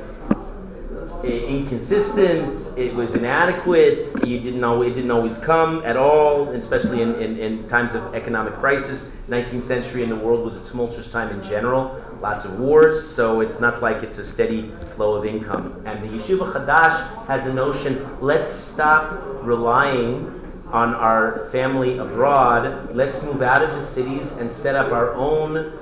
inconsistent, 1.25 2.79
it 2.79 2.95
was 2.95 3.15
inadequate, 3.15 4.27
you 4.27 4.41
didn't 4.41 4.61
know 4.61 4.83
it 4.83 4.91
didn't 4.91 5.11
always 5.11 5.39
come 5.39 5.83
at 5.85 5.97
all, 5.97 6.51
especially 6.51 7.03
in, 7.03 7.15
in, 7.17 7.39
in 7.39 7.69
times 7.69 7.95
of 7.95 8.15
economic 8.15 8.55
crisis. 8.55 9.15
19th 9.29 9.63
century 9.63 10.03
in 10.03 10.09
the 10.09 10.17
world 10.17 10.45
was 10.45 10.57
a 10.57 10.71
tumultuous 10.71 11.11
time 11.11 11.31
in 11.31 11.43
general, 11.49 12.03
lots 12.21 12.45
of 12.45 12.59
wars, 12.59 13.07
so 13.09 13.41
it's 13.41 13.61
not 13.61 13.83
like 13.83 14.03
it's 14.03 14.19
a 14.19 14.25
steady 14.25 14.71
flow 14.97 15.15
of 15.15 15.25
income. 15.25 15.83
And 15.87 16.03
the 16.03 16.09
Yeshiva 16.09 16.53
Chadash 16.53 17.27
has 17.27 17.47
a 17.47 17.55
notion 17.55 18.07
let's 18.21 18.51
stop 18.51 19.21
relying 19.43 20.41
on 20.69 20.95
our 20.95 21.49
family 21.51 21.99
abroad, 21.99 22.95
let's 22.95 23.23
move 23.23 23.43
out 23.43 23.63
of 23.63 23.71
the 23.71 23.83
cities 23.83 24.37
and 24.39 24.51
set 24.51 24.75
up 24.75 24.93
our 24.93 25.15
own 25.15 25.73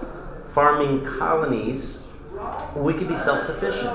farming 0.52 1.04
colonies 1.04 2.01
we 2.76 2.94
could 2.94 3.08
be 3.08 3.16
self-sufficient. 3.16 3.92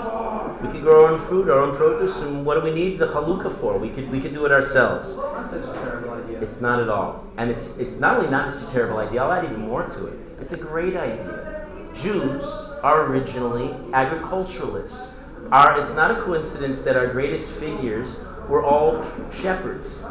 We 0.62 0.70
could 0.70 0.82
grow 0.82 1.06
our 1.06 1.12
own 1.12 1.20
fruit, 1.28 1.50
our 1.50 1.60
own 1.60 1.76
produce, 1.76 2.20
and 2.22 2.46
what 2.46 2.56
do 2.56 2.62
we 2.62 2.74
need 2.74 3.00
the 3.00 3.08
halukah 3.08 3.60
for? 3.60 3.78
We 3.78 3.90
could 3.90 4.10
we 4.12 4.20
could 4.20 4.34
do 4.34 4.46
it 4.46 4.52
ourselves. 4.52 5.18
Not 5.18 5.50
such 5.50 5.64
a 5.64 5.74
terrible 5.74 6.12
idea. 6.12 6.42
It's 6.42 6.62
not 6.62 6.82
at 6.82 6.90
all, 6.90 7.26
and 7.38 7.50
it's 7.50 7.78
it's 7.78 8.00
not 8.00 8.18
only 8.18 8.30
not 8.30 8.48
such 8.48 8.70
a 8.70 8.72
terrible 8.72 9.00
idea. 9.00 9.24
I'll 9.24 9.32
add 9.32 9.46
even 9.46 9.62
more 9.62 9.84
to 9.84 10.08
it. 10.08 10.20
It's 10.42 10.54
a 10.54 10.58
great 10.58 10.96
idea. 10.96 11.68
Jews 11.96 12.44
are 12.84 13.06
originally 13.06 13.76
agriculturalists. 13.94 15.20
Our, 15.52 15.82
it's 15.82 15.96
not 15.96 16.12
a 16.12 16.22
coincidence 16.22 16.84
that 16.84 16.96
our 16.96 17.08
greatest 17.08 17.52
figures 17.54 18.26
were 18.50 18.64
all 18.64 19.04
shepherds. 19.32 20.04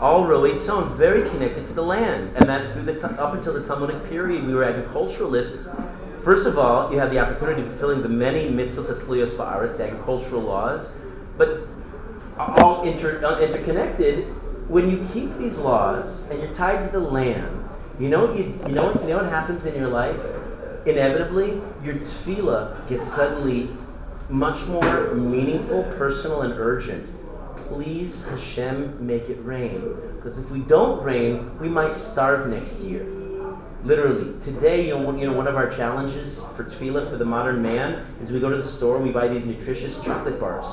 All 0.00 0.24
ro'ei 0.24 0.54
tzon, 0.54 0.96
very 0.96 1.28
connected 1.30 1.66
to 1.66 1.72
the 1.74 1.82
land, 1.82 2.36
and 2.36 2.48
that 2.48 2.72
through 2.72 2.84
the 2.84 3.06
up 3.22 3.34
until 3.34 3.52
the 3.52 3.64
Talmudic 3.64 4.08
period, 4.08 4.44
we 4.44 4.54
were 4.54 4.64
agriculturalists 4.64 5.68
First 6.24 6.46
of 6.46 6.56
all, 6.56 6.92
you 6.92 6.98
have 6.98 7.10
the 7.10 7.18
opportunity 7.18 7.62
of 7.62 7.68
fulfilling 7.68 8.02
the 8.02 8.08
many 8.08 8.48
mitzvahs 8.48 8.88
of 8.88 9.02
Tliyos 9.02 9.30
Ba'aretz, 9.30 9.78
the 9.78 9.88
agricultural 9.88 10.42
laws, 10.42 10.92
but 11.36 11.66
all 12.38 12.84
inter, 12.84 13.18
interconnected. 13.40 14.26
When 14.68 14.88
you 14.88 15.06
keep 15.12 15.36
these 15.38 15.58
laws 15.58 16.30
and 16.30 16.40
you're 16.40 16.54
tied 16.54 16.86
to 16.86 16.92
the 16.92 17.04
land, 17.04 17.68
you 17.98 18.08
know 18.08 18.26
what 18.26 18.36
you, 18.36 18.44
you 18.66 18.72
know 18.72 18.92
you 19.02 19.08
know 19.08 19.16
what 19.16 19.26
happens 19.26 19.66
in 19.66 19.74
your 19.74 19.88
life. 19.88 20.20
Inevitably, 20.86 21.60
your 21.84 21.96
tefillah 21.96 22.88
gets 22.88 23.12
suddenly 23.12 23.70
much 24.28 24.66
more 24.66 25.14
meaningful, 25.14 25.82
personal, 25.98 26.42
and 26.42 26.54
urgent. 26.54 27.10
Please, 27.68 28.26
Hashem, 28.28 29.04
make 29.04 29.28
it 29.28 29.38
rain. 29.42 29.96
Because 30.16 30.38
if 30.38 30.50
we 30.50 30.60
don't 30.60 31.02
rain, 31.02 31.58
we 31.58 31.68
might 31.68 31.94
starve 31.94 32.48
next 32.48 32.78
year. 32.78 33.06
Literally, 33.84 34.32
today, 34.44 34.86
you 34.86 34.90
know, 34.96 35.02
one- 35.02 35.18
you 35.18 35.28
know, 35.28 35.36
one 35.36 35.48
of 35.48 35.56
our 35.56 35.66
challenges 35.68 36.44
for 36.56 36.62
tefillah 36.64 37.10
for 37.10 37.16
the 37.16 37.24
modern 37.24 37.60
man 37.62 38.04
is 38.22 38.30
we 38.30 38.38
go 38.38 38.48
to 38.48 38.56
the 38.56 38.62
store 38.62 38.96
and 38.96 39.04
we 39.04 39.10
buy 39.10 39.26
these 39.28 39.44
nutritious 39.44 40.00
chocolate 40.02 40.38
bars. 40.40 40.66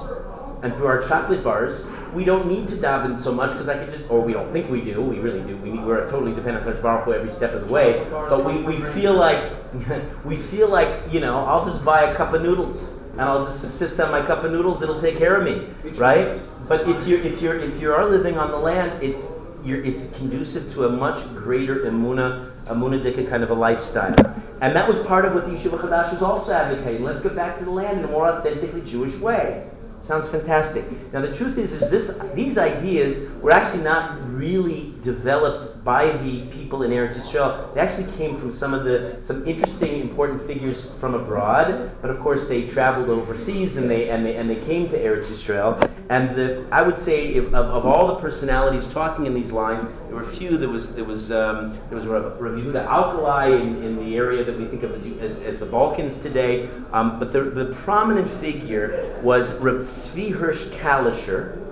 and 0.62 0.76
through 0.76 0.88
our 0.88 0.97
chocolate 1.01 1.41
bars, 1.41 1.88
we 2.14 2.26
don't 2.26 2.45
need 2.45 2.68
to 2.68 2.76
daven 2.76 3.18
so 3.18 3.32
much 3.32 3.51
because 3.51 3.70
I 3.70 3.78
could 3.78 3.89
just, 3.89 4.12
or 4.12 4.20
we 4.20 4.34
don't 4.34 4.51
think 4.51 4.70
we 4.70 4.82
do, 4.82 5.01
we 5.01 5.18
really 5.20 5.39
do. 5.39 5.55
We 5.55 5.70
we're 5.80 6.10
totally 6.10 6.34
dependent 6.34 6.68
on 6.68 6.74
Kodesh 6.74 7.03
Hu 7.05 7.14
every 7.14 7.32
step 7.32 7.53
of 7.53 7.66
the 7.66 7.74
way. 7.74 8.05
But 8.12 8.43
we, 8.43 8.62
we 8.64 8.82
feel 8.91 9.14
like, 9.14 9.39
we 10.26 10.36
feel 10.36 10.68
like, 10.68 10.89
you 11.14 11.22
know, 11.22 11.38
I'll 11.45 11.64
just 11.64 11.86
buy 11.86 12.01
a 12.12 12.14
cup 12.14 12.34
of 12.34 12.41
noodles 12.41 12.99
and 13.14 13.22
I'll 13.22 13.45
just 13.45 13.62
subsist 13.62 14.01
on 14.01 14.12
my 14.12 14.22
cup 14.22 14.43
of 14.43 14.51
noodles. 14.51 14.82
It'll 14.84 14.99
take 14.99 15.18
care 15.18 15.36
of 15.38 15.43
me, 15.45 15.68
right? 15.95 16.38
But 16.68 16.89
if 16.89 17.07
you're 17.07 17.22
if 17.22 17.41
you're 17.41 17.57
if 17.57 17.82
you 17.82 17.93
are 17.93 18.05
living 18.10 18.38
on 18.38 18.51
the 18.51 18.57
land, 18.60 19.01
it's 19.01 19.32
you're, 19.64 19.82
it's 19.84 20.12
conducive 20.12 20.74
to 20.74 20.86
a 20.86 20.89
much 20.89 21.20
greater 21.36 21.78
emuna, 21.86 22.48
emunadika 22.70 23.30
kind 23.30 23.43
of 23.43 23.49
a 23.49 23.53
lifestyle. 23.53 24.15
And 24.61 24.76
that 24.76 24.88
was 24.88 24.99
part 24.99 25.26
of 25.26 25.34
what 25.34 25.45
the 25.47 25.53
Yeshiva 25.53 25.80
Chadash 25.80 26.13
was 26.13 26.22
also 26.22 26.53
advocating. 26.53 27.03
Let's 27.03 27.22
get 27.22 27.36
back 27.36 27.57
to 27.59 27.65
the 27.65 27.72
land 27.72 27.99
in 27.99 28.05
a 28.05 28.07
more 28.07 28.28
authentically 28.28 28.82
Jewish 28.82 29.17
way. 29.20 29.70
Sounds 30.01 30.28
fantastic. 30.30 30.86
Now 31.11 31.22
the 31.22 31.34
truth 31.34 31.57
is, 31.57 31.74
is 31.74 31.89
this 31.89 32.20
these 32.34 32.57
ideas 32.57 33.30
were 33.41 33.51
actually 33.51 33.84
not 33.84 34.17
really 34.34 34.93
developed 35.01 35.84
by 35.84 36.11
the 36.17 36.45
people 36.47 36.84
in 36.84 36.91
Eretz 36.91 37.15
Yisrael. 37.15 37.74
They 37.74 37.82
actually 37.82 38.11
came 38.13 38.39
from 38.39 38.51
some 38.51 38.74
of 38.74 38.86
the 38.86 39.17
some 39.24 39.45
interesting, 39.45 39.99
important 39.99 40.45
figures 40.47 40.93
from 40.95 41.15
abroad. 41.15 41.91
But 42.01 42.11
of 42.11 42.20
course, 42.22 42.47
they 42.47 42.67
traveled 42.67 43.09
overseas 43.09 43.76
and 43.78 43.89
they 43.89 44.09
and 44.09 44.26
they 44.26 44.38
and 44.38 44.49
they 44.49 44.55
came 44.55 44.89
to 44.89 44.97
Eretz 44.97 45.28
Yisrael. 45.28 45.89
And 46.09 46.36
the 46.36 46.65
I 46.72 46.82
would 46.82 46.97
say 46.97 47.34
if, 47.34 47.47
of, 47.47 47.53
of 47.53 47.86
all 47.86 48.07
the 48.07 48.15
personalities 48.15 48.89
talking 48.91 49.26
in 49.26 49.34
these 49.34 49.51
lines, 49.51 49.86
there 50.10 50.18
were 50.18 50.24
a 50.24 50.28
few. 50.28 50.57
There 50.57 50.70
was 50.70 50.95
there 50.95 51.05
was 51.05 51.32
um, 51.32 51.78
there 51.89 51.95
was 51.95 52.07
Rav 52.07 52.39
Yehuda 52.39 52.88
Alkalai 52.88 53.62
in, 53.62 53.84
in 53.84 53.95
the 54.03 54.18
area 54.18 54.43
that 54.43 54.57
we 54.57 54.66
think 54.66 54.82
of 54.82 54.91
as, 54.95 55.05
as, 55.20 55.43
as 55.43 55.60
the 55.60 55.68
Balkans 55.68 56.20
today. 56.24 56.68
Um, 56.91 57.20
but 57.20 57.32
the, 57.32 57.43
the 57.43 57.76
prominent 57.84 58.28
figure 58.41 59.20
was 59.22 59.60
Rav 59.60 59.76
Tzvi 59.76 60.34
Hirsch 60.34 60.70
Kalischer, 60.70 61.64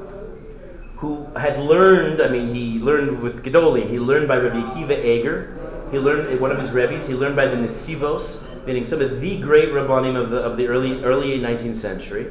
who 0.98 1.26
had 1.36 1.60
learned. 1.60 2.22
I 2.22 2.30
mean, 2.30 2.54
he 2.54 2.78
learned 2.78 3.22
with 3.24 3.44
Gedolim. 3.44 3.90
He 3.90 3.98
learned 3.98 4.28
by 4.28 4.38
Rabbi 4.38 4.72
Akiva 4.72 5.04
Eger. 5.04 5.58
He 5.90 5.98
learned 5.98 6.40
one 6.40 6.52
of 6.52 6.60
his 6.60 6.70
rebbes. 6.70 7.08
He 7.08 7.16
learned 7.16 7.36
by 7.36 7.48
the 7.48 7.56
Nesivos, 7.56 8.64
meaning 8.68 8.86
some 8.86 9.02
of 9.02 9.20
the 9.20 9.42
great 9.42 9.70
rabbanim 9.70 10.16
of 10.16 10.30
the 10.30 10.44
of 10.44 10.58
the 10.58 10.68
early 10.68 11.04
early 11.04 11.40
19th 11.40 11.78
century. 11.78 12.28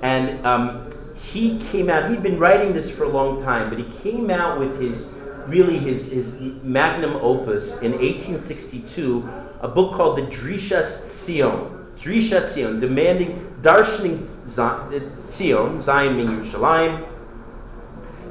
And 0.00 0.46
um, 0.46 0.87
he 1.32 1.58
came 1.70 1.90
out, 1.90 2.10
he'd 2.10 2.22
been 2.22 2.38
writing 2.38 2.72
this 2.72 2.90
for 2.90 3.04
a 3.04 3.08
long 3.08 3.42
time, 3.42 3.68
but 3.68 3.78
he 3.78 3.84
came 4.00 4.30
out 4.30 4.58
with 4.58 4.80
his 4.80 5.18
really 5.46 5.78
his, 5.78 6.12
his 6.12 6.32
magnum 6.62 7.16
opus 7.16 7.82
in 7.82 7.92
1862, 7.92 9.28
a 9.60 9.68
book 9.68 9.94
called 9.94 10.18
the 10.18 10.22
Drishas 10.22 11.06
Tzion. 11.08 11.74
Drishas 11.98 12.52
Tzion, 12.52 12.80
demanding 12.80 13.54
darshaning 13.62 14.18
Tzion, 14.18 15.80
Zion 15.80 16.16
meaning 16.16 16.36
Yerushalayim. 16.36 17.06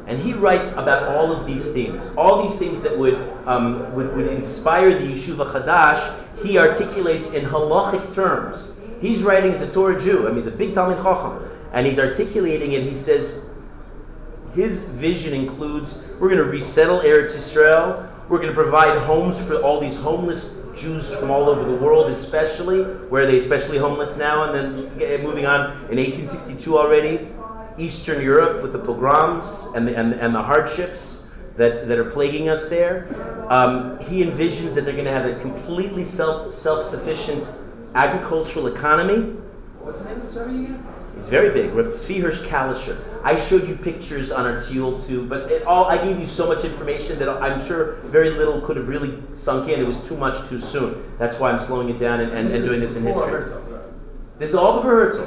And 0.07 0.19
he 0.21 0.33
writes 0.33 0.71
about 0.73 1.03
all 1.03 1.33
of 1.33 1.45
these 1.45 1.73
things, 1.73 2.15
all 2.15 2.47
these 2.47 2.57
things 2.57 2.81
that 2.81 2.97
would, 2.97 3.15
um, 3.45 3.93
would, 3.93 4.15
would 4.15 4.27
inspire 4.27 4.97
the 4.97 5.13
Yeshuva 5.13 5.51
Chadash, 5.51 6.23
he 6.41 6.57
articulates 6.57 7.33
in 7.33 7.45
halachic 7.45 8.15
terms. 8.15 8.79
He's 9.01 9.21
writing 9.21 9.51
as 9.51 9.61
a 9.61 9.71
Torah 9.71 9.99
Jew, 9.99 10.25
I 10.27 10.29
mean, 10.29 10.37
he's 10.37 10.47
a 10.47 10.55
big 10.55 10.73
Talmud 10.73 10.97
Chacham 11.03 11.56
and 11.73 11.85
he's 11.85 11.99
articulating 11.99 12.71
it. 12.71 12.83
He 12.83 12.95
says 12.95 13.49
his 14.53 14.85
vision 14.85 15.33
includes 15.33 16.07
we're 16.19 16.29
going 16.29 16.43
to 16.43 16.49
resettle 16.49 16.99
Eretz 17.01 17.35
Israel. 17.35 18.09
We're 18.29 18.39
going 18.39 18.49
to 18.49 18.55
provide 18.55 18.97
homes 19.03 19.37
for 19.39 19.61
all 19.61 19.79
these 19.79 19.97
homeless 19.97 20.57
Jews 20.75 21.13
from 21.15 21.31
all 21.31 21.49
over 21.49 21.63
the 21.63 21.77
world, 21.77 22.11
especially 22.11 22.83
where 23.09 23.23
are 23.23 23.25
they 23.25 23.37
especially 23.37 23.77
homeless 23.77 24.17
now. 24.17 24.43
And 24.43 24.55
then 24.99 25.23
moving 25.23 25.45
on 25.45 25.71
in 25.89 25.97
1862 25.97 26.77
already, 26.77 27.27
Eastern 27.77 28.21
Europe 28.21 28.61
with 28.61 28.73
the 28.73 28.79
pogroms 28.79 29.71
and 29.75 29.87
the, 29.87 29.95
and, 29.95 30.13
and 30.13 30.35
the 30.35 30.41
hardships 30.41 31.29
that, 31.57 31.87
that 31.87 31.97
are 31.97 32.09
plaguing 32.09 32.49
us 32.49 32.69
there. 32.69 33.07
Um, 33.49 33.99
he 33.99 34.23
envisions 34.23 34.75
that 34.75 34.85
they're 34.85 34.93
going 34.93 35.05
to 35.05 35.11
have 35.11 35.25
a 35.25 35.39
completely 35.39 36.05
self 36.05 36.53
self 36.53 36.85
sufficient 36.85 37.49
agricultural 37.95 38.67
economy. 38.67 39.33
What's 39.79 40.01
the 40.01 40.09
name 40.09 40.21
of 40.21 40.27
the 40.27 40.31
survey 40.31 40.63
again? 40.63 40.85
It's 41.17 41.27
very 41.27 41.49
big. 41.51 41.73
Rav 41.73 41.87
Tzvi 41.87 42.21
Hirsch 42.21 42.41
Kalischer. 42.43 42.97
I 43.23 43.35
showed 43.39 43.67
you 43.67 43.75
pictures 43.75 44.31
on 44.31 44.45
our 44.45 44.57
Tiyul 44.57 45.05
too, 45.05 45.25
but 45.27 45.51
it 45.51 45.63
all 45.63 45.85
I 45.85 45.97
gave 45.97 46.19
you 46.19 46.27
so 46.27 46.47
much 46.47 46.63
information 46.63 47.19
that 47.19 47.27
I'm 47.29 47.65
sure 47.65 47.95
very 48.05 48.29
little 48.29 48.61
could 48.61 48.77
have 48.77 48.87
really 48.87 49.17
sunk 49.33 49.69
in. 49.69 49.79
It 49.79 49.87
was 49.87 50.01
too 50.07 50.15
much 50.15 50.47
too 50.47 50.61
soon. 50.61 51.11
That's 51.17 51.39
why 51.39 51.51
I'm 51.51 51.59
slowing 51.59 51.89
it 51.89 51.99
down 51.99 52.19
and, 52.21 52.31
and, 52.31 52.49
and 52.49 52.63
doing 52.63 52.79
this 52.79 52.95
in 52.95 53.03
history. 53.03 53.31
Herzl. 53.31 53.59
This 54.37 54.49
is 54.49 54.55
all 54.55 54.77
before 54.77 54.91
Herzl. 54.91 55.25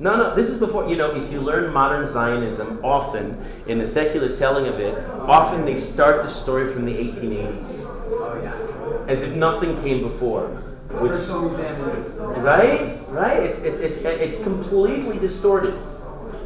No, 0.00 0.16
no, 0.16 0.34
this 0.34 0.48
is 0.48 0.58
before, 0.58 0.88
you 0.88 0.96
know, 0.96 1.14
if 1.14 1.30
you 1.30 1.40
learn 1.40 1.72
modern 1.72 2.04
Zionism, 2.04 2.80
often, 2.82 3.40
in 3.68 3.78
the 3.78 3.86
secular 3.86 4.34
telling 4.34 4.66
of 4.66 4.80
it, 4.80 4.98
often 5.20 5.64
they 5.64 5.76
start 5.76 6.24
the 6.24 6.28
story 6.28 6.72
from 6.72 6.86
the 6.86 6.92
1880s, 6.92 7.84
Oh 7.86 8.40
yeah. 8.42 9.06
as 9.06 9.22
if 9.22 9.36
nothing 9.36 9.80
came 9.80 10.02
before. 10.02 10.60
Which, 11.02 12.38
right? 12.38 12.92
Right? 13.10 13.42
It's, 13.42 13.60
it's, 13.60 13.80
it's, 13.80 13.98
it's 13.98 14.42
completely 14.42 15.18
distorted. 15.18 15.74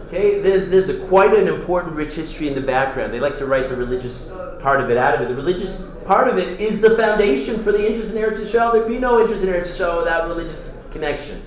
Okay, 0.06 0.40
there's, 0.40 0.68
there's 0.70 0.88
a, 0.88 1.04
quite 1.08 1.34
an 1.34 1.48
important 1.48 1.94
rich 1.94 2.14
history 2.14 2.46
in 2.46 2.54
the 2.54 2.60
background. 2.60 3.12
They 3.12 3.18
like 3.18 3.36
to 3.38 3.46
write 3.46 3.68
the 3.68 3.76
religious 3.76 4.30
part 4.60 4.80
of 4.80 4.88
it 4.88 4.96
out 4.96 5.16
of 5.16 5.20
it. 5.22 5.28
The 5.28 5.34
religious 5.34 5.90
part 6.06 6.28
of 6.28 6.38
it 6.38 6.60
is 6.60 6.80
the 6.80 6.96
foundation 6.96 7.62
for 7.62 7.72
the 7.72 7.84
interest 7.84 8.14
in 8.14 8.22
Eretz 8.22 8.36
Yisrael. 8.36 8.72
There'd 8.72 8.88
be 8.88 8.98
no 8.98 9.20
interest 9.20 9.44
in 9.44 9.50
Eretz 9.50 9.66
Yisrael 9.66 9.98
without 9.98 10.28
religious 10.28 10.76
connection. 10.92 11.42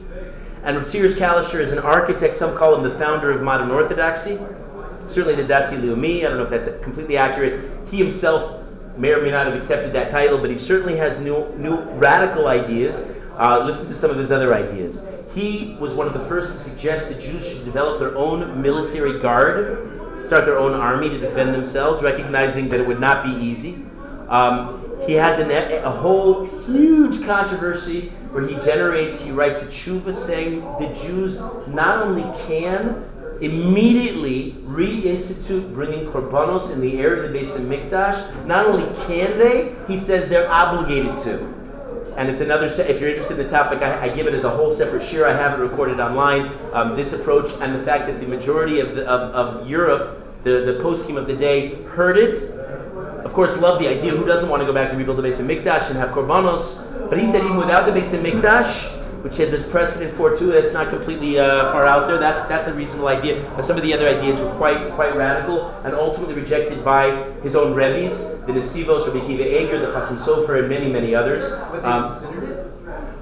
And 0.64 0.76
Rav 0.76 0.88
Kalischer 0.88 1.62
is 1.62 1.72
an 1.72 1.80
architect. 1.80 2.36
Some 2.36 2.58
call 2.58 2.76
him 2.76 2.84
the 2.84 2.98
founder 3.00 3.32
of 3.32 3.42
modern 3.42 3.72
orthodoxy. 3.72 4.38
Certainly 5.08 5.36
the 5.36 5.54
Dati 5.54 5.80
Leumi. 5.80 6.20
I 6.20 6.30
don't 6.30 6.38
know 6.38 6.44
if 6.44 6.50
that's 6.50 6.84
completely 6.84 7.16
accurate. 7.16 7.70
He 7.90 7.98
himself 7.98 8.59
may 9.00 9.14
or 9.14 9.22
may 9.22 9.32
not 9.32 9.48
have 9.48 9.56
accepted 9.56 9.94
that 9.94 10.12
title, 10.12 10.38
but 10.40 10.50
he 10.50 10.58
certainly 10.58 10.98
has 10.98 11.20
new, 11.20 11.48
new 11.58 11.80
radical 11.92 12.48
ideas. 12.48 13.10
Uh, 13.38 13.64
listen 13.66 13.88
to 13.88 13.96
some 13.96 14.12
of 14.12 14.18
his 14.18 14.32
other 14.32 14.54
ideas. 14.54 15.08
He 15.34 15.78
was 15.80 15.94
one 15.94 16.08
of 16.08 16.14
the 16.14 16.26
first 16.26 16.52
to 16.52 16.58
suggest 16.58 17.08
that 17.08 17.22
Jews 17.22 17.48
should 17.48 17.64
develop 17.64 18.00
their 18.00 18.16
own 18.18 18.62
military 18.62 19.20
guard, 19.20 20.26
start 20.26 20.46
their 20.46 20.60
own 20.60 20.74
army 20.74 21.10
to 21.10 21.18
defend 21.18 21.54
themselves, 21.54 22.04
recognizing 22.04 22.68
that 22.70 22.82
it 22.82 22.88
would 22.88 23.00
not 23.00 23.24
be 23.24 23.32
easy. 23.32 23.86
Um, 24.28 24.86
he 25.06 25.14
has 25.14 25.40
an, 25.40 25.50
a 25.50 25.90
whole 25.90 26.46
huge 26.66 27.26
controversy 27.26 28.10
where 28.32 28.46
he 28.46 28.56
generates, 28.56 29.22
he 29.22 29.32
writes 29.32 29.64
a 29.64 29.66
tshuva 29.66 30.14
saying 30.14 30.62
the 30.80 30.94
Jews 31.02 31.40
not 31.68 32.06
only 32.06 32.24
can 32.46 33.09
immediately 33.42 34.56
reinstitute 34.66 35.74
bringing 35.74 36.06
korbanos 36.08 36.74
in 36.74 36.82
the 36.82 37.00
area 37.00 37.24
of 37.24 37.32
the 37.32 37.40
Beis 37.40 37.58
HaMikdash, 37.58 38.46
not 38.46 38.66
only 38.66 38.86
can 39.06 39.38
they, 39.38 39.76
he 39.88 39.98
says 39.98 40.30
they're 40.30 40.50
obligated 40.50 41.16
to 41.24 41.60
and 42.20 42.28
it's 42.30 42.42
another. 42.42 42.66
If 42.66 43.00
you're 43.00 43.10
interested 43.10 43.40
in 43.40 43.46
the 43.46 43.50
topic, 43.50 43.82
I, 43.82 44.08
I, 44.08 44.10
give 44.10 44.28
it 44.28 44.34
as 44.34 44.44
a 44.44 44.50
whole 44.50 44.72
separate 44.72 45.04
share. 45.04 45.26
I 45.26 45.32
have 45.32 45.58
it 45.58 45.64
recorded 45.64 46.02
online. 46.02 46.52
Um, 46.74 46.98
this 46.98 47.14
approach 47.14 47.50
and 47.62 47.74
the 47.74 47.84
fact 47.86 48.08
that 48.08 48.20
the 48.20 48.28
majority 48.28 48.82
of, 48.82 48.96
the, 48.96 49.08
of, 49.08 49.62
of 49.62 49.70
Europe, 49.70 50.44
the 50.44 50.66
the 50.66 50.84
poskim 50.84 51.16
of 51.16 51.28
the 51.28 51.36
day, 51.36 51.82
heard 51.84 52.18
it. 52.18 52.36
Of 53.24 53.32
course, 53.32 53.58
love 53.62 53.80
the 53.80 53.88
idea. 53.88 54.12
Who 54.12 54.26
doesn't 54.26 54.50
want 54.50 54.62
to 54.62 54.66
go 54.66 54.74
back 54.74 54.90
and 54.90 54.98
rebuild 54.98 55.18
the 55.18 55.24
Beis 55.24 55.38
HaMikdash 55.38 55.90
and 55.90 55.98
have 55.98 56.10
korbanos? 56.10 57.10
But 57.10 57.20
he 57.20 57.26
said 57.26 57.46
even 57.46 57.56
without 57.56 57.86
the 57.86 57.98
Beis 57.98 58.08
HaMikdash, 58.08 58.99
which 59.22 59.38
has 59.38 59.52
this 59.52 59.66
precedent 59.70 60.16
for 60.16 60.36
too. 60.36 60.52
That's 60.52 60.74
not 60.74 60.90
completely 60.90 61.40
uh, 61.40 61.72
far 61.72 61.86
out 61.86 62.08
there. 62.08 62.18
That's 62.18 62.48
that's 62.48 62.68
a 62.68 62.74
reasonable 62.74 63.08
idea. 63.08 63.52
But 63.56 63.64
some 63.64 63.78
of 63.78 63.84
the 63.84 63.94
other 63.94 64.08
ideas 64.08 64.40
were 64.40 64.52
quite 64.56 64.92
quite 64.94 65.16
radical 65.16 65.70
and 65.84 65.94
ultimately 65.94 66.36
rejected 66.36 66.84
by 66.84 67.32
his 67.42 67.56
own 67.56 67.74
rebbes, 67.74 68.42
the 68.46 68.54
Nesivos, 68.54 69.08
Rabbi 69.08 69.26
Kiva 69.28 69.44
Eger, 69.44 69.80
the 69.80 69.88
Chasam 69.88 70.18
Sofer, 70.18 70.60
and 70.60 70.70
many 70.70 70.92
many 70.92 71.14
others. 71.16 71.52
Um, 71.84 72.10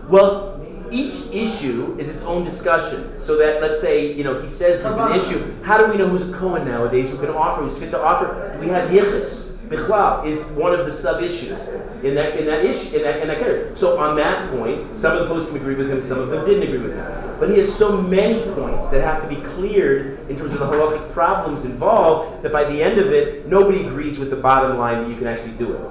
well, 0.09 0.61
each 0.91 1.27
issue 1.33 1.97
is 1.99 2.09
its 2.09 2.23
own 2.23 2.45
discussion. 2.45 3.17
So 3.19 3.37
that 3.37 3.61
let's 3.61 3.81
say 3.81 4.13
you 4.13 4.23
know 4.23 4.41
he 4.41 4.49
says 4.49 4.81
there's 4.81 4.97
an 4.97 5.13
issue. 5.13 5.63
How 5.63 5.77
do 5.77 5.91
we 5.91 5.97
know 5.97 6.07
who's 6.07 6.27
a 6.27 6.31
Cohen 6.33 6.65
nowadays 6.65 7.09
who 7.09 7.17
can 7.17 7.29
offer, 7.29 7.63
who's 7.63 7.77
fit 7.77 7.91
to 7.91 8.01
offer? 8.01 8.57
We 8.59 8.67
have 8.69 8.89
Yichus. 8.89 9.56
Bichlal 9.69 10.25
is 10.25 10.43
one 10.51 10.73
of 10.73 10.85
the 10.85 10.91
sub 10.91 11.21
issues 11.21 11.67
in 12.01 12.15
that 12.15 12.37
in 12.39 12.45
that 12.45 12.63
issue 12.63 12.95
in 12.95 13.03
that 13.03 13.21
in 13.21 13.27
that 13.27 13.39
category. 13.39 13.75
So 13.75 13.97
on 13.97 14.15
that 14.15 14.49
point, 14.51 14.97
some 14.97 15.17
of 15.17 15.27
the 15.27 15.33
poskim 15.33 15.55
agree 15.55 15.75
with 15.75 15.89
him, 15.89 15.99
some 16.01 16.19
of 16.19 16.29
them 16.29 16.45
didn't 16.45 16.63
agree 16.63 16.79
with 16.79 16.93
him. 16.93 17.35
But 17.39 17.49
he 17.49 17.59
has 17.59 17.73
so 17.73 18.01
many 18.01 18.49
points 18.53 18.89
that 18.89 19.01
have 19.01 19.21
to 19.21 19.27
be 19.27 19.41
cleared 19.41 20.19
in 20.29 20.37
terms 20.37 20.53
of 20.53 20.59
the 20.59 20.65
halachic 20.65 21.11
problems 21.11 21.65
involved 21.65 22.43
that 22.43 22.53
by 22.53 22.63
the 22.63 22.81
end 22.81 22.97
of 22.97 23.11
it, 23.11 23.47
nobody 23.47 23.85
agrees 23.85 24.17
with 24.17 24.29
the 24.29 24.35
bottom 24.35 24.77
line 24.77 25.03
that 25.03 25.09
you 25.09 25.17
can 25.17 25.27
actually 25.27 25.53
do 25.53 25.73
it. 25.73 25.81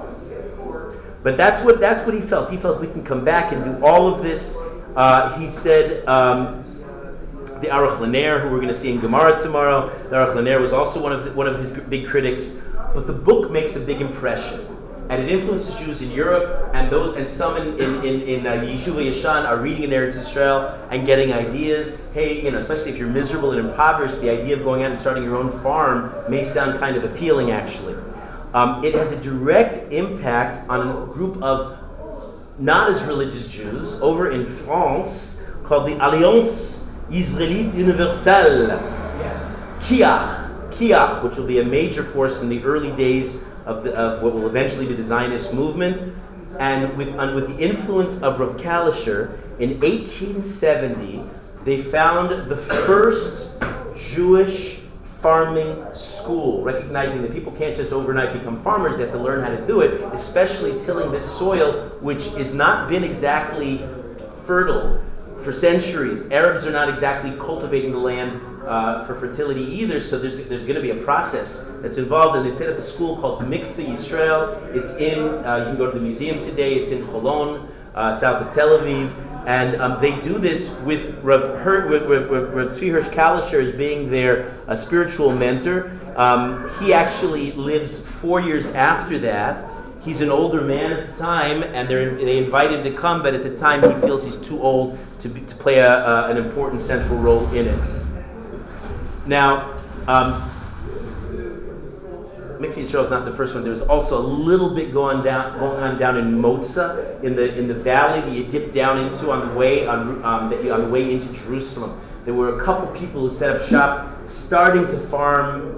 But 1.23 1.37
that's 1.37 1.63
what 1.63 1.79
that's 1.79 2.05
what 2.05 2.15
he 2.15 2.21
felt. 2.21 2.49
He 2.49 2.57
felt 2.57 2.81
we 2.81 2.87
can 2.87 3.03
come 3.03 3.23
back 3.23 3.51
and 3.51 3.63
do 3.63 3.85
all 3.85 4.13
of 4.13 4.23
this. 4.23 4.57
Uh, 4.95 5.37
he 5.37 5.49
said. 5.49 6.07
Um, 6.07 6.63
the 7.61 7.67
Aruch 7.69 7.97
Laner, 7.97 8.41
who 8.43 8.49
we're 8.49 8.61
going 8.61 8.67
to 8.67 8.79
see 8.79 8.91
in 8.91 8.99
Gemara 8.99 9.41
tomorrow, 9.41 9.89
the 10.09 10.15
Aruch 10.15 10.35
Laner 10.35 10.61
was 10.61 10.73
also 10.73 11.01
one 11.01 11.11
of 11.11 11.25
the, 11.25 11.33
one 11.33 11.47
of 11.47 11.59
his 11.59 11.71
big 11.71 12.07
critics. 12.07 12.59
But 12.97 13.05
the 13.05 13.13
book 13.13 13.51
makes 13.51 13.75
a 13.75 13.79
big 13.79 14.01
impression. 14.01 14.65
and 15.09 15.21
it 15.21 15.29
influences 15.31 15.75
Jews 15.75 16.01
in 16.01 16.11
Europe, 16.11 16.71
and 16.73 16.91
those 16.91 17.15
and 17.15 17.29
some 17.29 17.55
in 17.55 17.79
in 17.79 18.03
in, 18.03 18.21
in 18.23 18.47
uh, 18.47 18.53
Yeshuva 18.53 19.01
Yashan 19.09 19.45
are 19.45 19.57
reading 19.57 19.83
in 19.83 19.91
Eretz 19.91 20.17
Israel 20.17 20.77
and 20.91 21.05
getting 21.05 21.31
ideas. 21.31 21.97
Hey, 22.13 22.43
you 22.43 22.51
know, 22.51 22.57
especially 22.57 22.91
if 22.91 22.97
you're 22.97 23.07
miserable 23.07 23.51
and 23.51 23.69
impoverished, 23.69 24.19
the 24.19 24.29
idea 24.29 24.57
of 24.57 24.63
going 24.63 24.83
out 24.83 24.91
and 24.91 24.99
starting 24.99 25.23
your 25.23 25.37
own 25.37 25.51
farm 25.61 26.13
may 26.27 26.43
sound 26.43 26.79
kind 26.79 26.97
of 26.97 27.03
appealing, 27.03 27.51
actually. 27.51 27.95
Um, 28.53 28.83
it 28.83 28.95
has 28.95 29.11
a 29.11 29.17
direct 29.21 29.91
impact 29.93 30.67
on 30.69 30.79
a 30.87 31.05
group 31.13 31.41
of 31.41 31.77
not 32.57 32.89
as 32.89 33.01
religious 33.03 33.47
Jews 33.47 34.01
over 34.01 34.31
in 34.31 34.45
France 34.45 35.45
called 35.63 35.87
the 35.87 35.95
Alliance 36.05 36.89
Israélite 37.09 37.73
Universelle. 37.75 38.67
Yes. 39.19 39.39
Kiach, 39.83 40.46
Kiach, 40.77 41.23
which 41.23 41.35
will 41.35 41.47
be 41.47 41.59
a 41.59 41.65
major 41.65 42.03
force 42.03 42.41
in 42.41 42.49
the 42.49 42.63
early 42.63 42.91
days 42.91 43.45
of, 43.65 43.83
the, 43.83 43.93
of 43.95 44.21
what 44.21 44.33
will 44.33 44.47
eventually 44.47 44.85
be 44.85 44.93
the 44.93 45.03
Zionist 45.03 45.53
movement, 45.53 46.15
and 46.59 46.95
with, 46.97 47.09
and 47.09 47.35
with 47.35 47.47
the 47.47 47.57
influence 47.57 48.21
of 48.21 48.39
Rav 48.39 48.57
Kalischer, 48.57 49.37
in 49.59 49.79
1870, 49.79 51.23
they 51.65 51.81
found 51.81 52.49
the 52.49 52.55
first 52.55 53.51
Jewish 53.95 54.81
farming 55.21 55.83
school, 55.93 56.61
recognizing 56.61 57.23
that 57.23 57.33
people 57.33 57.51
can't 57.53 57.75
just 57.75 57.91
overnight 57.91 58.33
become 58.33 58.61
farmers, 58.63 58.97
they 58.97 59.03
have 59.03 59.11
to 59.11 59.19
learn 59.19 59.43
how 59.43 59.49
to 59.49 59.65
do 59.65 59.81
it, 59.81 60.01
especially 60.13 60.79
tilling 60.85 61.11
this 61.11 61.25
soil, 61.25 61.89
which 62.01 62.27
has 62.35 62.53
not 62.53 62.87
been 62.87 63.03
exactly 63.03 63.83
fertile 64.45 65.03
for 65.43 65.51
centuries. 65.51 66.29
Arabs 66.31 66.65
are 66.65 66.71
not 66.71 66.87
exactly 66.87 67.31
cultivating 67.37 67.91
the 67.91 67.97
land 67.97 68.39
uh, 68.67 69.05
for 69.05 69.15
fertility 69.15 69.63
either, 69.63 69.99
so 69.99 70.19
there's, 70.19 70.45
there's 70.47 70.65
going 70.65 70.75
to 70.75 70.81
be 70.81 70.91
a 70.91 71.03
process 71.03 71.69
that's 71.81 71.97
involved. 71.97 72.37
And 72.37 72.45
they 72.49 72.55
set 72.55 72.69
up 72.69 72.77
a 72.77 72.81
school 72.81 73.17
called 73.17 73.41
Mikveh 73.43 73.87
Yisrael. 73.87 74.75
It's 74.75 74.97
in, 74.97 75.19
uh, 75.19 75.57
you 75.57 75.63
can 75.65 75.77
go 75.77 75.89
to 75.89 75.97
the 75.97 76.03
museum 76.03 76.43
today, 76.43 76.75
it's 76.75 76.91
in 76.91 77.03
Holon, 77.03 77.69
uh, 77.95 78.15
south 78.15 78.45
of 78.45 78.53
Tel 78.53 78.77
Aviv. 78.79 79.11
And 79.47 79.81
um, 79.81 80.01
they 80.01 80.19
do 80.19 80.37
this 80.39 80.77
with 80.81 81.23
Rav, 81.23 81.59
Her- 81.59 81.87
with, 81.87 82.05
with, 82.05 82.29
with, 82.29 82.53
with 82.53 82.77
Tzvi 82.77 82.91
Hirsch 82.91 83.07
Kalischer 83.07 83.65
as 83.65 83.73
being 83.73 84.11
their 84.11 84.53
uh, 84.67 84.75
spiritual 84.75 85.31
mentor. 85.31 85.89
Um, 86.17 86.69
he 86.81 86.93
actually 86.93 87.53
lives 87.53 88.05
four 88.05 88.41
years 88.41 88.67
after 88.75 89.17
that. 89.19 89.65
He's 90.01 90.19
an 90.21 90.29
older 90.29 90.61
man 90.61 90.91
at 90.91 91.09
the 91.09 91.23
time, 91.23 91.63
and 91.63 91.89
they 91.89 92.37
invite 92.37 92.71
him 92.71 92.83
to 92.83 92.91
come, 92.91 93.23
but 93.23 93.33
at 93.33 93.43
the 93.43 93.55
time 93.57 93.81
he 93.81 94.01
feels 94.01 94.25
he's 94.25 94.37
too 94.37 94.61
old 94.61 94.97
to, 95.19 95.29
be, 95.29 95.41
to 95.41 95.55
play 95.55 95.79
a, 95.79 95.89
uh, 95.89 96.27
an 96.29 96.37
important 96.37 96.81
central 96.81 97.17
role 97.19 97.45
in 97.53 97.67
it. 97.67 97.96
Now, 99.27 99.77
um, 100.07 100.49
Mikveh 102.59 102.77
is 102.77 102.93
not 102.93 103.25
the 103.25 103.33
first 103.35 103.53
one. 103.53 103.63
There's 103.63 103.81
also 103.81 104.17
a 104.19 104.25
little 104.25 104.73
bit 104.73 104.91
going 104.93 105.23
down, 105.23 105.59
going 105.59 105.83
on 105.83 105.99
down 105.99 106.17
in 106.17 106.41
Motza, 106.41 107.21
in 107.23 107.35
the 107.35 107.55
in 107.57 107.67
the 107.67 107.73
valley 107.73 108.21
that 108.21 108.31
you 108.31 108.45
dip 108.45 108.73
down 108.73 108.99
into 108.99 109.31
on 109.31 109.49
the 109.49 109.53
way 109.53 109.85
on 109.85 110.23
um, 110.23 110.49
that 110.49 110.63
you, 110.63 110.73
on 110.73 110.81
the 110.81 110.89
way 110.89 111.13
into 111.13 111.31
Jerusalem. 111.33 112.01
There 112.25 112.33
were 112.33 112.59
a 112.59 112.65
couple 112.65 112.87
people 112.99 113.21
who 113.21 113.31
set 113.31 113.55
up 113.55 113.61
shop, 113.61 114.27
starting 114.27 114.87
to 114.87 114.99
farm 115.07 115.77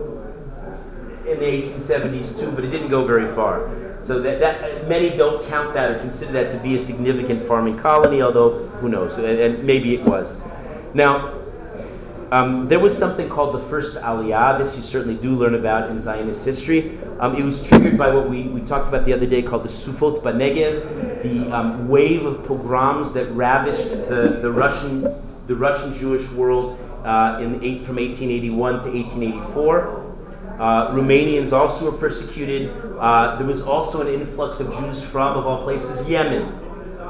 in 1.28 1.39
the 1.39 1.45
1870s 1.45 2.39
too, 2.39 2.52
but 2.52 2.64
it 2.64 2.72
didn't 2.72 2.89
go 2.89 3.06
very 3.06 3.28
far. 3.36 3.70
So 4.02 4.20
that, 4.22 4.39
that 4.39 4.88
many 4.88 5.16
don't 5.16 5.45
count 5.47 5.74
that 5.74 5.91
or 5.91 6.00
consider 6.00 6.32
that 6.32 6.52
to 6.52 6.58
be 6.60 6.76
a 6.76 6.80
significant 6.80 7.45
farming 7.45 7.78
colony, 7.78 8.22
although 8.22 8.68
who 8.80 8.89
knows, 8.89 9.18
and, 9.18 9.28
and 9.28 9.64
maybe 9.64 9.93
it 9.93 10.04
was. 10.04 10.38
Now, 10.93 11.39
um, 12.32 12.68
there 12.68 12.80
was 12.80 12.98
something 12.98 13.28
called 13.28 13.56
the 13.56 13.66
first 13.70 13.98
Aliyah. 13.98 14.60
This 14.60 14.76
you 14.76 14.84
certainly 14.84 15.20
do 15.20 15.34
learn 15.36 15.56
about 15.56 15.90
in 15.90 16.00
Zionist 16.00 16.46
history. 16.46 16.98
Um, 17.20 17.36
it 17.36 17.44
was 17.44 17.64
triggered 17.64 17.98
by 17.98 18.14
what 18.14 18.30
we, 18.30 18.44
we 18.44 18.62
talked 18.62 18.88
about 18.88 19.06
the 19.06 19.14
other 19.14 19.26
day 19.26 19.42
called 19.42 19.64
the 19.64 19.70
Sufot 19.70 20.22
Banegev, 20.22 21.24
the 21.24 21.52
um, 21.52 21.88
wave 21.88 22.26
of 22.26 22.46
pogroms 22.46 23.14
that 23.14 23.26
ravished 23.32 23.90
the, 24.08 24.40
the 24.42 24.52
Russian 24.52 25.02
the 25.50 25.56
Russian 25.56 25.96
Jewish 25.96 26.30
world 26.34 26.78
uh, 27.04 27.40
in 27.42 27.64
eight, 27.64 27.82
from 27.82 27.96
1881 27.96 28.82
to 28.82 28.92
1884. 28.92 30.06
Uh, 30.60 30.92
Romanians 30.92 31.52
also 31.52 31.92
were 31.92 31.98
persecuted. 31.98 32.70
Uh, 33.00 33.36
there 33.38 33.48
was 33.48 33.64
also 33.64 34.02
an 34.02 34.14
influx 34.14 34.60
of 34.60 34.72
Jews 34.78 35.02
from, 35.02 35.36
of 35.36 35.48
all 35.48 35.64
places, 35.64 36.08
Yemen. 36.08 36.54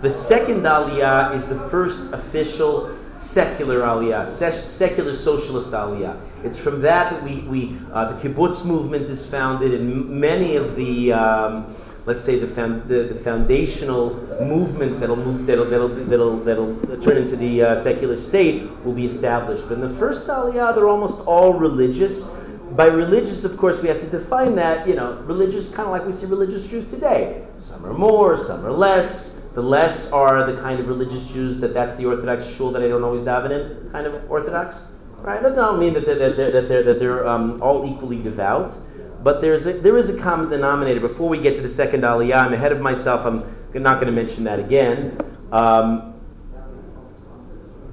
The 0.00 0.10
second 0.10 0.62
Aliyah 0.62 1.34
is 1.34 1.46
the 1.46 1.58
first 1.70 2.12
official 2.12 2.96
secular 3.16 3.80
aliyah, 3.80 4.26
se- 4.26 4.66
secular 4.66 5.14
socialist 5.14 5.70
aliyah. 5.70 6.20
It's 6.44 6.56
from 6.56 6.80
that 6.82 7.12
that 7.12 7.22
we, 7.22 7.40
we 7.42 7.76
uh, 7.92 8.12
the 8.12 8.28
kibbutz 8.28 8.64
movement 8.64 9.08
is 9.08 9.26
founded, 9.26 9.74
and 9.74 10.08
many 10.08 10.56
of 10.56 10.76
the, 10.76 11.12
um, 11.12 11.74
let's 12.04 12.24
say, 12.24 12.38
the, 12.38 12.46
the, 12.46 13.14
the, 13.14 13.14
foundational 13.14 14.14
movements 14.44 14.98
that'll 14.98 15.16
move, 15.16 15.46
that'll, 15.46 15.64
that'll, 15.66 15.88
that'll, 15.88 16.36
that'll 16.38 17.00
turn 17.00 17.16
into 17.16 17.36
the 17.36 17.62
uh, 17.62 17.76
secular 17.76 18.16
state 18.16 18.68
will 18.84 18.92
be 18.92 19.04
established. 19.04 19.68
But 19.68 19.74
in 19.74 19.80
the 19.80 19.88
first 19.88 20.26
aliyah, 20.26 20.74
they're 20.74 20.88
almost 20.88 21.20
all 21.26 21.54
religious. 21.54 22.24
By 22.72 22.86
religious, 22.86 23.44
of 23.44 23.56
course, 23.56 23.80
we 23.80 23.88
have 23.88 24.00
to 24.00 24.08
define 24.08 24.56
that, 24.56 24.88
you 24.88 24.94
know, 24.94 25.20
religious, 25.22 25.68
kind 25.68 25.86
of 25.86 25.90
like 25.90 26.04
we 26.04 26.12
see 26.12 26.26
religious 26.26 26.66
Jews 26.66 26.90
today. 26.90 27.44
Some 27.58 27.86
are 27.86 27.94
more, 27.94 28.36
some 28.36 28.64
are 28.66 28.72
less. 28.72 29.40
The 29.54 29.62
less 29.62 30.10
are 30.12 30.50
the 30.50 30.58
kind 30.60 30.80
of 30.80 30.88
religious 30.88 31.26
Jews 31.26 31.58
that 31.58 31.74
that's 31.74 31.94
the 31.96 32.06
Orthodox 32.06 32.46
shul 32.46 32.72
that 32.72 32.82
I 32.82 32.88
don't 32.88 33.04
always 33.04 33.20
daven 33.20 33.50
in, 33.50 33.90
kind 33.90 34.06
of 34.06 34.30
Orthodox. 34.30 34.88
Right? 35.18 35.40
That 35.40 35.50
does 35.50 35.56
not 35.56 35.78
mean 35.78 35.92
that 35.94 36.06
they're, 36.06 36.18
that 36.18 36.36
they're, 36.36 36.50
that 36.50 36.68
they're, 36.68 36.82
that 36.82 36.98
they're 36.98 37.28
um, 37.28 37.62
all 37.62 37.86
equally 37.88 38.20
devout, 38.20 38.74
but 39.22 39.40
there's 39.40 39.66
a, 39.66 39.72
there 39.72 39.96
is 39.96 40.08
a 40.08 40.18
common 40.18 40.48
denominator. 40.48 41.00
Before 41.00 41.28
we 41.28 41.38
get 41.38 41.56
to 41.56 41.62
the 41.62 41.68
second 41.68 42.02
aliyah, 42.02 42.42
I'm 42.42 42.52
ahead 42.52 42.72
of 42.72 42.80
myself. 42.80 43.24
I'm 43.24 43.44
not 43.74 43.94
going 44.00 44.06
to 44.06 44.12
mention 44.12 44.44
that 44.44 44.58
again. 44.58 45.18
Um, 45.52 46.14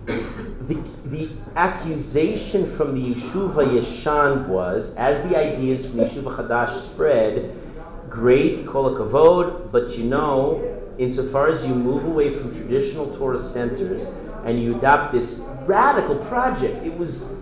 the, 0.06 0.76
the 1.06 1.30
accusation 1.56 2.66
from 2.76 2.96
the 2.96 3.14
Yeshuva 3.14 3.68
Yeshan 3.68 4.48
was, 4.48 4.96
as 4.96 5.28
the 5.30 5.38
ideas 5.38 5.86
from 5.86 6.00
Yeshuva 6.00 6.36
Hadash 6.36 6.80
spread, 6.82 7.56
great 8.10 8.66
kol 8.66 8.96
kavod, 8.96 9.72
but 9.72 9.98
you 9.98 10.06
know, 10.06 10.64
insofar 10.98 11.50
as 11.50 11.66
you 11.66 11.76
move 11.76 12.06
away 12.06 12.34
from 12.34 12.54
traditional 12.54 13.16
Torah 13.16 13.40
centers 13.40 14.08
and 14.46 14.62
you 14.62 14.76
adopt 14.78 15.12
this 15.12 15.46
radical 15.66 16.16
project, 16.26 16.86
it 16.86 16.98
was 16.98 17.36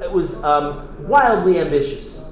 it 0.00 0.10
was 0.10 0.42
um, 0.44 1.08
wildly 1.08 1.58
ambitious 1.58 2.27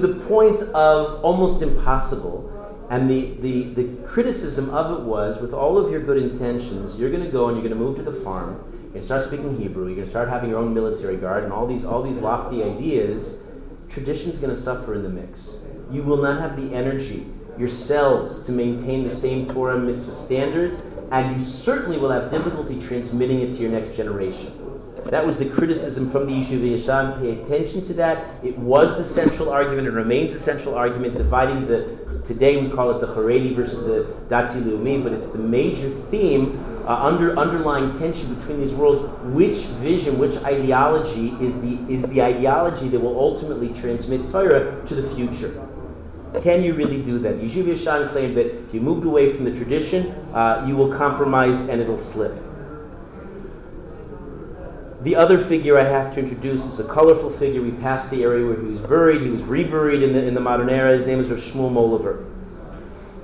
to 0.00 0.06
the 0.06 0.24
point 0.26 0.62
of 0.62 1.24
almost 1.24 1.62
impossible. 1.62 2.54
And 2.90 3.10
the, 3.10 3.34
the, 3.40 3.74
the 3.74 4.06
criticism 4.06 4.70
of 4.70 4.98
it 4.98 5.04
was, 5.04 5.40
with 5.40 5.52
all 5.52 5.76
of 5.76 5.90
your 5.90 6.00
good 6.00 6.16
intentions, 6.16 6.98
you're 6.98 7.10
going 7.10 7.24
to 7.24 7.30
go 7.30 7.48
and 7.48 7.56
you're 7.56 7.68
going 7.68 7.78
to 7.78 7.84
move 7.84 7.96
to 7.96 8.02
the 8.02 8.18
farm. 8.24 8.64
You're 8.72 8.82
going 8.82 9.00
to 9.00 9.02
start 9.02 9.24
speaking 9.24 9.58
Hebrew. 9.58 9.86
You're 9.86 9.96
going 9.96 10.06
to 10.06 10.10
start 10.10 10.28
having 10.28 10.50
your 10.50 10.58
own 10.58 10.72
military 10.72 11.16
guard, 11.16 11.44
and 11.44 11.52
all 11.52 11.66
these 11.66 11.84
all 11.84 12.02
these 12.02 12.18
lofty 12.18 12.62
ideas. 12.62 13.42
Tradition's 13.90 14.38
going 14.38 14.54
to 14.54 14.60
suffer 14.60 14.94
in 14.94 15.02
the 15.02 15.08
mix. 15.08 15.66
You 15.90 16.02
will 16.02 16.22
not 16.22 16.40
have 16.40 16.56
the 16.56 16.74
energy 16.74 17.26
yourselves 17.58 18.46
to 18.46 18.52
maintain 18.52 19.02
the 19.02 19.14
same 19.14 19.46
Torah 19.48 19.78
mitzvah 19.78 20.12
standards 20.12 20.80
and 21.10 21.36
you 21.36 21.44
certainly 21.44 21.98
will 21.98 22.10
have 22.10 22.30
difficulty 22.30 22.78
transmitting 22.80 23.40
it 23.40 23.50
to 23.50 23.56
your 23.56 23.70
next 23.70 23.96
generation. 23.96 24.52
That 25.06 25.24
was 25.24 25.38
the 25.38 25.46
criticism 25.46 26.10
from 26.10 26.26
the 26.26 26.32
Yishuv 26.32 26.60
Yashan. 26.60 27.20
Pay 27.20 27.40
attention 27.40 27.82
to 27.82 27.94
that. 27.94 28.44
It 28.44 28.58
was 28.58 28.96
the 28.96 29.04
central 29.04 29.48
argument. 29.48 29.86
It 29.86 29.92
remains 29.92 30.32
the 30.32 30.38
central 30.38 30.74
argument, 30.74 31.14
dividing 31.14 31.66
the. 31.66 31.96
Today 32.24 32.60
we 32.60 32.68
call 32.68 32.90
it 32.90 33.00
the 33.00 33.06
Haredi 33.06 33.54
versus 33.54 33.84
the 33.84 34.12
Dati 34.28 34.60
Leumi, 34.62 35.02
but 35.02 35.12
it's 35.12 35.28
the 35.28 35.38
major 35.38 35.88
theme, 36.10 36.82
uh, 36.84 36.94
under 36.94 37.38
underlying 37.38 37.96
tension 37.98 38.34
between 38.34 38.60
these 38.60 38.74
worlds. 38.74 39.00
Which 39.32 39.66
vision, 39.80 40.18
which 40.18 40.36
ideology 40.38 41.28
is 41.40 41.60
the 41.62 41.78
is 41.88 42.02
the 42.04 42.20
ideology 42.20 42.88
that 42.88 43.00
will 43.00 43.18
ultimately 43.18 43.72
transmit 43.72 44.28
Torah 44.28 44.84
to 44.84 44.94
the 44.94 45.08
future? 45.14 45.64
Can 46.42 46.62
you 46.62 46.74
really 46.74 47.02
do 47.02 47.18
that? 47.20 47.36
Yishuv 47.36 47.64
Yashan 47.64 48.10
claimed 48.10 48.36
that 48.36 48.46
if 48.46 48.74
you 48.74 48.80
moved 48.80 49.06
away 49.06 49.32
from 49.32 49.44
the 49.44 49.54
tradition, 49.54 50.08
uh, 50.34 50.64
you 50.68 50.76
will 50.76 50.92
compromise 50.92 51.68
and 51.68 51.80
it'll 51.80 51.96
slip. 51.96 52.47
The 55.08 55.16
other 55.16 55.38
figure 55.38 55.78
I 55.78 55.84
have 55.84 56.12
to 56.16 56.20
introduce 56.20 56.66
is 56.66 56.80
a 56.80 56.84
colorful 56.84 57.30
figure. 57.30 57.62
We 57.62 57.70
passed 57.70 58.10
the 58.10 58.22
area 58.24 58.44
where 58.44 58.60
he 58.60 58.66
was 58.66 58.78
buried. 58.78 59.22
He 59.22 59.30
was 59.30 59.40
reburied 59.40 60.02
in 60.02 60.12
the, 60.12 60.22
in 60.22 60.34
the 60.34 60.40
modern 60.40 60.68
era. 60.68 60.92
His 60.92 61.06
name 61.06 61.18
is 61.18 61.28
Rav 61.28 61.38
Shmuel 61.38 61.72
Moliver. 61.72 62.26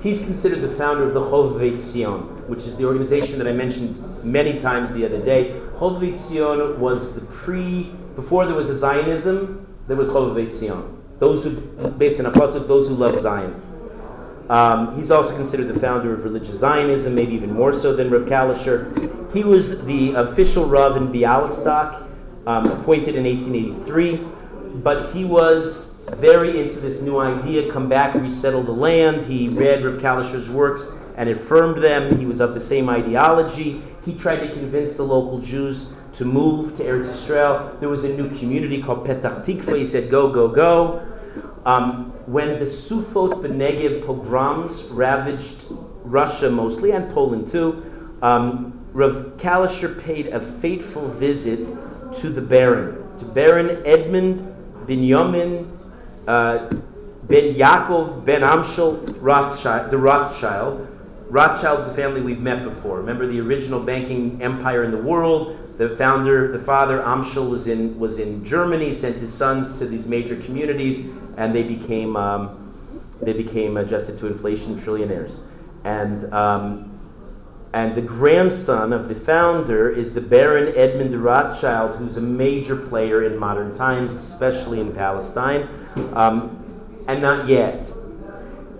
He's 0.01 0.25
considered 0.25 0.61
the 0.61 0.75
founder 0.75 1.03
of 1.03 1.13
the 1.13 1.19
Chovevei 1.19 1.73
Tzion, 1.73 2.47
which 2.47 2.63
is 2.63 2.75
the 2.75 2.85
organization 2.85 3.37
that 3.37 3.47
I 3.47 3.51
mentioned 3.51 4.23
many 4.23 4.59
times 4.59 4.93
the 4.93 5.05
other 5.05 5.23
day. 5.23 5.51
Chovevei 5.75 6.13
Tzion 6.13 6.79
was 6.79 7.13
the 7.13 7.21
pre, 7.21 7.91
before 8.15 8.47
there 8.47 8.55
was 8.55 8.67
a 8.67 8.75
Zionism, 8.75 9.67
there 9.85 9.95
was 9.95 10.09
Chovevei 10.09 10.47
Tzion. 10.47 10.91
Those 11.19 11.43
who, 11.43 11.51
based 11.51 12.19
on 12.19 12.25
Apostle, 12.25 12.61
those 12.61 12.87
who 12.87 12.95
love 12.95 13.19
Zion. 13.19 13.61
Um, 14.49 14.95
he's 14.97 15.09
also 15.09 15.35
considered 15.35 15.67
the 15.67 15.79
founder 15.79 16.13
of 16.13 16.23
religious 16.23 16.59
Zionism, 16.59 17.15
maybe 17.15 17.33
even 17.33 17.53
more 17.53 17.71
so 17.71 17.95
than 17.95 18.09
Rav 18.09 18.23
Kalischer. 18.23 19.33
He 19.33 19.43
was 19.43 19.83
the 19.85 20.13
official 20.13 20.65
Rav 20.65 20.95
in 20.97 21.11
Bialystok, 21.11 22.07
um, 22.45 22.67
appointed 22.67 23.15
in 23.15 23.23
1883, 23.23 24.17
but 24.83 25.13
he 25.13 25.25
was 25.25 25.95
very 26.17 26.61
into 26.61 26.79
this 26.79 27.01
new 27.01 27.17
idea 27.17 27.71
come 27.71 27.89
back, 27.89 28.13
resettle 28.13 28.63
the 28.63 28.71
land. 28.71 29.25
He 29.25 29.49
read 29.49 29.83
Rav 29.83 29.99
Kalischer's 29.99 30.49
works 30.49 30.91
and 31.17 31.29
affirmed 31.29 31.83
them. 31.83 32.19
He 32.19 32.25
was 32.25 32.39
of 32.39 32.53
the 32.53 32.59
same 32.59 32.89
ideology. 32.89 33.81
He 34.03 34.13
tried 34.13 34.37
to 34.37 34.53
convince 34.53 34.93
the 34.93 35.03
local 35.03 35.39
Jews 35.39 35.95
to 36.13 36.25
move 36.25 36.75
to 36.75 36.83
Eretz 36.83 37.09
Israel. 37.09 37.75
There 37.79 37.89
was 37.89 38.03
a 38.03 38.15
new 38.15 38.29
community 38.37 38.81
called 38.81 39.07
Petach 39.07 39.43
Tikva. 39.43 39.77
He 39.77 39.85
said, 39.85 40.11
Go, 40.11 40.31
go, 40.31 40.47
go. 40.47 41.01
Um, 41.65 42.13
when 42.25 42.59
the 42.59 42.65
Sufot 42.65 43.41
Benegev 43.41 44.05
pogroms 44.05 44.89
ravaged 44.91 45.65
Russia 46.03 46.49
mostly, 46.49 46.91
and 46.91 47.13
Poland 47.13 47.47
too, 47.47 47.83
um, 48.21 48.85
Rav 48.93 49.37
Kalischer 49.37 50.01
paid 50.01 50.27
a 50.27 50.39
fateful 50.39 51.07
visit 51.09 51.67
to 52.19 52.29
the 52.29 52.41
Baron, 52.41 53.17
to 53.17 53.25
Baron 53.25 53.81
Edmund 53.85 54.55
Binyamin 54.85 55.69
uh, 56.27 56.69
Ben 57.23 57.55
Yaakov 57.55 58.25
Ben 58.25 58.41
Amshel 58.41 59.17
Rothschild, 59.19 59.91
the 59.91 59.97
Rothschild. 59.97 60.87
Rothschild's 61.27 61.87
a 61.87 61.93
family 61.93 62.21
we've 62.21 62.39
met 62.39 62.63
before. 62.63 62.99
Remember 62.99 63.27
the 63.27 63.39
original 63.41 63.79
banking 63.79 64.41
empire 64.41 64.83
in 64.83 64.91
the 64.91 64.97
world? 64.97 65.57
The 65.77 65.89
founder, 65.97 66.51
the 66.51 66.63
father, 66.63 66.99
Amshel, 66.99 67.49
was 67.49 67.67
in, 67.67 67.99
was 67.99 68.19
in 68.19 68.45
Germany, 68.45 68.93
sent 68.93 69.17
his 69.17 69.33
sons 69.33 69.77
to 69.79 69.87
these 69.87 70.05
major 70.05 70.35
communities, 70.37 71.09
and 71.37 71.53
they 71.53 71.63
became, 71.63 72.15
um, 72.15 72.73
they 73.21 73.33
became 73.33 73.77
adjusted 73.77 74.17
to 74.19 74.27
inflation 74.27 74.75
trillionaires. 74.79 75.39
And, 75.83 76.33
um, 76.33 76.99
and 77.73 77.93
the 77.93 78.01
grandson 78.01 78.93
of 78.93 79.09
the 79.09 79.15
founder 79.15 79.89
is 79.89 80.13
the 80.13 80.21
Baron 80.21 80.73
Edmund 80.77 81.13
Rothschild, 81.21 81.97
who's 81.97 82.17
a 82.17 82.21
major 82.21 82.75
player 82.75 83.25
in 83.25 83.37
modern 83.37 83.75
times, 83.75 84.11
especially 84.11 84.79
in 84.79 84.93
Palestine, 84.93 85.67
um, 86.13 86.63
and 87.07 87.21
not 87.21 87.47
yet. 87.49 87.91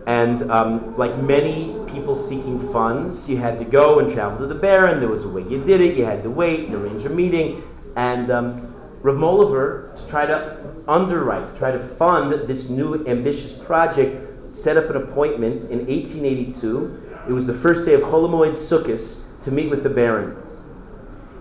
And 0.07 0.49
um, 0.51 0.95
like 0.97 1.17
many 1.17 1.75
people 1.87 2.15
seeking 2.15 2.71
funds, 2.71 3.29
you 3.29 3.37
had 3.37 3.59
to 3.59 3.65
go 3.65 3.99
and 3.99 4.11
travel 4.11 4.37
to 4.37 4.47
the 4.47 4.59
Baron. 4.59 4.99
There 4.99 5.09
was 5.09 5.23
a 5.23 5.29
way 5.29 5.41
you 5.41 5.63
did 5.63 5.81
it. 5.81 5.97
You 5.97 6.05
had 6.05 6.23
to 6.23 6.29
wait 6.29 6.67
and 6.67 6.75
arrange 6.75 7.03
a 7.05 7.09
meeting. 7.09 7.63
And 7.95 8.29
um, 8.29 8.75
Rav 9.01 9.15
Moliver, 9.15 9.95
to 9.95 10.07
try 10.07 10.25
to 10.25 10.57
underwrite, 10.88 11.53
to 11.53 11.59
try 11.59 11.71
to 11.71 11.79
fund 11.79 12.47
this 12.47 12.69
new 12.69 13.05
ambitious 13.07 13.53
project, 13.53 14.55
set 14.55 14.77
up 14.77 14.89
an 14.89 14.97
appointment 14.97 15.69
in 15.69 15.79
1882. 15.88 17.23
It 17.27 17.31
was 17.33 17.45
the 17.45 17.53
first 17.53 17.86
day 17.86 17.93
of 17.93 18.01
Chol 18.01 18.29
Hamoed 18.29 18.51
Sukkot 18.51 19.23
to 19.43 19.51
meet 19.51 19.69
with 19.69 19.83
the 19.83 19.89
Baron. 19.89 20.36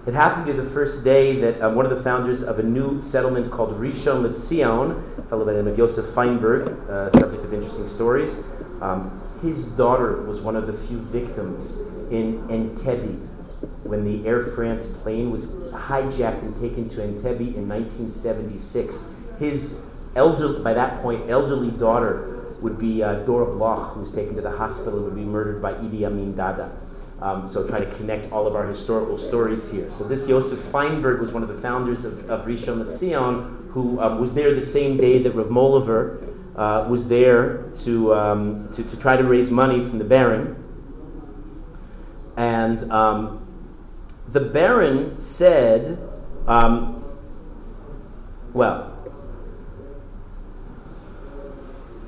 It 0.06 0.12
happened 0.12 0.46
to 0.46 0.52
be 0.52 0.60
the 0.60 0.68
first 0.68 1.02
day 1.02 1.40
that 1.40 1.62
um, 1.62 1.76
one 1.76 1.86
of 1.86 1.96
the 1.96 2.02
founders 2.02 2.42
of 2.42 2.58
a 2.58 2.62
new 2.62 3.00
settlement 3.00 3.50
called 3.50 3.80
Rishon 3.80 4.22
LeZion, 4.22 5.18
a 5.18 5.22
fellow 5.28 5.46
by 5.46 5.52
the 5.52 5.62
name 5.62 5.68
of 5.72 5.78
Yosef 5.78 6.14
Feinberg, 6.14 6.68
uh, 6.90 7.10
subject 7.10 7.42
of 7.42 7.54
interesting 7.54 7.86
stories, 7.86 8.42
um, 8.82 9.22
his 9.40 9.64
daughter 9.64 10.20
was 10.22 10.42
one 10.42 10.56
of 10.56 10.66
the 10.66 10.74
few 10.74 10.98
victims 10.98 11.80
in 12.10 12.46
Entebbe 12.48 13.18
when 13.84 14.04
the 14.04 14.26
Air 14.28 14.40
France 14.40 14.86
plane 14.86 15.30
was 15.30 15.46
hijacked 15.46 16.42
and 16.42 16.54
taken 16.54 16.86
to 16.90 17.00
Entebbe 17.00 17.54
in 17.54 17.66
1976. 17.66 19.10
His 19.38 19.86
elder, 20.16 20.60
by 20.60 20.74
that 20.74 21.02
point, 21.02 21.30
elderly 21.30 21.70
daughter 21.70 22.56
would 22.60 22.78
be 22.78 23.02
uh, 23.02 23.14
Dora 23.24 23.52
Bloch, 23.52 23.92
who 23.92 24.00
was 24.00 24.10
taken 24.10 24.34
to 24.36 24.40
the 24.40 24.50
hospital 24.50 24.94
and 24.94 25.04
would 25.04 25.16
be 25.16 25.22
murdered 25.22 25.60
by 25.60 25.74
Idi 25.74 26.04
Amin 26.04 26.34
Dada. 26.34 26.72
Um, 27.20 27.46
so 27.46 27.66
try 27.66 27.78
to 27.78 27.94
connect 27.96 28.32
all 28.32 28.46
of 28.46 28.56
our 28.56 28.66
historical 28.66 29.16
stories 29.16 29.70
here. 29.70 29.90
So 29.90 30.04
this 30.04 30.28
Yosef 30.28 30.58
Feinberg 30.70 31.20
was 31.20 31.32
one 31.32 31.42
of 31.42 31.48
the 31.48 31.60
founders 31.60 32.04
of, 32.04 32.28
of 32.28 32.46
Rishon 32.46 32.82
LeZion, 32.82 33.70
who 33.70 34.00
um, 34.00 34.20
was 34.20 34.34
there 34.34 34.54
the 34.54 34.62
same 34.62 34.96
day 34.96 35.22
that 35.22 35.34
Rav 35.34 35.46
Moliver 35.46 36.22
uh, 36.56 36.86
was 36.88 37.08
there 37.08 37.70
to, 37.82 38.14
um, 38.14 38.68
to, 38.72 38.84
to, 38.84 38.96
try 38.96 39.16
to 39.16 39.24
raise 39.24 39.50
money 39.50 39.84
from 39.84 39.98
the 39.98 40.04
Baron. 40.04 40.56
And 42.36 42.90
um, 42.92 43.46
the 44.28 44.40
Baron 44.40 45.20
said, 45.20 45.98
um, 46.46 47.04
well, 48.52 48.93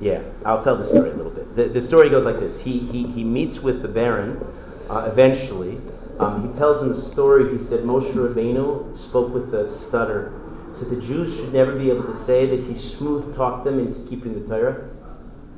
yeah, 0.00 0.22
I'll 0.44 0.62
tell 0.62 0.76
the 0.76 0.84
story 0.84 1.10
a 1.10 1.14
little 1.14 1.32
bit. 1.32 1.56
The, 1.56 1.64
the 1.64 1.82
story 1.82 2.08
goes 2.10 2.24
like 2.24 2.38
this. 2.38 2.60
He, 2.60 2.78
he, 2.78 3.06
he 3.06 3.24
meets 3.24 3.60
with 3.60 3.82
the 3.82 3.88
Baron 3.88 4.44
uh, 4.90 5.08
eventually. 5.10 5.80
Um, 6.18 6.50
he 6.50 6.58
tells 6.58 6.82
him 6.82 6.92
a 6.92 6.96
story. 6.96 7.50
He 7.52 7.62
said 7.62 7.80
Moshe 7.80 8.12
Rabbeinu 8.12 8.96
spoke 8.96 9.32
with 9.32 9.54
a 9.54 9.70
stutter. 9.72 10.32
So 10.74 10.84
the 10.84 11.00
Jews 11.00 11.36
should 11.36 11.54
never 11.54 11.74
be 11.74 11.90
able 11.90 12.04
to 12.04 12.14
say 12.14 12.46
that 12.46 12.60
he 12.60 12.74
smooth 12.74 13.34
talked 13.34 13.64
them 13.64 13.78
into 13.78 14.06
keeping 14.08 14.34
the 14.40 14.46
Torah. 14.46 14.88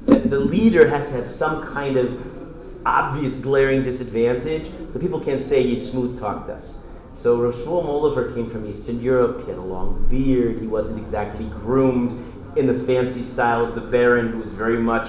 That 0.06 0.30
the 0.30 0.38
leader 0.38 0.88
has 0.88 1.06
to 1.06 1.12
have 1.12 1.28
some 1.28 1.66
kind 1.72 1.96
of 1.96 2.86
obvious 2.86 3.36
glaring 3.36 3.82
disadvantage, 3.82 4.70
so 4.92 4.98
people 4.98 5.20
can't 5.20 5.42
say 5.42 5.64
he 5.64 5.78
smooth 5.78 6.18
talked 6.18 6.48
us. 6.48 6.84
So 7.12 7.40
Rav 7.42 7.54
Shmuel 7.54 7.84
Moliver 7.84 8.32
came 8.32 8.48
from 8.48 8.70
Eastern 8.70 9.02
Europe. 9.02 9.40
He 9.40 9.50
had 9.50 9.58
a 9.58 9.62
long 9.62 10.06
beard. 10.08 10.60
He 10.60 10.68
wasn't 10.68 11.00
exactly 11.00 11.46
groomed 11.46 12.12
in 12.56 12.66
the 12.66 12.86
fancy 12.86 13.22
style 13.22 13.64
of 13.64 13.74
the 13.74 13.80
Baron, 13.80 14.32
who 14.32 14.38
was 14.38 14.50
very 14.50 14.78
much 14.78 15.08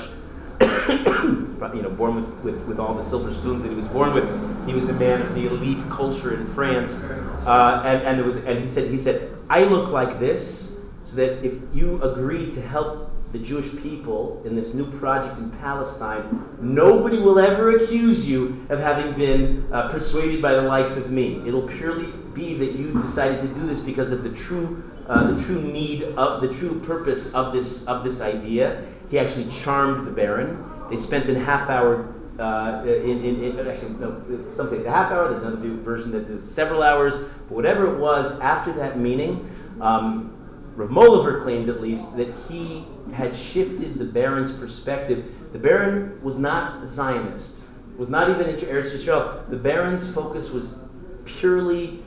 you 0.60 1.82
know, 1.82 1.90
born 1.90 2.16
with, 2.16 2.30
with, 2.44 2.62
with 2.66 2.80
all 2.80 2.94
the 2.94 3.04
silver 3.04 3.34
spoons 3.34 3.62
that 3.64 3.70
he 3.70 3.76
was 3.76 3.88
born 3.88 4.14
with. 4.14 4.68
He 4.68 4.74
was 4.74 4.90
a 4.90 4.94
man 4.94 5.22
of 5.22 5.34
the 5.34 5.48
elite 5.48 5.84
culture 5.90 6.34
in 6.34 6.46
France, 6.54 7.04
uh, 7.46 7.82
and 7.86 8.20
and, 8.20 8.26
was, 8.26 8.38
and 8.44 8.60
he 8.60 8.68
said 8.68 8.92
he 8.92 8.98
said 8.98 9.36
I 9.50 9.64
look 9.64 9.90
like 9.90 10.20
this, 10.20 10.82
so 11.06 11.16
that 11.16 11.44
if 11.46 11.54
you 11.74 12.02
agree 12.04 12.52
to 12.52 12.62
help 12.62 13.12
the 13.32 13.40
Jewish 13.40 13.76
people 13.82 14.42
in 14.44 14.56
this 14.56 14.74
new 14.74 14.86
project 15.00 15.38
in 15.38 15.52
Palestine, 15.52 16.48
nobody 16.60 17.20
will 17.20 17.40
ever 17.40 17.78
accuse 17.78 18.28
you 18.28 18.66
of 18.70 18.80
having 18.80 19.14
been 19.14 19.72
uh, 19.72 19.90
persuaded 19.90 20.42
by 20.42 20.54
the 20.54 20.64
likes 20.64 20.98
of 20.98 21.12
me. 21.12 21.42
It'll 21.48 21.68
purely 21.68 22.12
be 22.34 22.56
that 22.58 22.74
you 22.74 23.02
decided 23.02 23.42
to 23.42 23.48
do 23.48 23.68
this 23.68 23.80
because 23.80 24.12
of 24.12 24.24
the 24.24 24.32
true, 24.32 24.84
uh, 25.10 25.32
the 25.32 25.44
true 25.44 25.62
need 25.62 26.04
of 26.04 26.42
the 26.42 26.54
true 26.54 26.80
purpose 26.82 27.34
of 27.34 27.52
this 27.52 27.86
of 27.88 28.04
this 28.04 28.22
idea. 28.22 28.86
He 29.10 29.18
actually 29.18 29.50
charmed 29.52 30.06
the 30.06 30.12
Baron. 30.12 30.64
They 30.90 30.98
spent 30.98 31.28
a 31.30 31.40
half 31.40 31.70
hour. 31.70 32.14
Uh, 32.38 32.84
in, 32.86 33.26
in, 33.26 33.44
in, 33.44 33.68
actually, 33.68 33.96
no, 33.96 34.22
some 34.56 34.70
say 34.70 34.78
it's 34.78 34.86
a 34.88 34.92
half 34.92 35.12
hour. 35.12 35.30
There's 35.30 35.44
another 35.44 35.76
version 35.82 36.12
that 36.12 36.30
is 36.30 36.50
several 36.50 36.84
hours. 36.84 37.24
But 37.24 37.52
whatever 37.52 37.94
it 37.94 38.00
was, 38.00 38.40
after 38.40 38.72
that 38.74 38.98
meeting, 38.98 39.52
um, 39.82 40.38
Rav 40.76 40.90
Moliver 40.90 41.42
claimed 41.44 41.68
at 41.68 41.82
least 41.82 42.16
that 42.16 42.34
he 42.48 42.86
had 43.14 43.36
shifted 43.36 43.98
the 43.98 44.06
Baron's 44.06 44.58
perspective. 44.58 45.26
The 45.52 45.60
Baron 45.60 46.24
was 46.24 46.38
not 46.38 46.84
a 46.84 46.88
Zionist, 46.88 47.66
was 47.98 48.08
not 48.10 48.30
even 48.30 48.48
into 48.48 48.66
Eretz 48.68 48.94
Yisrael. 48.96 49.50
The 49.50 49.58
Baron's 49.58 50.10
focus 50.14 50.52
was 50.52 50.86
purely 51.26 52.04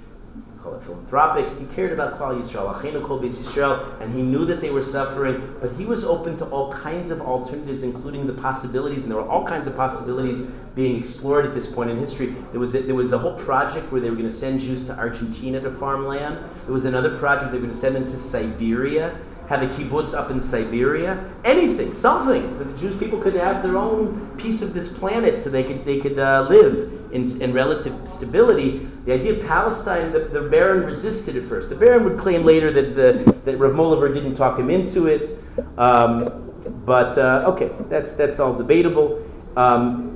call 0.62 0.74
it 0.74 0.84
philanthropic. 0.84 1.58
He 1.58 1.66
cared 1.66 1.92
about 1.92 2.18
Klal 2.18 2.40
Yisrael, 2.40 2.72
Achenu 2.72 3.04
Kol 3.04 3.20
Beis 3.20 3.34
Yisrael, 3.34 4.00
and 4.00 4.14
he 4.14 4.22
knew 4.22 4.44
that 4.44 4.60
they 4.60 4.70
were 4.70 4.82
suffering. 4.82 5.56
But 5.60 5.72
he 5.72 5.84
was 5.84 6.04
open 6.04 6.36
to 6.36 6.46
all 6.46 6.72
kinds 6.72 7.10
of 7.10 7.20
alternatives, 7.20 7.82
including 7.82 8.26
the 8.26 8.32
possibilities, 8.32 9.02
and 9.02 9.10
there 9.10 9.20
were 9.20 9.28
all 9.28 9.46
kinds 9.46 9.66
of 9.66 9.76
possibilities 9.76 10.50
being 10.74 10.98
explored 10.98 11.44
at 11.44 11.54
this 11.54 11.66
point 11.66 11.90
in 11.90 11.98
history. 11.98 12.34
There 12.52 12.60
was 12.60 12.74
a, 12.74 12.80
there 12.82 12.94
was 12.94 13.12
a 13.12 13.18
whole 13.18 13.38
project 13.38 13.90
where 13.90 14.00
they 14.00 14.08
were 14.08 14.16
going 14.16 14.28
to 14.28 14.34
send 14.34 14.60
Jews 14.60 14.86
to 14.86 14.96
Argentina 14.96 15.60
to 15.60 15.70
farm 15.72 16.06
land. 16.06 16.38
There 16.64 16.72
was 16.72 16.84
another 16.84 17.18
project 17.18 17.50
they 17.50 17.58
were 17.58 17.64
going 17.64 17.74
to 17.74 17.78
send 17.78 17.96
them 17.96 18.06
to 18.06 18.18
Siberia 18.18 19.18
have 19.52 19.62
a 19.62 19.66
kibbutz 19.74 20.14
up 20.14 20.30
in 20.30 20.40
Siberia, 20.40 21.30
anything, 21.44 21.92
something 21.92 22.58
that 22.58 22.64
the 22.64 22.78
Jewish 22.78 22.98
people 22.98 23.20
could 23.20 23.34
have 23.34 23.62
their 23.62 23.76
own 23.76 24.34
piece 24.38 24.62
of 24.62 24.72
this 24.72 24.96
planet 24.96 25.38
so 25.38 25.50
they 25.50 25.62
could, 25.62 25.84
they 25.84 26.00
could 26.00 26.18
uh, 26.18 26.46
live 26.48 26.90
in, 27.12 27.42
in 27.42 27.52
relative 27.52 27.94
stability. 28.10 28.88
The 29.04 29.12
idea 29.12 29.34
of 29.34 29.46
Palestine, 29.46 30.10
the, 30.10 30.20
the 30.20 30.40
Baron 30.40 30.84
resisted 30.84 31.36
at 31.36 31.44
first. 31.44 31.68
The 31.68 31.74
Baron 31.74 32.04
would 32.04 32.18
claim 32.18 32.44
later 32.44 32.72
that, 32.72 32.94
the, 32.94 33.36
that 33.44 33.58
Rav 33.58 33.74
Moliver 33.74 34.12
didn't 34.12 34.34
talk 34.36 34.58
him 34.58 34.70
into 34.70 35.06
it. 35.06 35.28
Um, 35.76 36.54
but 36.86 37.18
uh, 37.18 37.44
okay, 37.48 37.72
that's, 37.90 38.12
that's 38.12 38.40
all 38.40 38.54
debatable. 38.54 39.22
Um, 39.54 40.08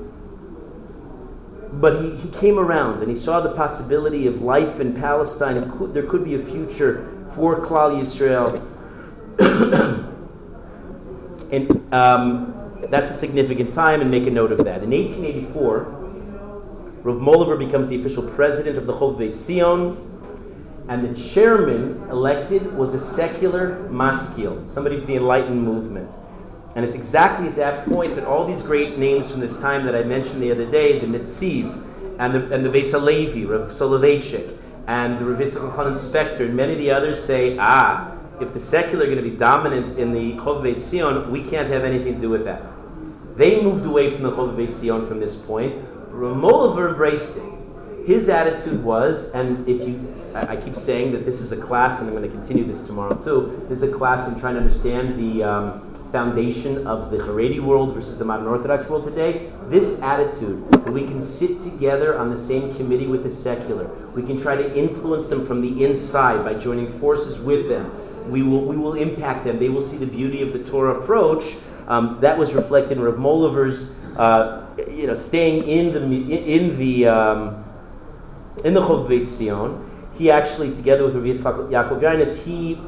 but 1.72 2.00
he, 2.02 2.16
he 2.16 2.30
came 2.30 2.58
around 2.58 3.00
and 3.00 3.10
he 3.10 3.14
saw 3.14 3.40
the 3.40 3.52
possibility 3.52 4.26
of 4.26 4.40
life 4.40 4.80
in 4.80 4.94
Palestine. 4.94 5.92
There 5.92 6.04
could 6.04 6.24
be 6.24 6.36
a 6.36 6.38
future 6.38 7.12
for 7.34 7.60
Klal 7.60 8.00
Yisrael 8.00 8.75
and 11.52 11.94
um, 11.94 12.52
that's 12.90 13.10
a 13.10 13.14
significant 13.14 13.72
time, 13.72 14.00
and 14.00 14.10
make 14.10 14.26
a 14.26 14.30
note 14.30 14.52
of 14.52 14.58
that. 14.58 14.82
In 14.82 14.90
1884, 14.90 15.80
Rav 17.02 17.16
Moliver 17.16 17.58
becomes 17.58 17.88
the 17.88 17.98
official 17.98 18.22
president 18.22 18.78
of 18.78 18.86
the 18.86 18.92
Chovevei 18.92 19.32
Tzion, 19.32 19.96
and 20.88 21.04
the 21.04 21.20
chairman 21.20 22.08
elected 22.10 22.72
was 22.76 22.94
a 22.94 23.00
secular 23.00 23.88
maskil, 23.90 24.66
somebody 24.66 24.96
from 24.98 25.06
the 25.06 25.16
Enlightened 25.16 25.62
movement. 25.62 26.12
And 26.74 26.84
it's 26.84 26.94
exactly 26.94 27.48
at 27.48 27.56
that 27.56 27.86
point 27.86 28.14
that 28.16 28.24
all 28.24 28.46
these 28.46 28.62
great 28.62 28.98
names 28.98 29.30
from 29.30 29.40
this 29.40 29.58
time 29.60 29.86
that 29.86 29.94
I 29.94 30.02
mentioned 30.02 30.42
the 30.42 30.52
other 30.52 30.66
day, 30.70 30.98
the 30.98 31.06
Netziv, 31.06 31.82
and 32.18 32.34
the, 32.34 32.54
and 32.54 32.64
the 32.64 32.68
Beis 32.68 32.92
Rav 32.92 33.70
Soloveitchik, 33.70 34.56
and 34.86 35.18
the 35.18 35.24
Rav 35.24 35.40
Yitzchak 35.40 35.96
Spektor, 35.96 36.40
and 36.40 36.54
many 36.54 36.72
of 36.74 36.78
the 36.78 36.90
others 36.90 37.22
say, 37.22 37.56
ah, 37.58 38.15
if 38.40 38.52
the 38.52 38.60
secular 38.60 39.04
are 39.04 39.06
going 39.06 39.22
to 39.22 39.28
be 39.30 39.36
dominant 39.36 39.98
in 39.98 40.12
the 40.12 40.32
Chovevei 40.34 40.76
Tzion, 40.76 41.30
we 41.30 41.42
can't 41.42 41.68
have 41.68 41.84
anything 41.84 42.14
to 42.14 42.20
do 42.20 42.30
with 42.30 42.44
that. 42.44 42.62
They 43.36 43.60
moved 43.62 43.86
away 43.86 44.12
from 44.14 44.24
the 44.24 44.30
Chovevei 44.30 44.68
Tzion 44.68 45.08
from 45.08 45.20
this 45.20 45.36
point. 45.36 45.74
Rav 46.10 46.36
Moliver 46.36 46.90
embraced 46.90 47.36
it. 47.36 47.42
His 48.06 48.28
attitude 48.28 48.84
was, 48.84 49.32
and 49.34 49.68
if 49.68 49.86
you, 49.86 50.14
I, 50.32 50.56
keep 50.56 50.76
saying 50.76 51.12
that 51.12 51.24
this 51.24 51.40
is 51.40 51.50
a 51.50 51.56
class, 51.56 51.98
and 51.98 52.08
I'm 52.08 52.14
going 52.14 52.30
to 52.30 52.34
continue 52.34 52.64
this 52.64 52.86
tomorrow 52.86 53.16
too. 53.16 53.66
This 53.68 53.82
is 53.82 53.90
a 53.90 53.92
class 53.92 54.28
in 54.28 54.38
trying 54.38 54.54
to 54.54 54.60
understand 54.60 55.18
the 55.18 55.42
um, 55.42 55.92
foundation 56.12 56.86
of 56.86 57.10
the 57.10 57.18
Haredi 57.18 57.60
world 57.60 57.94
versus 57.94 58.16
the 58.16 58.24
modern 58.24 58.46
Orthodox 58.46 58.88
world 58.88 59.04
today. 59.04 59.50
This 59.68 60.00
attitude 60.02 60.70
that 60.70 60.92
we 60.92 61.02
can 61.02 61.20
sit 61.20 61.60
together 61.62 62.16
on 62.16 62.30
the 62.30 62.38
same 62.38 62.72
committee 62.76 63.08
with 63.08 63.24
the 63.24 63.30
secular, 63.30 63.86
we 64.14 64.22
can 64.22 64.40
try 64.40 64.54
to 64.54 64.76
influence 64.78 65.26
them 65.26 65.44
from 65.44 65.60
the 65.60 65.84
inside 65.84 66.44
by 66.44 66.54
joining 66.54 66.96
forces 67.00 67.40
with 67.40 67.68
them 67.68 67.90
we 68.28 68.42
will, 68.42 68.64
we 68.64 68.76
will 68.76 68.94
impact 68.94 69.44
them. 69.44 69.58
They 69.58 69.68
will 69.68 69.82
see 69.82 69.98
the 69.98 70.06
beauty 70.06 70.42
of 70.42 70.52
the 70.52 70.58
Torah 70.60 71.00
approach. 71.00 71.56
Um, 71.86 72.18
that 72.20 72.36
was 72.36 72.52
reflected 72.52 72.98
in 72.98 73.04
Rav 73.04 73.18
Moliver's, 73.18 73.94
uh, 74.16 74.66
you 74.90 75.06
know, 75.06 75.14
staying 75.14 75.68
in 75.68 75.92
the 75.92 76.00
in 76.34 76.76
the 76.78 77.06
um, 77.06 77.64
in 78.64 78.74
the 78.74 78.80
Chovevei 78.80 79.22
Tzion. 79.22 79.88
He 80.14 80.30
actually, 80.30 80.74
together 80.74 81.04
with 81.04 81.14
Rav 81.14 81.24
Yitzchak 81.24 81.70
Yaakov 81.70 82.02
Reines, 82.02 82.44
he 82.44 82.80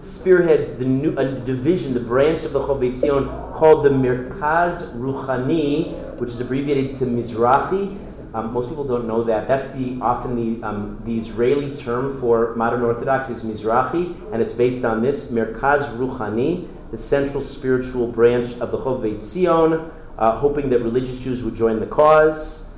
spearheads 0.00 0.76
the 0.76 0.84
new 0.84 1.16
a 1.16 1.24
division, 1.40 1.94
the 1.94 2.00
branch 2.00 2.44
of 2.44 2.52
the 2.52 2.60
Chovevei 2.60 2.90
Tzion 2.90 3.54
called 3.54 3.84
the 3.84 3.90
Merkaz 3.90 4.94
Ruchani, 4.96 6.16
which 6.16 6.30
is 6.30 6.40
abbreviated 6.40 6.96
to 6.98 7.06
Mizrahi, 7.06 7.98
um, 8.34 8.52
most 8.52 8.68
people 8.68 8.84
don't 8.84 9.06
know 9.06 9.24
that. 9.24 9.48
That's 9.48 9.66
the 9.68 9.98
often 10.02 10.36
the, 10.36 10.66
um, 10.66 11.00
the 11.04 11.16
Israeli 11.16 11.74
term 11.74 12.20
for 12.20 12.54
modern 12.56 12.82
Orthodox 12.82 13.30
is 13.30 13.42
Mizrahi, 13.42 14.32
and 14.32 14.42
it's 14.42 14.52
based 14.52 14.84
on 14.84 15.02
this 15.02 15.30
Merkaz 15.30 15.96
Ruchani, 15.96 16.68
the 16.90 16.98
central 16.98 17.40
spiritual 17.40 18.06
branch 18.06 18.52
of 18.60 18.70
the 18.70 18.78
Chovevei 18.78 19.14
Tzion, 19.14 19.90
uh, 20.18 20.36
hoping 20.36 20.68
that 20.70 20.80
religious 20.80 21.18
Jews 21.18 21.42
would 21.42 21.54
join 21.54 21.80
the 21.80 21.86
cause. 21.86 22.68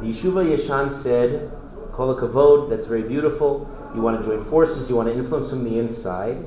The 0.00 0.06
Yeshuva 0.06 0.46
Yeshan 0.46 0.90
said, 0.92 1.50
Kol 1.92 2.14
Kavod, 2.14 2.68
that's 2.68 2.86
very 2.86 3.02
beautiful. 3.02 3.68
You 3.94 4.02
want 4.02 4.22
to 4.22 4.28
join 4.28 4.44
forces, 4.44 4.88
you 4.90 4.96
want 4.96 5.08
to 5.08 5.14
influence 5.14 5.50
from 5.50 5.64
the 5.64 5.78
inside. 5.78 6.44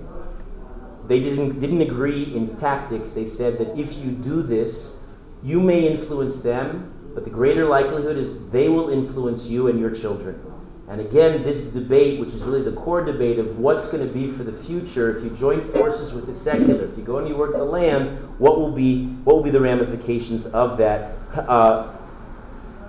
They 1.08 1.20
didn't, 1.20 1.60
didn't 1.60 1.82
agree 1.82 2.36
in 2.36 2.56
tactics. 2.56 3.12
They 3.12 3.26
said 3.26 3.58
that 3.58 3.78
if 3.78 3.98
you 3.98 4.12
do 4.12 4.42
this, 4.42 5.04
you 5.44 5.60
may 5.60 5.88
influence 5.88 6.42
them, 6.42 6.93
but 7.14 7.24
the 7.24 7.30
greater 7.30 7.66
likelihood 7.66 8.18
is 8.18 8.50
they 8.50 8.70
will 8.70 8.90
influence 8.90 9.48
you 9.48 9.68
and 9.68 9.80
your 9.80 9.92
children. 9.92 10.42
And 10.90 11.00
again, 11.00 11.44
this 11.44 11.62
debate, 11.62 12.20
which 12.20 12.34
is 12.34 12.44
really 12.44 12.62
the 12.62 12.74
core 12.74 13.04
debate 13.04 13.40
of 13.40 13.58
what's 13.58 13.88
going 13.90 14.06
to 14.06 14.14
be 14.14 14.28
for 14.28 14.44
the 14.44 14.52
future, 14.52 15.18
if 15.18 15.24
you 15.24 15.30
join 15.30 15.62
forces 15.62 16.12
with 16.12 16.26
the 16.26 16.34
secular, 16.34 16.86
if 16.86 16.98
you 16.98 17.04
go 17.04 17.20
and 17.20 17.28
you 17.28 17.38
work 17.38 17.54
the 17.54 17.64
land, 17.64 18.18
what 18.38 18.60
will 18.60 18.72
be 18.72 19.06
what 19.24 19.36
will 19.36 19.44
be 19.44 19.50
the 19.50 19.62
ramifications 19.62 20.46
of 20.48 20.78
that? 20.78 21.16
Uh, 21.34 21.94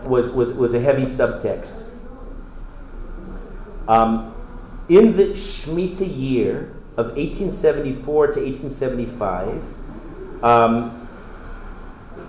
was, 0.07 0.31
was, 0.31 0.53
was 0.53 0.75
a 0.75 0.81
heavy 0.81 1.03
subtext. 1.03 1.89
Um, 3.89 4.35
in 4.89 5.17
the 5.17 5.29
Shemitah 5.29 6.19
year 6.19 6.75
of 6.97 7.17
1874 7.17 8.27
to 8.33 8.41
1875, 8.41 9.65
um, 10.45 11.04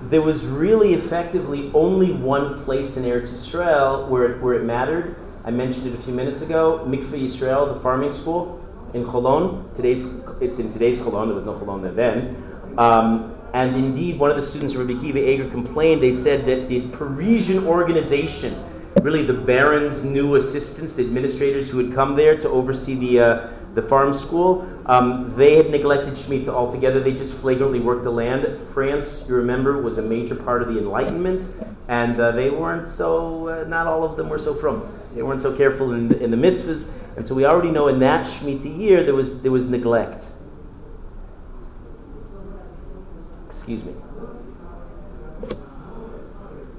there 0.10 0.22
was 0.22 0.45
really 0.45 0.93
effectively 0.93 1.72
only 1.74 2.12
one 2.12 2.64
place 2.64 2.95
in 2.97 3.03
Eretz 3.03 3.34
Israel 3.34 4.08
where 4.08 4.34
it, 4.34 4.41
where 4.41 4.53
it 4.53 4.64
mattered. 4.64 5.16
I 5.43 5.51
mentioned 5.51 5.88
it 5.88 5.95
a 5.95 6.01
few 6.01 6.14
minutes 6.14 6.41
ago. 6.41 6.84
Mikveh 6.88 7.24
Yisrael, 7.24 7.74
the 7.74 7.80
farming 7.80 8.12
school 8.12 8.64
in 8.93 9.03
Cholon. 9.03 9.74
Today's 9.74 10.06
it's 10.41 10.60
in 10.60 10.70
today's 10.70 10.99
Cholon. 11.01 11.28
There 11.28 11.36
was 11.36 11.45
no 11.45 11.53
Cholon 11.53 11.82
there 11.82 11.91
then. 11.91 12.43
Um, 12.78 13.36
and 13.53 13.76
indeed, 13.76 14.20
one 14.20 14.30
of 14.30 14.36
the 14.36 14.41
students 14.41 14.74
of 14.74 14.88
Rabbi 14.88 14.99
Kiva 14.99 15.30
Eger 15.30 15.49
complained. 15.49 16.03
They 16.03 16.12
said 16.12 16.45
that 16.45 16.68
the 16.68 16.82
Parisian 16.89 17.66
organization, 17.66 18.56
really 19.01 19.26
the 19.26 19.34
Baron's 19.34 20.03
new 20.03 20.36
assistants, 20.36 20.93
the 20.93 21.03
administrators 21.03 21.70
who 21.70 21.78
had 21.78 21.93
come 21.93 22.16
there 22.16 22.38
to 22.38 22.49
oversee 22.49 22.95
the 22.95 23.20
uh, 23.20 23.47
the 23.76 23.82
farm 23.82 24.14
school, 24.14 24.68
um, 24.86 25.36
they 25.36 25.58
had 25.58 25.70
neglected 25.70 26.14
Shemitah 26.14 26.48
altogether. 26.48 27.02
They 27.02 27.14
just 27.14 27.34
flagrantly 27.34 27.82
worked 27.82 28.06
the 28.06 28.10
land. 28.10 28.60
France, 28.74 29.28
you 29.28 29.36
remember, 29.36 29.82
was 29.82 29.98
a 29.98 30.02
major 30.02 30.36
part 30.36 30.62
of 30.62 30.70
the 30.70 30.80
Enlightenment, 30.80 31.44
and 31.90 32.18
uh, 32.20 32.32
they 32.32 32.50
weren't 32.50 32.88
so, 32.88 33.50
uh, 33.50 33.68
not 33.68 33.86
all 33.86 34.06
of 34.06 34.16
them 34.16 34.30
were 34.30 34.40
so 34.40 34.56
from. 34.56 34.98
They 35.14 35.22
weren't 35.22 35.42
so 35.42 35.56
careful 35.56 35.92
in 35.92 36.08
the, 36.08 36.24
in 36.24 36.32
the 36.32 36.38
mitzvahs. 36.38 36.90
And 37.18 37.28
so 37.28 37.36
we 37.36 37.46
already 37.46 37.70
know 37.70 37.88
in 37.90 38.00
that 38.00 38.26
Shemitah 38.26 38.78
year 38.80 39.04
there 39.04 39.14
was, 39.14 39.42
there 39.42 39.52
was 39.52 39.68
neglect. 39.68 40.28
Excuse 43.46 43.84
me. 43.84 43.94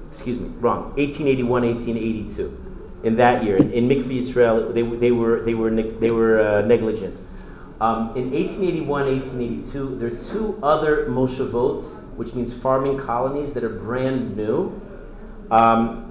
Excuse 0.07 0.39
me, 0.39 0.47
wrong. 0.59 0.95
1881, 0.95 1.61
1882 1.61 2.66
in 3.03 3.15
that 3.17 3.43
year. 3.43 3.55
In, 3.57 3.71
in 3.71 3.87
Mikveh 3.87 4.17
Israel, 4.17 4.71
they, 4.71 4.81
they 4.81 5.11
were, 5.11 5.41
they 5.41 5.53
were, 5.53 5.69
they 5.69 6.11
were 6.11 6.39
uh, 6.39 6.61
negligent. 6.61 7.19
Um, 7.79 8.09
in 8.15 8.31
1881, 8.31 9.05
1882, 9.19 9.95
there 9.97 10.07
are 10.07 10.19
two 10.19 10.59
other 10.63 11.05
moshavot, 11.05 12.03
which 12.15 12.33
means 12.33 12.51
farming 12.51 12.97
colonies 12.97 13.53
that 13.53 13.63
are 13.63 13.69
brand 13.69 14.35
new. 14.35 14.81
Um, 15.51 16.07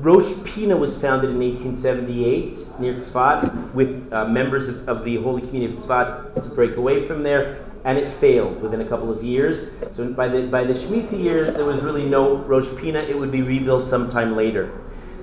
Rosh 0.00 0.34
Pina 0.44 0.76
was 0.76 0.96
founded 0.96 1.30
in 1.30 1.40
1878 1.40 2.78
near 2.78 2.94
Tzfat 2.94 3.72
with 3.72 4.12
uh, 4.12 4.26
members 4.26 4.68
of, 4.68 4.88
of, 4.88 5.04
the 5.04 5.16
Holy 5.16 5.40
Community 5.40 5.72
of 5.72 5.78
Tzfat 5.78 6.40
to 6.40 6.48
break 6.50 6.76
away 6.76 7.04
from 7.04 7.24
there, 7.24 7.64
and 7.84 7.98
it 7.98 8.06
failed 8.06 8.62
within 8.62 8.80
a 8.80 8.84
couple 8.84 9.10
of 9.10 9.24
years. 9.24 9.70
So 9.90 10.12
by 10.12 10.28
the, 10.28 10.46
by 10.46 10.62
the 10.62 10.72
Shemitah 10.72 11.20
year, 11.20 11.50
there 11.50 11.64
was 11.64 11.80
really 11.82 12.04
no 12.04 12.36
Rosh 12.36 12.68
Pina. 12.76 13.00
It 13.00 13.18
would 13.18 13.32
be 13.32 13.42
rebuilt 13.42 13.86
sometime 13.86 14.36
later. 14.36 14.70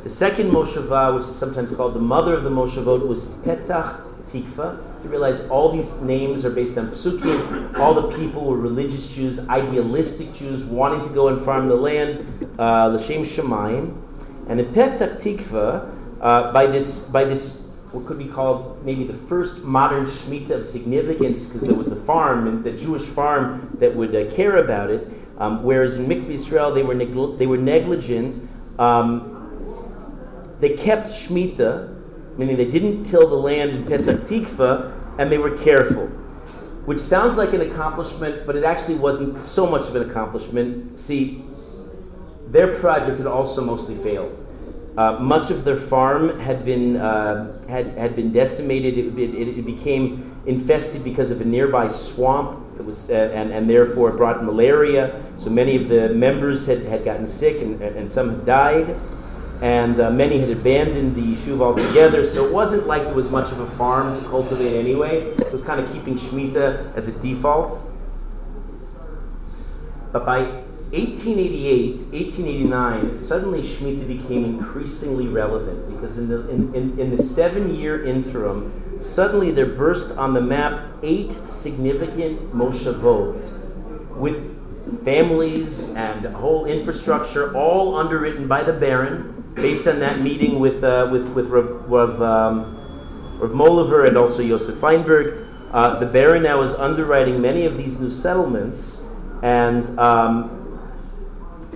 The 0.06 0.12
second 0.12 0.52
Moshava, 0.52 1.16
which 1.16 1.26
is 1.26 1.36
sometimes 1.36 1.72
called 1.72 1.96
the 1.96 2.00
mother 2.00 2.36
of 2.36 2.44
the 2.44 2.52
Moshavot, 2.52 3.08
was 3.08 3.24
Petach 3.24 4.04
Tikva. 4.28 5.02
To 5.02 5.10
realize 5.10 5.42
all 5.50 5.72
these 5.72 5.92
names 5.94 6.46
are 6.46 6.52
based 6.52 6.78
on 6.78 6.92
psukim. 6.92 7.76
All 7.80 7.96
the 7.96 8.16
people 8.16 8.46
were 8.46 8.56
religious 8.56 9.08
Jews, 9.16 9.50
idealistic 9.50 10.32
Jews, 10.36 10.64
wanting 10.64 11.02
to 11.08 11.10
go 11.12 11.30
and 11.30 11.44
farm 11.44 11.70
the 11.70 11.76
land, 11.76 12.20
uh, 12.60 12.90
l'shem 12.90 13.24
shemayim. 13.24 14.00
And 14.48 14.60
in 14.60 14.68
Petach 14.76 15.20
Tikva, 15.20 15.92
uh, 16.22 16.54
by 16.54 16.68
this 16.68 17.10
by 17.10 17.24
this 17.24 17.66
what 17.92 18.06
could 18.06 18.20
be 18.20 18.28
called 18.28 18.86
maybe 18.86 19.06
the 19.06 19.14
first 19.16 19.64
modern 19.64 20.06
Shemitah 20.06 20.52
of 20.52 20.66
significance, 20.66 21.48
because 21.48 21.62
there 21.62 21.74
was 21.74 21.92
a 21.92 21.96
farm, 21.96 22.62
the 22.62 22.74
Jewish 22.74 23.02
farm 23.02 23.76
that 23.80 23.96
would 23.96 24.16
uh, 24.16 24.30
care 24.36 24.58
about 24.58 24.92
it. 24.92 25.10
Um, 25.40 25.64
whereas 25.64 25.96
in 25.96 26.06
Mikveh 26.06 26.30
Israel, 26.30 26.72
they 26.72 26.84
were, 26.84 26.94
negl- 26.94 27.40
they 27.40 27.48
were 27.48 27.58
negligent. 27.58 28.48
Um, 28.78 29.35
they 30.66 30.76
kept 30.76 31.06
Shemitah, 31.10 31.96
meaning 32.40 32.58
they 32.58 32.68
didn't 32.68 33.04
till 33.04 33.30
the 33.30 33.36
land 33.36 33.70
in 33.70 33.84
Petah 33.86 34.26
Tikva, 34.26 35.20
and 35.20 35.32
they 35.32 35.38
were 35.38 35.56
careful. 35.56 36.08
Which 36.88 36.98
sounds 36.98 37.38
like 37.38 37.54
an 37.54 37.62
accomplishment, 37.62 38.48
but 38.48 38.56
it 38.56 38.64
actually 38.64 38.96
wasn't 38.96 39.38
so 39.38 39.68
much 39.68 39.88
of 39.88 39.96
an 39.96 40.10
accomplishment. 40.10 41.00
See, 41.00 41.44
their 42.48 42.74
project 42.80 43.20
had 43.20 43.28
also 43.28 43.64
mostly 43.64 43.94
failed. 43.94 44.44
Uh, 44.98 45.20
much 45.20 45.52
of 45.52 45.66
their 45.66 45.78
farm 45.78 46.40
had 46.40 46.66
been 46.66 46.98
uh, 46.98 47.62
had, 47.68 47.96
had 47.96 48.16
been 48.16 48.32
decimated. 48.32 48.98
It, 48.98 49.20
it, 49.20 49.60
it, 49.60 49.66
became 49.68 50.42
infested 50.48 51.04
because 51.04 51.30
of 51.30 51.42
a 51.42 51.46
nearby 51.46 51.86
swamp. 51.86 52.80
It 52.80 52.86
was 52.86 53.12
uh, 53.12 53.14
and, 53.14 53.52
and 53.52 53.70
therefore 53.70 54.14
brought 54.14 54.44
malaria. 54.44 55.22
So 55.38 55.52
many 55.52 55.76
of 55.76 55.90
the 55.90 56.10
members 56.10 56.66
had, 56.66 56.82
had 56.86 57.06
gotten 57.06 57.28
sick 57.28 57.62
and, 57.62 57.80
and 57.84 58.12
some 58.12 58.30
had 58.32 58.46
died. 58.48 59.00
And 59.62 60.00
uh, 60.00 60.12
many 60.12 60.40
had 60.40 60.50
abandoned 60.50 61.16
the 61.16 61.22
yishuv 61.22 61.62
altogether. 61.62 62.24
So 62.24 62.46
it 62.46 62.54
wasn't 62.54 62.88
like 62.88 63.04
there 63.04 63.14
was 63.14 63.32
much 63.32 63.52
of 63.52 63.60
a 63.60 63.68
farm 63.72 64.16
to 64.16 64.22
cultivate 64.28 64.78
anyway. 64.78 65.34
It 65.38 65.52
was 65.52 65.64
kind 65.64 65.80
of 65.80 65.92
keeping 65.92 66.16
Shemitah 66.16 66.96
as 66.96 67.08
a 67.08 67.12
default. 67.14 67.82
But 70.12 70.26
by 70.26 70.64
1888, 70.92 72.00
1889, 72.14 73.16
suddenly 73.16 73.62
Shemitah 73.62 74.08
became 74.08 74.46
increasingly 74.46 75.28
relevant 75.28 75.90
because 75.90 76.18
in 76.18 76.30
the, 76.30 76.48
in, 76.50 76.74
in, 76.74 77.00
in 77.00 77.10
the 77.10 77.18
seven 77.18 77.76
year 77.76 78.06
interim, 78.06 79.00
suddenly 79.00 79.52
there 79.52 79.66
burst 79.66 80.18
on 80.18 80.34
the 80.34 80.42
map 80.42 80.88
eight 81.04 81.32
significant 81.32 82.54
moshavot 82.54 84.16
with 84.16 84.56
families 85.04 85.94
and 85.96 86.26
whole 86.28 86.66
infrastructure, 86.66 87.54
all 87.56 87.96
underwritten 87.96 88.48
by 88.48 88.64
the 88.64 88.74
Baron, 88.74 89.35
based 89.56 89.88
on 89.88 90.00
that 90.00 90.20
meeting 90.20 90.60
with, 90.60 90.84
uh, 90.84 91.08
with, 91.12 91.28
with 91.30 91.48
Rav, 91.48 91.90
Rav, 91.90 92.22
um, 92.22 92.78
Rav 93.40 93.52
Moliver 93.52 94.08
and 94.08 94.18
also 94.18 94.42
Yosef 94.42 94.76
Feinberg. 94.76 95.48
Uh, 95.72 96.00
the 96.00 96.06
Baron 96.06 96.44
now 96.44 96.62
is 96.62 96.74
underwriting 96.74 97.42
many 97.42 97.66
of 97.66 97.76
these 97.78 98.00
new 98.00 98.10
settlements, 98.10 99.04
and 99.42 99.98
um, 100.00 100.80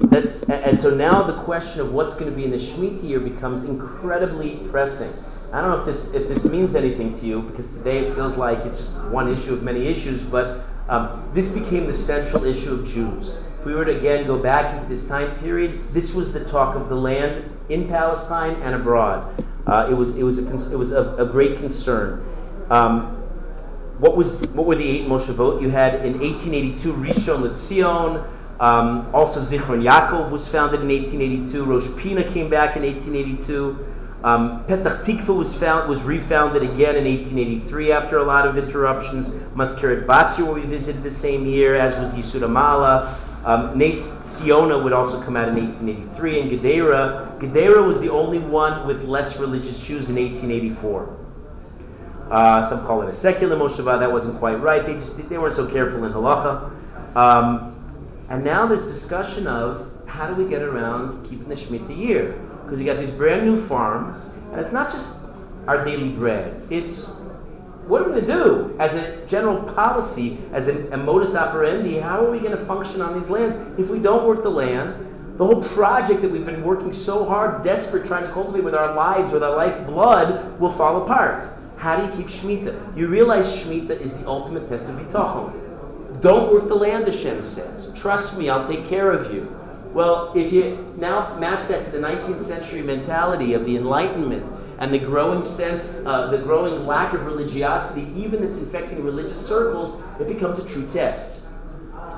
that's, 0.03 0.43
and 0.43 0.80
so 0.80 0.89
now 0.89 1.23
the 1.23 1.41
question 1.43 1.82
of 1.82 1.93
what's 1.93 2.13
going 2.13 2.30
to 2.30 2.36
be 2.36 2.45
in 2.45 2.51
the 2.51 2.57
Shemitah 2.57 3.03
year 3.03 3.19
becomes 3.19 3.63
incredibly 3.63 4.57
pressing. 4.69 5.11
I 5.51 5.61
don't 5.61 5.71
know 5.71 5.80
if 5.80 5.86
this, 5.86 6.13
if 6.13 6.27
this 6.27 6.45
means 6.45 6.75
anything 6.75 7.17
to 7.19 7.25
you, 7.25 7.41
because 7.41 7.67
today 7.67 8.05
it 8.05 8.13
feels 8.13 8.38
like 8.38 8.59
it's 8.59 8.77
just 8.77 8.95
one 9.05 9.32
issue 9.32 9.53
of 9.53 9.63
many 9.63 9.88
issues, 9.88 10.21
but 10.21 10.63
um, 10.88 11.30
this 11.34 11.49
became 11.49 11.88
the 11.88 11.93
central 11.93 12.45
issue 12.45 12.73
of 12.75 12.88
Jews. 12.88 13.49
If 13.60 13.66
we 13.66 13.76
were 13.76 13.86
to 13.86 13.97
again 13.97 14.26
go 14.26 14.38
back 14.39 14.74
into 14.74 14.88
this 14.88 15.07
time 15.07 15.38
period, 15.39 15.93
this 15.93 16.14
was 16.14 16.34
the 16.34 16.45
talk 16.45 16.76
of 16.76 16.89
the 16.89 16.95
land 16.95 17.43
in 17.70 17.88
Palestine 17.88 18.55
and 18.62 18.74
abroad. 18.74 19.43
Uh, 19.68 19.88
it 19.89 19.93
was, 19.93 20.18
it 20.18 20.24
was, 20.24 20.38
a, 20.39 20.74
it 20.74 20.78
was 20.78 20.91
a, 20.91 21.16
a 21.16 21.26
great 21.26 21.57
concern. 21.57 22.26
Um, 22.70 23.18
what, 23.99 24.16
was, 24.16 24.47
what 24.53 24.66
were 24.66 24.76
the 24.76 24.89
eight 24.89 25.07
Moshavot? 25.07 25.62
You 25.62 25.70
had 25.70 26.05
in 26.05 26.20
1882 26.20 26.93
Rishon 26.93 27.43
LeZion, 27.43 28.26
um, 28.60 29.10
also, 29.14 29.39
Zichron 29.39 29.84
Yaakov 29.84 30.32
was 30.32 30.47
founded 30.47 30.82
in 30.82 30.89
1882. 30.89 31.64
Rosh 31.64 31.88
Pina 31.97 32.24
came 32.24 32.49
back 32.49 32.76
in 32.76 32.84
1882. 32.84 33.86
Um, 34.22 34.66
Petach 34.66 35.05
Tikva 35.05 35.34
was 35.34 35.55
found 35.55 35.89
was 35.89 36.01
refounded 36.01 36.62
again 36.62 36.97
in 36.97 37.05
1883 37.05 37.93
after 37.93 38.18
a 38.18 38.24
lot 38.24 38.45
of 38.45 38.57
interruptions. 38.57 39.30
Maskeret 39.55 40.05
Batya, 40.05 40.45
will 40.45 40.55
be 40.55 40.64
visited 40.64 41.03
the 41.03 41.12
same 41.12 41.45
year, 41.45 41.76
as 41.76 41.95
was 41.95 42.14
Yesud 42.16 42.41
HaMa'ala. 42.41 43.16
Um, 43.45 43.77
Nes 43.77 43.97
Ziona 43.97 44.83
would 44.83 44.93
also 44.93 45.21
come 45.21 45.37
out 45.37 45.47
in 45.49 45.55
1883, 45.55 46.41
and 46.41 46.51
Gedera. 46.51 47.39
Gedera 47.39 47.85
was 47.85 47.99
the 47.99 48.09
only 48.09 48.39
one 48.39 48.85
with 48.85 49.03
less 49.03 49.37
religious 49.39 49.79
Jews 49.79 50.09
in 50.09 50.15
1884. 50.15 51.17
Uh, 52.29 52.69
some 52.69 52.85
call 52.85 53.01
it 53.01 53.09
a 53.09 53.13
secular 53.13 53.55
Mosheva. 53.55 53.99
That 53.99 54.11
wasn't 54.11 54.37
quite 54.39 54.59
right. 54.59 54.85
They 54.85 54.93
just 54.93 55.17
they 55.29 55.37
weren't 55.37 55.53
so 55.53 55.69
careful 55.69 56.03
in 56.03 56.13
halacha. 56.13 56.71
Um, 57.15 57.75
and 58.29 58.43
now 58.43 58.67
there's 58.67 58.83
discussion 58.83 59.47
of 59.47 59.89
how 60.05 60.27
do 60.27 60.41
we 60.41 60.49
get 60.49 60.61
around 60.61 61.23
keeping 61.23 61.49
the 61.49 61.55
Shemitah 61.55 61.97
year? 61.97 62.33
Because 62.63 62.79
you 62.79 62.85
got 62.85 62.99
these 62.99 63.09
brand 63.09 63.45
new 63.45 63.65
farms, 63.65 64.33
and 64.51 64.59
it's 64.59 64.71
not 64.71 64.91
just 64.91 65.25
our 65.67 65.83
daily 65.83 66.09
bread. 66.09 66.67
It's 66.69 67.18
what 67.89 68.03
are 68.03 68.05
we 68.05 68.21
going 68.21 68.25
to 68.27 68.33
do 68.33 68.75
as 68.77 68.93
a 68.93 69.25
general 69.25 69.63
policy, 69.73 70.37
as 70.53 70.67
a, 70.67 70.89
a 70.91 70.97
modus 70.97 71.35
operandi? 71.35 71.97
How 71.97 72.23
are 72.23 72.29
we 72.29 72.39
going 72.39 72.55
to 72.55 72.65
function 72.65 73.01
on 73.01 73.19
these 73.19 73.31
lands 73.31 73.57
if 73.79 73.89
we 73.89 73.97
don't 73.97 74.27
work 74.27 74.43
the 74.43 74.51
land? 74.51 75.07
The 75.39 75.45
whole 75.45 75.63
project 75.63 76.21
that 76.21 76.29
we've 76.29 76.45
been 76.45 76.63
working 76.63 76.93
so 76.93 77.25
hard, 77.25 77.63
desperate, 77.63 78.05
trying 78.05 78.27
to 78.27 78.31
cultivate 78.31 78.63
with 78.63 78.75
our 78.75 78.93
lives, 78.93 79.31
with 79.31 79.41
our 79.41 79.55
life 79.55 79.87
blood, 79.87 80.59
will 80.59 80.71
fall 80.71 81.01
apart. 81.01 81.47
How 81.77 81.95
do 81.95 82.05
you 82.05 82.11
keep 82.15 82.27
Shemitah? 82.27 82.95
You 82.95 83.07
realize 83.07 83.47
Shemitah 83.47 83.99
is 83.99 84.15
the 84.15 84.27
ultimate 84.27 84.69
test 84.69 84.85
of 84.85 84.95
bitachon. 84.95 86.21
Don't 86.21 86.53
work 86.53 86.67
the 86.67 86.75
land, 86.75 87.05
Hashem 87.05 87.43
says. 87.43 87.91
Trust 87.95 88.37
me, 88.37 88.49
I'll 88.49 88.67
take 88.67 88.85
care 88.85 89.11
of 89.11 89.33
you. 89.33 89.55
Well, 89.93 90.31
if 90.35 90.53
you 90.53 90.93
now 90.97 91.35
match 91.39 91.67
that 91.69 91.85
to 91.85 91.91
the 91.91 91.97
19th 91.97 92.41
century 92.41 92.83
mentality 92.83 93.53
of 93.53 93.65
the 93.65 93.77
Enlightenment 93.77 94.59
and 94.80 94.93
the 94.93 94.99
growing 94.99 95.43
sense, 95.43 96.05
uh, 96.05 96.27
the 96.27 96.38
growing 96.38 96.88
lack 96.88 97.13
of 97.13 97.25
religiosity, 97.25 98.07
even 98.15 98.41
that's 98.41 98.57
infecting 98.57 99.03
religious 99.03 99.45
circles, 99.45 100.01
it 100.19 100.27
becomes 100.27 100.57
a 100.57 100.65
true 100.65 100.88
test. 100.91 101.47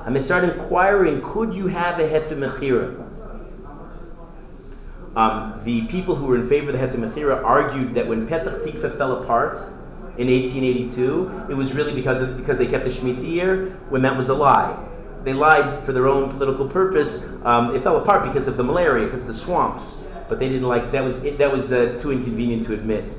And 0.06 0.14
they 0.14 0.20
start 0.20 0.44
inquiring 0.44 1.20
could 1.22 1.54
you 1.54 1.66
have 1.66 1.98
a 1.98 2.08
heter 2.08 2.38
mechira? 2.38 3.08
Um, 5.14 5.60
the 5.64 5.86
people 5.88 6.14
who 6.14 6.26
were 6.26 6.36
in 6.36 6.48
favor 6.48 6.70
of 6.70 6.78
the 6.78 6.86
heter 6.86 7.00
mechira 7.00 7.42
argued 7.44 7.94
that 7.94 8.06
when 8.06 8.28
Petach 8.28 8.64
Tikva 8.64 8.96
fell 8.96 9.22
apart, 9.22 9.58
in 10.18 10.28
1882, 10.28 11.46
it 11.48 11.54
was 11.54 11.72
really 11.72 11.94
because 11.94 12.20
of, 12.20 12.36
because 12.36 12.58
they 12.58 12.66
kept 12.66 12.84
the 12.84 12.90
Shemitah 12.90 13.26
year 13.26 13.70
when 13.88 14.02
that 14.02 14.16
was 14.16 14.28
a 14.28 14.34
lie. 14.34 14.78
They 15.24 15.32
lied 15.32 15.84
for 15.84 15.92
their 15.92 16.06
own 16.06 16.30
political 16.30 16.68
purpose. 16.68 17.32
Um, 17.44 17.74
it 17.74 17.82
fell 17.82 17.96
apart 17.96 18.24
because 18.24 18.46
of 18.46 18.56
the 18.58 18.64
malaria, 18.64 19.06
because 19.06 19.22
of 19.22 19.28
the 19.28 19.34
swamps. 19.34 20.04
But 20.32 20.38
they 20.38 20.48
didn't 20.48 20.66
like 20.66 20.92
that 20.92 21.04
was 21.04 21.20
that 21.20 21.52
was 21.52 21.74
uh, 21.74 21.98
too 22.00 22.10
inconvenient 22.10 22.64
to 22.64 22.72
admit. 22.72 23.12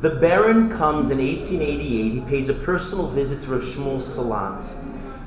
The 0.00 0.08
Baron 0.08 0.70
comes 0.70 1.10
in 1.10 1.18
1888. 1.18 2.12
He 2.12 2.20
pays 2.22 2.48
a 2.48 2.54
personal 2.54 3.10
visit 3.10 3.42
to 3.42 3.50
Rav 3.50 3.60
Shmuel 3.60 4.00
Salant. 4.00 4.74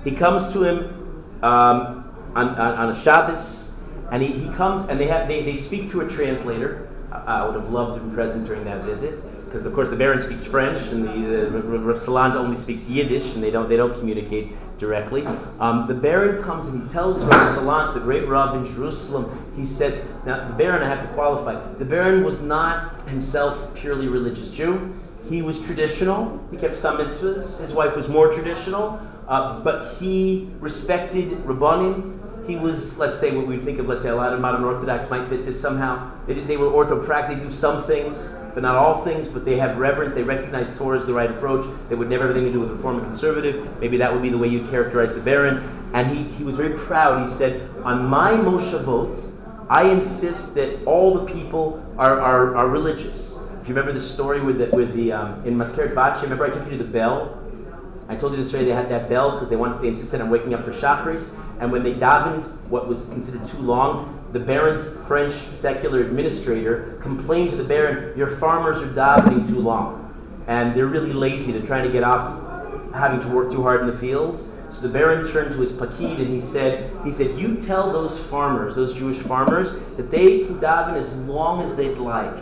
He 0.04 0.10
comes 0.10 0.52
to 0.54 0.64
him 0.64 1.24
um, 1.44 2.12
on, 2.34 2.50
on, 2.50 2.58
on, 2.58 2.90
a 2.90 2.96
Shabbos, 2.96 3.76
and 4.10 4.24
he, 4.24 4.34
he 4.34 4.50
comes 4.54 4.90
and 4.90 5.00
they 5.00 5.06
have 5.06 5.28
they, 5.28 5.44
they 5.44 5.56
speak 5.56 5.92
through 5.92 6.08
a 6.08 6.10
translator. 6.10 6.90
I, 7.12 7.18
I 7.18 7.46
would 7.46 7.54
have 7.54 7.70
loved 7.70 8.02
to 8.02 8.04
be 8.04 8.16
present 8.16 8.48
during 8.48 8.64
that 8.66 8.84
visit 8.84 9.20
because 9.54 9.68
of 9.68 9.74
course 9.76 9.90
the 9.92 9.96
Baron 9.96 10.20
speaks 10.20 10.44
French 10.44 10.80
and 10.88 11.08
the, 11.08 11.48
the 11.48 11.62
Rav 11.62 12.00
Salant 12.00 12.34
only 12.34 12.58
speaks 12.58 12.90
Yiddish 12.90 13.36
and 13.36 13.44
they 13.44 13.52
don't 13.52 13.70
they 13.70 13.78
don't 13.78 13.94
communicate 13.94 14.48
directly. 14.80 15.28
Um, 15.60 15.86
the 15.88 15.94
Baron 15.94 16.42
comes 16.42 16.68
and 16.70 16.82
he 16.82 16.90
tells 16.90 17.24
Rav 17.24 17.56
Salant, 17.56 17.94
the 17.94 18.00
great 18.00 18.28
Rav 18.28 18.56
in 18.56 18.66
Jerusalem, 18.74 19.54
he 19.56 19.64
said, 19.64 20.08
now 20.26 20.48
the 20.48 20.56
Baron 20.56 20.82
I 20.82 20.88
have 20.88 21.08
to 21.08 21.14
qualify. 21.14 21.72
The 21.76 21.86
Baron 21.86 22.24
was 22.24 22.42
not 22.42 23.08
himself 23.08 23.76
purely 23.76 24.08
religious 24.08 24.50
Jew. 24.50 24.92
He 25.30 25.44
was 25.44 25.62
traditional. 25.62 26.44
He 26.50 26.58
kept 26.58 26.76
some 26.76 26.98
mitzvahs. 26.98 27.62
His 27.62 27.74
wife 27.74 27.96
was 27.96 28.10
more 28.10 28.34
traditional, 28.34 29.00
uh, 29.28 29.60
but 29.60 29.98
he 29.98 30.50
respected 30.62 31.30
Rabbanim 31.46 32.22
he 32.48 32.58
was, 32.58 32.98
let's 32.98 33.18
say, 33.20 33.34
what 33.34 33.48
we'd 33.48 33.64
think 33.64 33.80
of, 33.80 33.88
let's 33.88 34.04
say, 34.04 34.10
a 34.10 34.16
lot 34.16 34.34
of 34.34 34.42
modern 34.42 34.66
Orthodox 34.66 35.10
might 35.10 35.30
fit 35.30 35.46
this 35.46 35.62
somehow. 35.62 36.12
They, 36.28 36.34
they 36.42 36.58
were 36.58 36.68
orthopract, 36.68 37.30
they 37.30 37.36
do 37.36 37.50
some 37.50 37.86
things, 37.86 38.36
but 38.54 38.64
not 38.64 38.76
all 38.76 39.04
things, 39.04 39.28
but 39.28 39.46
they 39.46 39.58
have 39.58 39.78
reverence, 39.78 40.14
they 40.14 40.24
recognize 40.24 40.76
Torah 40.78 40.98
as 40.98 41.06
the 41.06 41.14
right 41.14 41.30
approach. 41.30 41.66
They 41.90 41.96
would 41.96 42.10
never 42.10 42.28
have 42.28 42.36
anything 42.36 42.54
to 42.54 42.60
do 42.60 42.62
with 42.62 42.72
reform 42.72 42.98
and 42.98 43.06
conservative. 43.06 43.80
Maybe 43.80 43.98
that 43.98 44.14
would 44.14 44.22
be 44.22 44.30
the 44.30 44.38
way 44.38 44.48
you 44.48 44.68
characterize 44.68 45.14
the 45.14 45.22
Baron. 45.22 45.90
And 45.94 46.16
he, 46.16 46.24
he 46.36 46.44
was 46.44 46.56
very 46.56 46.78
proud. 46.78 47.28
He 47.28 47.34
said, 47.34 47.70
On 47.84 48.06
my 48.06 48.32
Moshavot, 48.32 49.32
I 49.70 49.90
insist 49.90 50.56
that 50.56 50.84
all 50.86 51.14
the 51.18 51.34
people 51.34 51.84
are, 51.98 52.20
are, 52.20 52.56
are 52.56 52.68
religious. 52.68 53.40
If 53.62 53.70
you 53.70 53.76
remember 53.76 53.94
the 53.94 54.06
story 54.06 54.42
with 54.42 54.58
the, 54.58 54.76
with 54.76 54.94
the 54.94 55.14
um, 55.14 55.46
in 55.46 55.56
Maskeret 55.56 55.94
Batya, 55.94 56.24
remember 56.24 56.46
I 56.46 56.50
took 56.50 56.66
you 56.66 56.78
to 56.78 56.84
the 56.84 56.90
bell 56.90 57.40
I 58.10 58.16
told 58.16 58.34
you 58.34 58.38
the 58.38 58.48
story. 58.48 58.66
They 58.66 58.72
had 58.72 58.90
that 58.90 59.10
bell 59.10 59.32
because 59.32 59.50
they 59.50 59.56
wanted, 59.56 59.82
they 59.82 59.88
insisted 59.88 60.22
on 60.22 60.30
waking 60.30 60.54
up 60.54 60.66
for 60.66 60.72
Shachris. 60.72 61.38
And 61.60 61.72
when 61.72 61.84
they 61.84 61.94
davened, 61.94 62.46
what 62.70 62.88
was 62.88 63.06
considered 63.06 63.46
too 63.48 63.60
long, 63.60 64.13
the 64.34 64.40
Baron's 64.40 64.84
French 65.08 65.34
secular 65.34 66.02
administrator 66.02 66.98
complained 67.02 67.52
to 67.52 67.56
the 67.56 67.64
Baron, 67.64 68.18
"Your 68.18 68.28
farmers 68.28 68.82
are 68.82 68.88
davening 68.88 69.48
too 69.48 69.60
long, 69.60 70.12
and 70.48 70.76
they're 70.76 70.88
really 70.88 71.14
lazy. 71.14 71.52
They're 71.52 71.62
trying 71.62 71.84
to 71.84 71.92
get 71.92 72.04
off 72.04 72.40
having 72.94 73.22
to 73.22 73.28
work 73.28 73.52
too 73.52 73.62
hard 73.62 73.82
in 73.82 73.88
the 73.88 73.94
fields." 73.94 74.52
So 74.72 74.82
the 74.82 74.92
Baron 74.92 75.24
turned 75.28 75.52
to 75.52 75.60
his 75.60 75.72
pakid 75.72 76.18
and 76.18 76.30
he 76.30 76.40
said, 76.42 76.90
"He 77.04 77.12
said, 77.12 77.38
you 77.38 77.58
tell 77.58 77.92
those 77.92 78.18
farmers, 78.18 78.74
those 78.74 78.94
Jewish 78.94 79.20
farmers, 79.20 79.78
that 79.98 80.10
they 80.10 80.40
can 80.40 80.56
daven 80.56 80.96
as 80.96 81.16
long 81.16 81.62
as 81.62 81.76
they'd 81.76 82.00
like." 82.00 82.38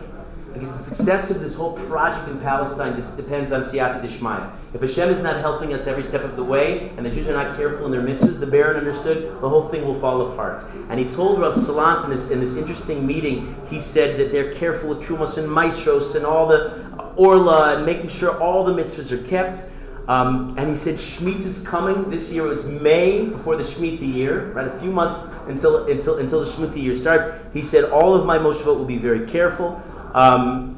Because 0.53 0.71
the 0.77 0.83
success 0.83 1.31
of 1.31 1.39
this 1.39 1.55
whole 1.55 1.73
project 1.87 2.27
in 2.27 2.39
Palestine 2.39 2.95
depends 3.15 3.51
on 3.51 3.63
Siyata 3.63 4.03
Dishmaya. 4.03 4.51
If 4.73 4.81
Hashem 4.81 5.09
is 5.09 5.21
not 5.21 5.39
helping 5.39 5.73
us 5.73 5.87
every 5.87 6.03
step 6.03 6.23
of 6.23 6.35
the 6.35 6.43
way, 6.43 6.89
and 6.97 7.05
the 7.05 7.09
Jews 7.09 7.27
are 7.27 7.33
not 7.33 7.57
careful 7.57 7.85
in 7.85 7.91
their 7.91 8.01
mitzvahs, 8.01 8.39
the 8.39 8.47
Baron 8.47 8.77
understood, 8.77 9.41
the 9.41 9.49
whole 9.49 9.67
thing 9.69 9.85
will 9.85 9.99
fall 9.99 10.31
apart. 10.31 10.65
And 10.89 10.99
he 10.99 11.05
told 11.11 11.39
Rav 11.39 11.55
Salant 11.55 12.05
in 12.05 12.09
this, 12.09 12.29
in 12.29 12.39
this 12.39 12.55
interesting 12.55 13.05
meeting, 13.05 13.55
he 13.69 13.79
said 13.79 14.19
that 14.19 14.31
they're 14.31 14.53
careful 14.55 14.89
with 14.89 15.01
Trumos 15.01 15.37
and 15.37 15.47
Maasros 15.47 16.15
and 16.15 16.25
all 16.25 16.47
the 16.47 16.81
Orla 17.15 17.77
and 17.77 17.85
making 17.85 18.09
sure 18.09 18.39
all 18.41 18.63
the 18.63 18.73
mitzvahs 18.73 19.11
are 19.11 19.23
kept. 19.27 19.69
Um, 20.07 20.55
and 20.57 20.69
he 20.69 20.75
said 20.75 20.95
Shemitah 20.95 21.45
is 21.45 21.65
coming 21.65 22.09
this 22.09 22.33
year. 22.33 22.51
It's 22.51 22.65
May 22.65 23.25
before 23.25 23.55
the 23.55 23.63
Shemitah 23.63 24.13
year, 24.13 24.51
right? 24.51 24.67
A 24.67 24.79
few 24.79 24.91
months 24.91 25.19
until 25.47 25.85
until 25.85 26.17
until 26.17 26.43
the 26.43 26.51
Shemitah 26.51 26.81
year 26.81 26.95
starts. 26.95 27.25
He 27.53 27.61
said 27.61 27.85
all 27.85 28.15
of 28.15 28.25
my 28.25 28.37
Moshevot 28.37 28.77
will 28.77 28.85
be 28.85 28.97
very 28.97 29.29
careful. 29.29 29.81
Um, 30.13 30.77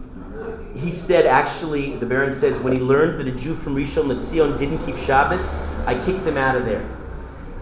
he 0.75 0.91
said 0.91 1.25
actually, 1.25 1.95
the 1.97 2.05
Baron 2.05 2.31
says 2.31 2.57
when 2.59 2.73
he 2.73 2.79
learned 2.79 3.19
that 3.19 3.27
a 3.27 3.31
Jew 3.31 3.55
from 3.55 3.75
Rishon 3.75 4.05
LeZion 4.05 4.57
didn't 4.57 4.86
keep 4.86 4.97
Shabbos, 4.97 5.55
I 5.86 6.01
kicked 6.03 6.25
him 6.25 6.38
out 6.38 6.55
of 6.55 6.65
there. 6.65 6.88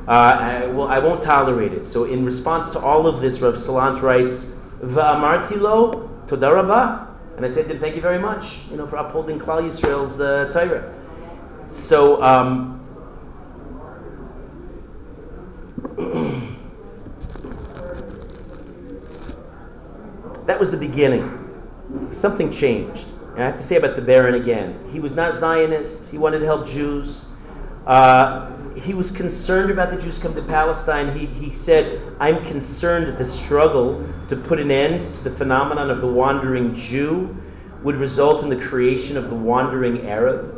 Uh, 0.08 0.12
I, 0.12 0.66
well, 0.68 0.88
I 0.88 1.00
won't 1.00 1.22
tolerate 1.22 1.74
it. 1.74 1.86
So 1.86 2.06
in 2.06 2.26
response 2.26 2.72
to 2.72 2.80
all 2.80 3.08
of 3.08 3.22
this, 3.22 3.40
Rav 3.40 3.56
Salant 3.56 4.02
writes, 4.02 4.58
"Va'amarti 4.82 5.60
lo 5.60 6.10
todarabah," 6.28 7.08
and 7.38 7.46
I 7.46 7.50
said 7.50 7.68
to 7.68 7.76
him, 7.76 7.80
"Thank 7.80 7.96
you 7.96 8.02
very 8.02 8.20
much, 8.20 8.62
you 8.72 8.78
know, 8.78 8.88
for 8.88 8.98
upholding 8.98 9.40
Klal 9.40 9.62
Yisrael's 9.62 10.20
uh, 10.20 10.52
Torah." 10.52 10.94
So, 11.70 12.22
um, 12.24 12.80
that 20.48 20.60
was 20.60 20.72
the 20.72 20.78
beginning. 20.78 21.41
Something 22.12 22.52
changed. 22.52 23.08
And 23.34 23.44
I 23.44 23.46
have 23.46 23.56
to 23.56 23.64
say 23.64 23.78
about 23.78 23.96
the 23.96 24.02
Baron 24.02 24.36
again. 24.36 24.78
He 24.92 25.00
was 25.00 25.16
not 25.16 25.36
Zionist, 25.36 26.12
he 26.12 26.18
wanted 26.18 26.40
to 26.40 26.46
help 26.46 26.68
Jews. 26.68 27.30
Uh, 27.86 28.52
he 28.76 28.94
was 28.94 29.12
concerned 29.12 29.72
about 29.72 29.90
the 29.92 30.02
Jews 30.02 30.20
coming 30.20 30.38
to 30.38 30.44
Palestine. 30.44 31.18
He, 31.18 31.26
he 31.26 31.54
said, 31.54 32.02
I'm 32.20 32.46
concerned 32.46 33.08
that 33.08 33.18
the 33.18 33.26
struggle 33.26 34.08
to 34.30 34.36
put 34.36 34.60
an 34.60 34.72
end 34.72 35.02
to 35.02 35.24
the 35.24 35.32
phenomenon 35.32 35.90
of 35.90 36.02
the 36.02 36.08
wandering 36.08 36.76
Jew 36.76 37.36
would 37.84 37.96
result 37.96 38.44
in 38.44 38.50
the 38.50 38.56
creation 38.56 39.18
of 39.18 39.30
the 39.30 39.36
wandering 39.36 40.08
Arab. 40.08 40.58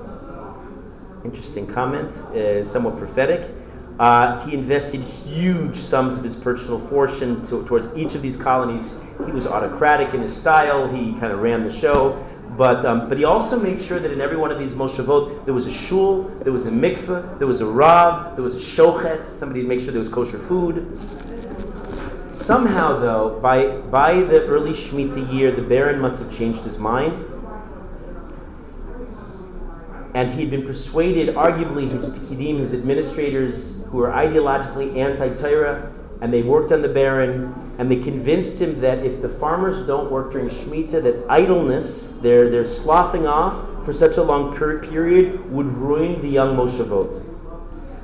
Interesting 1.24 1.66
comment, 1.66 2.12
uh, 2.36 2.66
somewhat 2.66 2.98
prophetic. 2.98 3.50
Uh, 4.00 4.46
he 4.46 4.54
invested 4.54 5.00
huge 5.02 5.78
sums 5.78 6.18
of 6.18 6.24
his 6.24 6.36
personal 6.36 6.80
fortune 6.88 7.46
to, 7.46 7.66
towards 7.66 7.96
each 7.96 8.16
of 8.16 8.22
these 8.22 8.36
colonies. 8.36 9.00
He 9.26 9.32
was 9.32 9.48
autocratic 9.48 10.14
in 10.14 10.22
his 10.22 10.36
style. 10.36 10.88
He 10.88 11.14
kind 11.14 11.32
of 11.32 11.40
ran 11.40 11.64
the 11.64 11.74
show. 11.74 12.26
But, 12.58 12.86
um, 12.86 13.10
but 13.10 13.18
he 13.18 13.24
also 13.24 13.60
made 13.60 13.82
sure 13.82 14.00
that 14.00 14.12
in 14.12 14.22
every 14.22 14.38
one 14.38 14.52
of 14.52 14.60
these 14.60 14.76
moshavot, 14.76 15.46
there 15.46 15.56
was 15.56 15.66
a 15.66 15.72
shul, 15.72 16.24
there 16.44 16.54
was 16.54 16.68
a 16.68 16.72
mikveh, 16.72 17.40
there 17.40 17.48
was 17.48 17.62
a 17.62 17.66
rav, 17.66 18.36
there 18.36 18.44
was 18.44 18.56
a 18.56 18.60
shochet, 18.60 19.26
somebody 19.26 19.64
to 19.64 19.68
make 19.68 19.80
sure 19.80 19.92
there 19.92 20.00
was 20.00 20.10
kosher 20.10 20.38
food. 20.38 20.86
Somehow, 22.30 23.00
though, 23.00 23.40
by, 23.42 23.78
by 23.78 24.22
the 24.22 24.46
early 24.46 24.72
Shemitah 24.72 25.34
year, 25.34 25.52
the 25.52 25.64
Baron 25.64 26.00
must 26.00 26.20
have 26.20 26.32
changed 26.32 26.64
his 26.64 26.78
mind 26.78 27.26
and 30.14 30.30
he'd 30.32 30.52
been 30.52 30.66
persuaded, 30.66 31.36
arguably, 31.36 31.90
his 31.90 32.06
pikidim, 32.06 32.60
his 32.60 32.74
administrators, 32.74 33.84
who 33.86 33.98
were 33.98 34.10
ideologically 34.10 34.96
anti-Torah, 34.96 35.92
and 36.24 36.34
they 36.34 36.42
worked 36.42 36.72
on 36.72 36.82
the 36.82 36.88
Baron, 36.88 37.54
and 37.78 37.92
they 37.92 37.98
convinced 38.00 38.62
him 38.62 38.80
that 38.80 39.00
if 39.00 39.22
the 39.22 39.28
farmers 39.28 39.86
don't 39.86 40.10
work 40.10 40.32
during 40.32 40.48
Shemitah, 40.48 41.04
that 41.04 41.26
idleness, 41.28 42.16
their, 42.20 42.50
their 42.50 42.64
sloughing 42.64 43.28
off 43.28 43.84
for 43.84 43.92
such 43.92 44.16
a 44.16 44.24
long 44.24 44.56
per- 44.56 44.80
period, 44.80 45.52
would 45.52 45.66
ruin 45.66 46.22
the 46.22 46.30
young 46.30 46.56
Moshavot. 46.56 47.22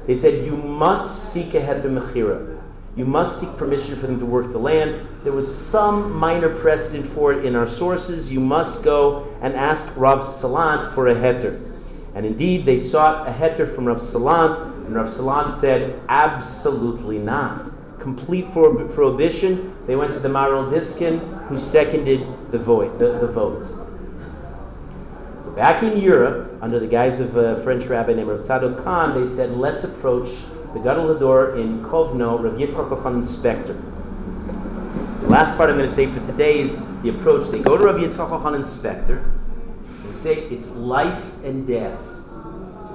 They 0.05 0.15
said, 0.15 0.45
you 0.45 0.57
must 0.57 1.31
seek 1.31 1.53
a 1.53 1.61
heter 1.61 1.83
mechira. 1.83 2.59
You 2.97 3.05
must 3.05 3.39
seek 3.39 3.55
permission 3.55 3.95
for 3.95 4.07
them 4.07 4.19
to 4.19 4.25
work 4.25 4.51
the 4.51 4.57
land. 4.57 5.07
There 5.23 5.31
was 5.31 5.47
some 5.55 6.11
minor 6.11 6.53
precedent 6.53 7.05
for 7.13 7.31
it 7.31 7.45
in 7.45 7.55
our 7.55 7.67
sources. 7.67 8.29
You 8.29 8.41
must 8.41 8.83
go 8.83 9.33
and 9.41 9.55
ask 9.55 9.95
Rav 9.95 10.23
Salant 10.23 10.93
for 10.93 11.07
a 11.07 11.15
heter. 11.15 11.65
And 12.13 12.25
indeed, 12.25 12.65
they 12.65 12.75
sought 12.75 13.29
a 13.29 13.31
heter 13.31 13.73
from 13.73 13.85
Rav 13.85 13.99
Salant, 13.99 14.87
and 14.87 14.93
Rav 14.93 15.07
Salant 15.07 15.51
said, 15.51 16.01
absolutely 16.09 17.17
not. 17.17 17.68
Complete 17.99 18.51
prohibition. 18.51 19.75
They 19.85 19.95
went 19.95 20.13
to 20.13 20.19
the 20.19 20.29
Maharil 20.29 20.69
Diskin, 20.71 21.19
who 21.47 21.57
seconded 21.57 22.25
the, 22.51 22.57
vote, 22.57 22.97
the, 22.99 23.13
the 23.19 23.27
votes. 23.27 23.75
So 25.43 25.51
back 25.51 25.83
in 25.83 25.99
Europe, 25.99 26.57
under 26.61 26.79
the 26.79 26.87
guise 26.87 27.19
of 27.19 27.35
a 27.35 27.61
French 27.63 27.85
rabbi 27.85 28.13
named 28.13 28.29
Rav 28.29 28.39
Tzadok 28.39 28.83
Kahn, 28.83 29.19
they 29.19 29.27
said, 29.27 29.51
let's 29.51 29.83
approach 29.83 30.29
the 30.73 30.79
Gadol 30.79 31.15
Hador 31.15 31.59
in 31.59 31.83
Kovno, 31.83 32.41
Rav 32.41 32.53
Yitzchak 32.53 32.89
Spektor. 33.23 33.75
The 35.21 35.27
last 35.27 35.57
part 35.57 35.69
I'm 35.69 35.77
going 35.77 35.89
to 35.89 35.93
say 35.93 36.07
for 36.07 36.25
today 36.25 36.59
is 36.59 36.79
the 37.01 37.09
approach. 37.09 37.49
They 37.49 37.59
go 37.59 37.77
to 37.77 37.83
Rav 37.83 37.95
Yitzchak 37.95 38.29
Elchanan 38.29 38.63
Spektor, 38.63 39.23
they 40.09 40.13
say 40.13 40.35
it's 40.49 40.71
life 40.71 41.31
and 41.43 41.67
death. 41.67 41.99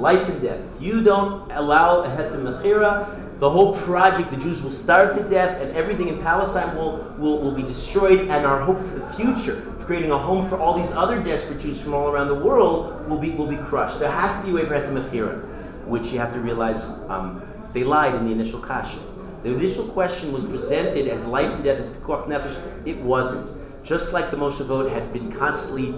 Life 0.00 0.28
and 0.28 0.42
death. 0.42 0.60
If 0.76 0.82
you 0.82 1.02
don't 1.02 1.50
allow 1.52 2.02
a 2.02 2.08
heter 2.08 2.42
mechira, 2.42 3.23
the 3.44 3.50
whole 3.50 3.76
project, 3.82 4.30
the 4.30 4.38
Jews 4.38 4.62
will 4.62 4.70
starve 4.70 5.14
to 5.18 5.22
death, 5.28 5.60
and 5.60 5.76
everything 5.76 6.08
in 6.08 6.18
Palestine 6.22 6.74
will, 6.74 7.14
will, 7.18 7.42
will 7.42 7.52
be 7.52 7.62
destroyed, 7.62 8.20
and 8.20 8.46
our 8.46 8.62
hope 8.62 8.78
for 8.78 8.98
the 8.98 9.12
future, 9.12 9.60
creating 9.80 10.10
a 10.12 10.18
home 10.18 10.48
for 10.48 10.58
all 10.58 10.80
these 10.80 10.92
other 10.92 11.22
desperate 11.22 11.60
Jews 11.60 11.78
from 11.78 11.92
all 11.92 12.08
around 12.08 12.28
the 12.28 12.34
world, 12.34 13.06
will 13.06 13.18
be, 13.18 13.32
will 13.32 13.46
be 13.46 13.58
crushed. 13.58 13.98
There 13.98 14.10
has 14.10 14.34
to 14.40 14.46
be 14.46 14.52
a 14.52 14.54
way 14.54 14.66
for 14.66 14.72
heter 14.80 14.94
mechira, 14.94 15.44
which 15.86 16.10
you 16.10 16.20
have 16.20 16.32
to 16.32 16.40
realize 16.40 16.88
um, 17.10 17.42
they 17.74 17.84
lied 17.84 18.14
in 18.14 18.24
the 18.24 18.32
initial 18.32 18.60
kasha. 18.60 18.98
The 19.42 19.50
initial 19.52 19.88
question 19.88 20.32
was 20.32 20.46
presented 20.46 21.06
as 21.08 21.26
life 21.26 21.52
and 21.52 21.62
death, 21.62 21.80
as 21.80 21.88
pikuach 21.88 22.26
nefesh. 22.26 22.86
It 22.86 22.96
wasn't. 22.96 23.60
Just 23.84 24.14
like 24.14 24.30
the 24.30 24.38
Moshavot 24.38 24.90
had 24.90 25.12
been 25.12 25.30
constantly 25.30 25.94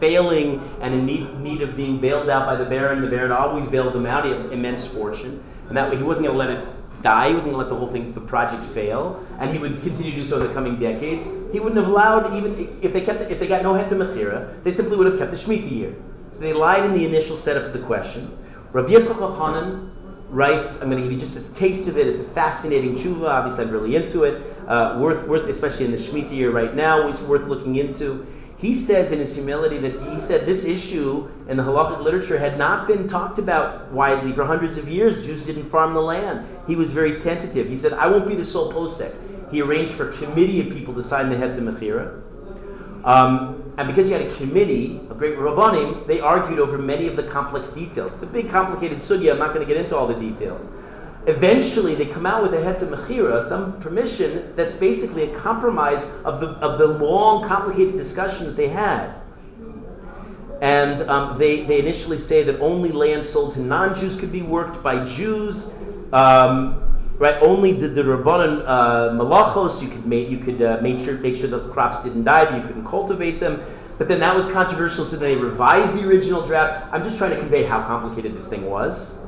failing 0.00 0.68
and 0.80 0.92
in 0.94 1.06
need, 1.06 1.38
need 1.38 1.62
of 1.62 1.76
being 1.76 2.00
bailed 2.00 2.28
out 2.28 2.44
by 2.44 2.56
the 2.56 2.64
Baron. 2.64 3.02
The 3.02 3.06
Baron 3.06 3.30
always 3.30 3.66
bailed 3.66 3.92
them 3.92 4.04
out. 4.04 4.24
He 4.24 4.32
had 4.32 4.52
immense 4.52 4.84
fortune. 4.84 5.44
And 5.72 5.76
that 5.78 5.90
way 5.90 5.96
he 5.96 6.02
wasn't 6.02 6.26
going 6.26 6.38
to 6.38 6.44
let 6.44 6.50
it 6.50 7.02
die. 7.02 7.28
He 7.28 7.34
wasn't 7.34 7.54
going 7.54 7.64
to 7.64 7.70
let 7.70 7.74
the 7.74 7.78
whole 7.78 7.90
thing, 7.90 8.12
the 8.12 8.20
project 8.20 8.62
fail. 8.74 9.26
And 9.38 9.50
he 9.50 9.58
would 9.58 9.80
continue 9.80 10.10
to 10.10 10.16
do 10.18 10.22
so 10.22 10.38
in 10.38 10.46
the 10.46 10.52
coming 10.52 10.78
decades. 10.78 11.24
He 11.50 11.60
wouldn't 11.60 11.80
have 11.80 11.88
allowed, 11.88 12.34
even 12.34 12.78
if 12.82 12.92
they, 12.92 13.00
kept, 13.00 13.30
if 13.30 13.40
they 13.40 13.46
got 13.46 13.62
no 13.62 13.72
heter 13.72 13.92
mechira, 13.92 14.62
they 14.64 14.70
simply 14.70 14.98
would 14.98 15.06
have 15.06 15.18
kept 15.18 15.30
the 15.30 15.36
Shemitah 15.38 15.70
year. 15.70 15.96
So 16.32 16.40
they 16.40 16.52
lied 16.52 16.84
in 16.84 16.92
the 16.92 17.06
initial 17.06 17.38
setup 17.38 17.64
of 17.64 17.72
the 17.72 17.78
question. 17.78 18.36
Rav 18.72 18.84
Yitzchak 18.84 19.16
Elchanan 19.16 19.92
writes, 20.28 20.82
I'm 20.82 20.90
going 20.90 21.02
to 21.02 21.08
give 21.08 21.12
you 21.12 21.18
just 21.18 21.38
a 21.38 21.54
taste 21.54 21.88
of 21.88 21.96
it. 21.96 22.06
It's 22.06 22.18
a 22.18 22.24
fascinating 22.24 22.96
tshuva. 22.96 23.30
Obviously, 23.30 23.64
I'm 23.64 23.70
really 23.70 23.96
into 23.96 24.24
it. 24.24 24.42
Uh, 24.68 24.98
worth, 25.00 25.26
worth, 25.26 25.48
especially 25.48 25.86
in 25.86 25.90
the 25.90 25.96
Shemitah 25.96 26.32
year 26.32 26.50
right 26.50 26.74
now, 26.74 27.08
it's 27.08 27.22
worth 27.22 27.46
looking 27.46 27.76
into. 27.76 28.26
He 28.62 28.72
says 28.72 29.10
in 29.10 29.18
his 29.18 29.34
humility 29.34 29.76
that 29.78 30.14
he 30.14 30.20
said 30.20 30.46
this 30.46 30.64
issue 30.64 31.28
in 31.48 31.56
the 31.56 31.64
halachic 31.64 32.00
literature 32.00 32.38
had 32.38 32.56
not 32.56 32.86
been 32.86 33.08
talked 33.08 33.40
about 33.40 33.90
widely 33.90 34.32
for 34.32 34.44
hundreds 34.44 34.76
of 34.76 34.88
years. 34.88 35.26
Jews 35.26 35.44
didn't 35.46 35.68
farm 35.68 35.94
the 35.94 36.00
land. 36.00 36.46
He 36.68 36.76
was 36.76 36.92
very 36.92 37.20
tentative. 37.20 37.68
He 37.68 37.76
said, 37.76 37.92
I 37.92 38.06
won't 38.06 38.28
be 38.28 38.36
the 38.36 38.44
sole 38.44 38.72
posek. 38.72 39.50
He 39.50 39.60
arranged 39.60 39.90
for 39.90 40.12
a 40.12 40.16
committee 40.16 40.60
of 40.60 40.68
people 40.68 40.94
to 40.94 41.02
sign 41.02 41.28
the 41.28 41.34
heter 41.34 41.58
mechira. 41.58 42.22
Um, 43.04 43.74
and 43.78 43.88
because 43.88 44.08
you 44.08 44.14
had 44.14 44.22
a 44.22 44.34
committee 44.36 45.00
of 45.10 45.18
great 45.18 45.36
rabbanim, 45.36 46.06
they 46.06 46.20
argued 46.20 46.60
over 46.60 46.78
many 46.78 47.08
of 47.08 47.16
the 47.16 47.24
complex 47.24 47.68
details. 47.70 48.14
It's 48.14 48.22
a 48.22 48.26
big, 48.26 48.48
complicated 48.48 48.98
sugya. 48.98 49.32
I'm 49.32 49.40
not 49.40 49.52
going 49.54 49.66
to 49.66 49.74
get 49.74 49.82
into 49.82 49.96
all 49.96 50.06
the 50.06 50.14
details. 50.14 50.70
Eventually, 51.26 51.94
they 51.94 52.06
come 52.06 52.26
out 52.26 52.42
with 52.42 52.52
a 52.52 52.56
heter 52.56 52.88
mechira, 52.88 53.42
some 53.42 53.80
permission 53.80 54.54
that's 54.56 54.76
basically 54.76 55.30
a 55.30 55.38
compromise 55.38 56.02
of 56.24 56.40
the, 56.40 56.48
of 56.48 56.78
the 56.78 56.86
long, 56.86 57.46
complicated 57.46 57.96
discussion 57.96 58.46
that 58.46 58.56
they 58.56 58.68
had. 58.68 59.14
And 60.60 61.00
um, 61.08 61.38
they, 61.38 61.64
they 61.64 61.78
initially 61.78 62.18
say 62.18 62.42
that 62.44 62.60
only 62.60 62.90
land 62.90 63.24
sold 63.24 63.54
to 63.54 63.60
non 63.60 63.94
Jews 63.94 64.16
could 64.16 64.32
be 64.32 64.42
worked 64.42 64.82
by 64.82 65.04
Jews. 65.04 65.72
Um, 66.12 66.92
right? 67.18 67.40
Only 67.40 67.72
the, 67.72 67.88
the 67.88 68.02
Rabbanan 68.02 68.64
uh, 68.66 69.10
malachos 69.10 69.80
you 69.80 69.88
could 69.88 70.04
make 70.04 70.28
you 70.28 70.38
could 70.38 70.60
uh, 70.60 70.78
make 70.82 70.98
sure 70.98 71.14
make 71.18 71.36
sure 71.36 71.48
the 71.48 71.68
crops 71.68 72.02
didn't 72.02 72.24
die, 72.24 72.44
but 72.46 72.56
you 72.56 72.62
couldn't 72.66 72.86
cultivate 72.86 73.38
them. 73.38 73.62
But 73.98 74.08
then 74.08 74.20
that 74.20 74.34
was 74.34 74.50
controversial, 74.50 75.06
so 75.06 75.16
then 75.16 75.30
they 75.30 75.36
revised 75.36 75.94
the 75.94 76.06
original 76.06 76.44
draft. 76.44 76.92
I'm 76.92 77.04
just 77.04 77.18
trying 77.18 77.30
to 77.30 77.38
convey 77.38 77.62
how 77.62 77.82
complicated 77.82 78.34
this 78.34 78.48
thing 78.48 78.68
was. 78.68 79.20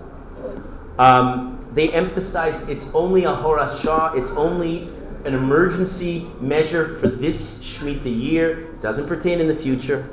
Um, 0.99 1.54
they 1.75 1.91
emphasized 1.93 2.68
it's 2.68 2.95
only 2.95 3.25
a 3.25 3.35
horas 3.35 3.81
shah, 3.83 4.12
it's 4.14 4.31
only 4.33 4.89
an 5.25 5.35
emergency 5.35 6.27
measure 6.41 6.99
for 6.99 7.09
this 7.09 7.59
Shemitah 7.62 8.05
year, 8.05 8.72
doesn't 8.81 9.07
pertain 9.07 9.41
in 9.41 9.49
the 9.49 9.55
future. 9.55 10.09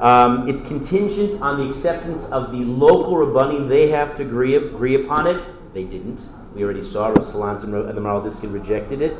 Um, 0.00 0.48
it's 0.48 0.60
contingent 0.60 1.40
on 1.40 1.58
the 1.58 1.68
acceptance 1.68 2.24
of 2.30 2.50
the 2.50 2.64
local 2.64 3.14
rabbanim. 3.14 3.68
They 3.68 3.88
have 3.88 4.16
to 4.16 4.22
agree, 4.22 4.56
agree 4.56 4.96
upon 4.96 5.26
it. 5.26 5.40
They 5.74 5.84
didn't. 5.84 6.28
We 6.54 6.64
already 6.64 6.82
saw 6.82 7.08
Rav 7.08 7.18
Salant 7.18 7.62
and 7.62 7.72
the 7.72 8.00
Maharil 8.00 8.24
Diskin 8.24 8.52
rejected 8.52 9.00
it. 9.00 9.16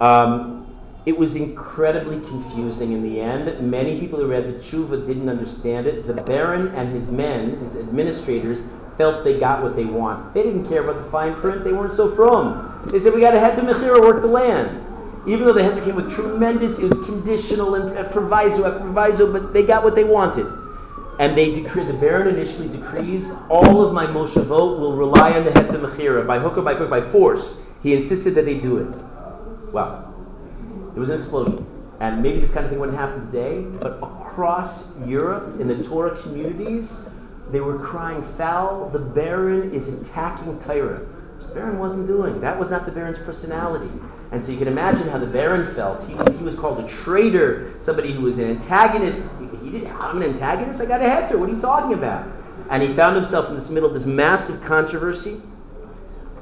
Um, 0.00 0.66
It 1.06 1.16
was 1.16 1.36
incredibly 1.36 2.20
confusing 2.20 2.92
in 2.92 3.02
the 3.02 3.18
end. 3.18 3.48
Many 3.62 3.98
people 3.98 4.18
who 4.18 4.26
read 4.26 4.46
the 4.46 4.58
tshuva 4.60 5.06
didn't 5.06 5.30
understand 5.30 5.86
it. 5.86 6.06
The 6.06 6.12
Baron 6.12 6.68
and 6.74 6.92
his 6.92 7.10
men, 7.10 7.56
his 7.60 7.76
administrators, 7.76 8.68
felt 8.98 9.24
they 9.24 9.38
got 9.38 9.62
what 9.62 9.76
they 9.76 9.84
want. 9.84 10.34
They 10.34 10.42
didn't 10.42 10.68
care 10.68 10.82
about 10.82 11.02
the 11.02 11.10
fine 11.10 11.34
print. 11.36 11.64
They 11.64 11.72
weren't 11.72 11.92
so 11.92 12.14
frum. 12.14 12.82
They 12.90 12.98
said, 12.98 13.14
we 13.14 13.20
got 13.20 13.30
to 13.30 13.38
heter 13.38 13.66
mechira, 13.66 14.00
work 14.00 14.20
the 14.20 14.28
land. 14.28 14.84
Even 15.26 15.46
though 15.46 15.52
the 15.52 15.62
heter 15.62 15.82
came 15.84 15.94
with 15.94 16.12
tremendous, 16.12 16.78
it 16.78 16.90
was 16.90 17.04
conditional 17.06 17.76
and 17.76 18.10
proviso 18.10 18.66
after 18.66 18.80
proviso, 18.80 19.32
but 19.32 19.52
they 19.52 19.62
got 19.62 19.84
what 19.84 19.94
they 19.94 20.04
wanted. 20.04 20.46
And 21.20 21.36
they 21.36 21.52
decree, 21.52 21.84
the 21.84 21.92
Baron 21.92 22.34
initially 22.34 22.68
decrees, 22.68 23.32
all 23.48 23.80
of 23.84 23.92
my 23.92 24.06
Moshavot 24.06 24.78
will 24.78 24.96
rely 24.96 25.32
on 25.32 25.44
the 25.44 25.50
heter 25.52 25.80
mechira, 25.80 26.26
by 26.26 26.38
hook 26.38 26.58
or 26.58 26.62
by 26.62 26.74
crook, 26.74 26.90
by 26.90 27.00
force. 27.00 27.62
He 27.82 27.94
insisted 27.94 28.34
that 28.34 28.44
they 28.44 28.58
do 28.58 28.78
it. 28.78 28.96
Wow. 29.72 30.12
There 30.92 31.00
was 31.00 31.10
an 31.10 31.16
explosion. 31.16 31.64
And 32.00 32.22
maybe 32.22 32.40
this 32.40 32.52
kind 32.52 32.64
of 32.64 32.70
thing 32.70 32.80
wouldn't 32.80 32.98
happen 32.98 33.26
today, 33.26 33.62
but 33.80 33.98
across 34.02 34.98
Europe, 35.00 35.60
in 35.60 35.68
the 35.68 35.82
Torah 35.82 36.16
communities, 36.20 37.08
they 37.50 37.60
were 37.60 37.78
crying 37.78 38.22
foul. 38.22 38.90
The 38.90 38.98
Baron 38.98 39.72
is 39.72 39.88
attacking 39.88 40.58
Torah. 40.60 41.06
The 41.40 41.54
Baron 41.54 41.78
wasn't 41.78 42.06
doing. 42.06 42.40
That 42.40 42.58
was 42.58 42.70
not 42.70 42.84
the 42.84 42.92
Baron's 42.92 43.18
personality. 43.18 43.90
And 44.30 44.44
so 44.44 44.52
you 44.52 44.58
can 44.58 44.68
imagine 44.68 45.08
how 45.08 45.18
the 45.18 45.26
Baron 45.26 45.66
felt. 45.74 46.06
He 46.06 46.14
was, 46.14 46.38
he 46.38 46.44
was 46.44 46.54
called 46.54 46.80
a 46.84 46.86
traitor, 46.86 47.74
somebody 47.80 48.12
who 48.12 48.22
was 48.22 48.38
an 48.38 48.50
antagonist. 48.50 49.26
He, 49.62 49.70
didn't, 49.70 49.92
I'm 49.92 50.20
an 50.20 50.34
antagonist? 50.34 50.82
I 50.82 50.86
got 50.86 51.00
a 51.00 51.04
heter. 51.04 51.38
What 51.38 51.48
are 51.48 51.52
you 51.52 51.60
talking 51.60 51.94
about? 51.94 52.28
And 52.68 52.82
he 52.82 52.92
found 52.92 53.16
himself 53.16 53.48
in 53.48 53.54
this 53.54 53.70
middle 53.70 53.88
of 53.88 53.94
this 53.94 54.04
massive 54.04 54.62
controversy. 54.62 55.40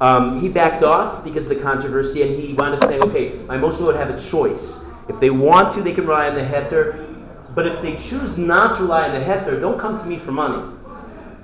Um, 0.01 0.41
he 0.41 0.49
backed 0.49 0.83
off 0.83 1.23
because 1.23 1.43
of 1.45 1.49
the 1.49 1.55
controversy, 1.55 2.21
and 2.21 2.37
he 2.37 2.53
wound 2.53 2.75
up 2.75 2.87
saying, 2.87 3.01
"Okay, 3.03 3.33
my 3.47 3.57
Moshavot 3.57 3.95
have 3.95 4.09
a 4.09 4.19
choice. 4.19 4.85
If 5.07 5.19
they 5.19 5.29
want 5.29 5.73
to, 5.73 5.81
they 5.81 5.93
can 5.93 6.05
rely 6.05 6.29
on 6.29 6.35
the 6.35 6.41
heter, 6.41 7.15
but 7.55 7.65
if 7.65 7.81
they 7.81 7.95
choose 7.95 8.37
not 8.37 8.75
to 8.75 8.83
rely 8.83 9.07
on 9.07 9.19
the 9.19 9.25
heter, 9.25 9.59
don't 9.59 9.79
come 9.79 9.97
to 9.97 10.05
me 10.05 10.17
for 10.17 10.31
money." 10.31 10.76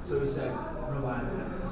So 0.04 0.18
on 0.18 1.26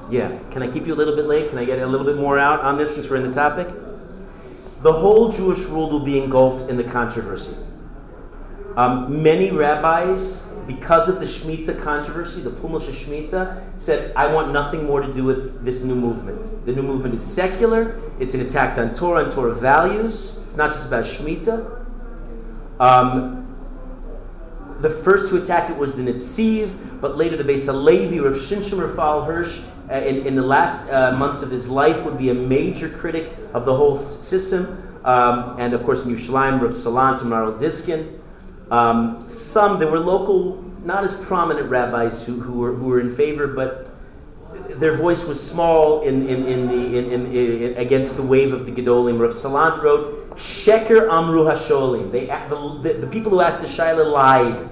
it. 0.10 0.14
Yeah. 0.14 0.40
Can 0.52 0.64
I 0.64 0.72
keep 0.72 0.88
you 0.88 0.94
a 0.94 0.96
little 0.96 1.16
bit 1.16 1.26
late? 1.26 1.50
Can 1.50 1.58
I 1.58 1.66
get 1.66 1.80
a 1.80 1.88
little 1.88 2.06
bit 2.06 2.16
more 2.16 2.40
out 2.40 2.62
on 2.62 2.78
this 2.78 2.94
since 2.94 3.10
we're 3.10 3.18
in 3.18 3.28
the 3.28 3.34
topic? 3.34 3.68
The 4.82 4.94
whole 4.94 5.32
Jewish 5.32 5.68
world 5.68 5.92
will 5.92 6.06
be 6.06 6.18
engulfed 6.18 6.70
in 6.70 6.78
the 6.78 6.84
controversy. 6.84 7.58
Um, 8.78 9.22
many 9.22 9.52
rabbis, 9.52 10.48
because 10.66 11.10
of 11.10 11.20
the 11.20 11.26
Shemitah 11.26 11.84
controversy, 11.84 12.42
the 12.42 12.52
Pumel 12.52 12.80
Shemitah, 12.80 13.64
said, 13.78 14.16
I 14.16 14.34
want 14.34 14.54
nothing 14.54 14.86
more 14.86 15.02
to 15.02 15.14
do 15.14 15.26
with 15.26 15.64
this 15.66 15.84
new 15.84 15.96
movement. 15.96 16.66
The 16.66 16.74
new 16.74 16.82
movement 16.82 17.14
is 17.16 17.24
secular, 17.24 18.00
it's 18.20 18.34
an 18.34 18.40
attack 18.40 18.78
on 18.78 18.94
Torah 18.94 19.26
and 19.26 19.32
Torah 19.32 19.54
values, 19.54 20.42
it's 20.46 20.56
not 20.56 20.72
just 20.72 20.88
about 20.88 21.04
Shemitah. 21.04 21.86
Um, 22.80 23.41
the 24.82 24.90
first 24.90 25.30
to 25.30 25.42
attack 25.42 25.70
it 25.70 25.78
was 25.78 25.96
the 25.96 26.02
Netziv, 26.02 27.00
but 27.00 27.18
later 27.18 27.38
the 27.38 27.44
Beis 27.44 27.66
Halevi, 27.66 28.20
Rav 28.20 28.34
Shimshon 28.34 28.80
Raphael 28.82 29.24
Hirsch, 29.24 29.64
uh, 29.90 29.96
in, 29.96 30.26
in 30.26 30.36
the 30.36 30.42
last 30.42 30.90
uh, 30.90 31.12
months 31.12 31.42
of 31.42 31.52
his 31.52 31.68
life, 31.68 32.04
would 32.04 32.18
be 32.18 32.30
a 32.30 32.34
major 32.34 32.90
critic 32.90 33.32
of 33.54 33.66
the 33.66 33.76
whole 33.76 34.00
s- 34.00 34.26
system. 34.26 34.88
Um, 35.04 35.56
and 35.60 35.74
of 35.74 35.84
course, 35.84 36.06
in 36.06 36.16
Yerushalayim, 36.16 36.62
Rav 36.62 36.72
Salant 36.72 37.22
and 37.22 37.32
Maharil 37.32 37.60
Diskin. 37.60 38.20
Um, 38.70 39.28
some, 39.28 39.80
there 39.80 39.90
were 39.90 40.00
local, 40.00 40.64
not 40.84 41.04
as 41.04 41.14
prominent 41.14 41.70
rabbis 41.70 42.26
who, 42.26 42.40
who, 42.40 42.54
were, 42.54 42.74
who 42.74 42.86
were 42.86 43.00
in 43.00 43.16
favor, 43.16 43.48
but 43.48 43.90
their 44.80 44.96
voice 44.96 45.26
was 45.26 45.42
small 45.42 46.02
in, 46.02 46.28
in, 46.28 46.46
in 46.48 46.68
the, 46.68 46.98
in, 46.98 47.12
in, 47.12 47.36
in, 47.36 47.78
against 47.78 48.16
the 48.16 48.24
wave 48.24 48.54
of 48.54 48.66
the 48.66 48.72
Gedolim. 48.72 49.20
Rav 49.20 49.32
Salant 49.32 49.82
wrote, 49.82 50.21
Sheker 50.36 51.10
Amru 51.10 51.46
Hasholim. 51.46 52.12
They, 52.12 52.26
the, 52.26 52.80
the, 52.82 53.00
the 53.02 53.08
people 53.08 53.32
who 53.32 53.42
asked 53.42 53.62
the 53.62 53.68
Shaila 53.68 54.12
lied. 54.12 54.70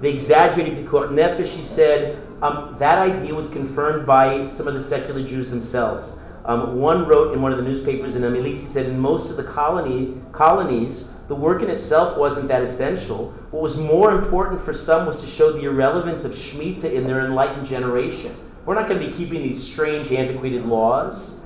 They 0.00 0.12
exaggerated 0.12 0.86
Pikuach 0.86 1.10
Nefesh, 1.10 1.60
said. 1.62 2.20
Um, 2.42 2.76
that 2.78 2.98
idea 2.98 3.34
was 3.34 3.48
confirmed 3.48 4.06
by 4.06 4.50
some 4.50 4.68
of 4.68 4.74
the 4.74 4.82
secular 4.82 5.24
Jews 5.24 5.48
themselves. 5.48 6.18
Um, 6.44 6.76
one 6.76 7.06
wrote 7.06 7.32
in 7.32 7.40
one 7.40 7.52
of 7.52 7.58
the 7.58 7.64
newspapers 7.64 8.16
in 8.16 8.22
HaMelitz, 8.22 8.60
he 8.60 8.66
said, 8.66 8.86
in 8.86 8.98
most 8.98 9.30
of 9.30 9.38
the 9.38 9.44
colony, 9.44 10.20
colonies, 10.32 11.14
the 11.28 11.34
work 11.34 11.62
in 11.62 11.70
itself 11.70 12.18
wasn't 12.18 12.48
that 12.48 12.60
essential. 12.60 13.30
What 13.50 13.62
was 13.62 13.78
more 13.78 14.10
important 14.10 14.60
for 14.60 14.74
some 14.74 15.06
was 15.06 15.22
to 15.22 15.26
show 15.26 15.52
the 15.52 15.62
irrelevance 15.62 16.24
of 16.24 16.32
Shemitah 16.32 16.92
in 16.92 17.06
their 17.06 17.24
enlightened 17.24 17.64
generation. 17.64 18.34
We're 18.66 18.74
not 18.74 18.88
going 18.88 19.00
to 19.00 19.06
be 19.06 19.12
keeping 19.14 19.42
these 19.42 19.62
strange, 19.62 20.12
antiquated 20.12 20.66
laws. 20.66 21.40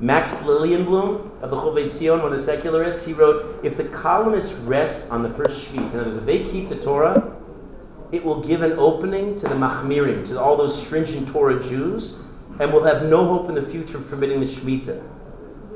Max 0.00 0.36
Lilienblum 0.38 1.42
of 1.42 1.50
the 1.50 1.56
Chovei 1.56 1.86
Tzion, 1.86 2.22
one 2.22 2.32
of 2.32 2.38
the 2.38 2.44
secularists, 2.44 3.04
he 3.04 3.12
wrote, 3.12 3.64
if 3.64 3.76
the 3.76 3.84
colonists 3.84 4.58
rest 4.60 5.10
on 5.10 5.24
the 5.24 5.30
first 5.30 5.72
Shvis, 5.72 5.92
in 5.92 6.00
other 6.00 6.04
words, 6.04 6.16
if 6.18 6.24
they 6.24 6.44
keep 6.44 6.68
the 6.68 6.76
Torah, 6.76 7.36
it 8.12 8.24
will 8.24 8.40
give 8.40 8.62
an 8.62 8.72
opening 8.72 9.36
to 9.36 9.48
the 9.48 9.54
Machmirim, 9.54 10.26
to 10.28 10.40
all 10.40 10.56
those 10.56 10.80
stringent 10.80 11.28
Torah 11.28 11.60
Jews, 11.60 12.22
and 12.60 12.72
will 12.72 12.84
have 12.84 13.02
no 13.02 13.26
hope 13.26 13.48
in 13.48 13.54
the 13.54 13.62
future 13.62 13.98
of 13.98 14.08
permitting 14.08 14.40
the 14.40 14.46
Shemitah. 14.46 15.02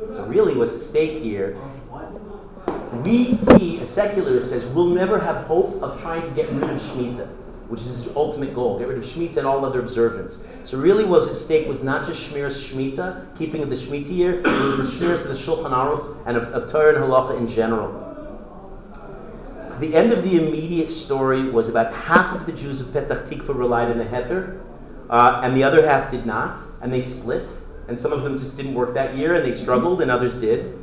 So 0.08 0.24
really 0.26 0.54
what's 0.54 0.74
at 0.74 0.82
stake 0.82 1.20
here, 1.20 1.56
we, 3.04 3.38
he, 3.58 3.80
a 3.80 3.86
secularist, 3.86 4.50
says 4.50 4.64
we'll 4.66 4.86
never 4.86 5.18
have 5.18 5.46
hope 5.46 5.82
of 5.82 6.00
trying 6.00 6.22
to 6.22 6.30
get 6.30 6.48
rid 6.50 6.70
of 6.70 6.80
Shemitah, 6.80 7.28
which 7.72 7.80
is 7.80 8.04
his 8.04 8.14
ultimate 8.14 8.54
goal, 8.54 8.78
get 8.78 8.86
rid 8.86 8.98
of 8.98 9.02
Shemitah 9.02 9.38
and 9.38 9.46
all 9.46 9.64
other 9.64 9.80
observance. 9.80 10.44
So 10.64 10.76
really 10.76 11.04
what 11.04 11.20
was 11.20 11.28
at 11.28 11.36
stake 11.36 11.66
was 11.66 11.82
not 11.82 12.04
just 12.04 12.30
Shmiras 12.30 12.60
Shemitah, 12.60 13.34
keeping 13.38 13.62
of 13.62 13.70
the 13.70 13.76
Shemitah 13.76 14.14
year, 14.14 14.42
was 14.42 14.76
the 14.76 15.06
Shmiras 15.06 15.22
of 15.22 15.28
the 15.28 15.34
Shulchan 15.34 15.70
Aruch 15.70 16.18
and 16.26 16.36
of, 16.36 16.52
of 16.52 16.70
Torah 16.70 16.94
and 16.94 17.02
Halacha 17.02 17.38
in 17.38 17.46
general. 17.46 17.98
The 19.80 19.94
end 19.96 20.12
of 20.12 20.22
the 20.22 20.36
immediate 20.36 20.90
story 20.90 21.48
was 21.48 21.70
about 21.70 21.94
half 21.94 22.36
of 22.36 22.44
the 22.44 22.52
Jews 22.52 22.82
of 22.82 22.88
Petach 22.88 23.26
Tikva 23.26 23.56
relied 23.56 23.90
on 23.90 23.96
the 23.96 24.04
Heter, 24.04 24.60
uh, 25.08 25.40
and 25.42 25.56
the 25.56 25.64
other 25.64 25.88
half 25.88 26.10
did 26.10 26.26
not, 26.26 26.58
and 26.82 26.92
they 26.92 27.00
split. 27.00 27.48
And 27.88 27.98
some 27.98 28.12
of 28.12 28.22
them 28.22 28.36
just 28.36 28.54
didn't 28.54 28.74
work 28.74 28.92
that 28.92 29.16
year, 29.16 29.34
and 29.36 29.46
they 29.46 29.52
struggled, 29.52 30.02
and 30.02 30.10
others 30.10 30.34
did. 30.34 30.78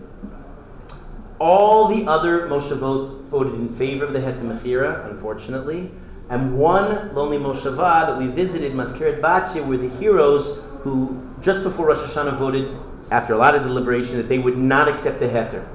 All 1.38 1.88
the 1.88 2.10
other 2.10 2.48
Moshavot 2.48 3.26
voted 3.26 3.54
in 3.54 3.76
favor 3.76 4.06
of 4.06 4.14
the 4.14 4.20
Heter 4.20 4.42
Mechira, 4.42 5.08
unfortunately. 5.12 5.92
And 6.30 6.57
one 6.57 7.13
lonely 7.15 7.38
Moshava 7.38 8.07
that 8.07 8.17
we 8.17 8.27
visited, 8.27 8.73
Mazkeret 8.73 9.19
Batya, 9.19 9.65
were 9.65 9.77
the 9.77 9.89
heroes 9.89 10.67
who, 10.82 11.19
just 11.41 11.63
before 11.63 11.88
Rosh 11.88 11.97
Hashanah, 11.99 12.38
voted, 12.38 12.77
after 13.09 13.34
a 13.34 13.38
lot 13.38 13.55
of 13.55 13.63
deliberation, 13.63 14.17
that 14.17 14.30
they 14.30 14.38
would 14.38 14.57
not 14.57 14.88
accept 14.88 15.19
the 15.19 15.25
Heter. 15.27 15.67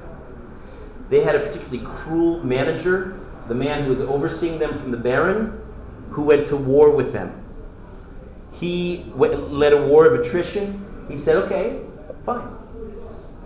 They 1.09 1.21
had 1.21 1.35
a 1.35 1.39
particularly 1.39 1.85
cruel 1.85 2.43
manager, 2.43 3.19
the 3.49 3.53
man 3.53 3.83
who 3.83 3.89
was 3.89 3.99
overseeing 3.99 4.57
them 4.57 4.77
from 4.77 4.91
the 4.91 4.97
Baron, 4.97 5.61
who 6.11 6.23
went 6.23 6.47
to 6.47 6.55
war 6.55 6.89
with 6.89 7.11
them. 7.11 7.43
He 8.53 9.05
went, 9.13 9.51
led 9.51 9.73
a 9.73 9.85
war 9.85 10.05
of 10.05 10.19
attrition. 10.19 10.85
He 11.09 11.17
said, 11.17 11.35
okay, 11.43 11.81
fine. 12.25 12.47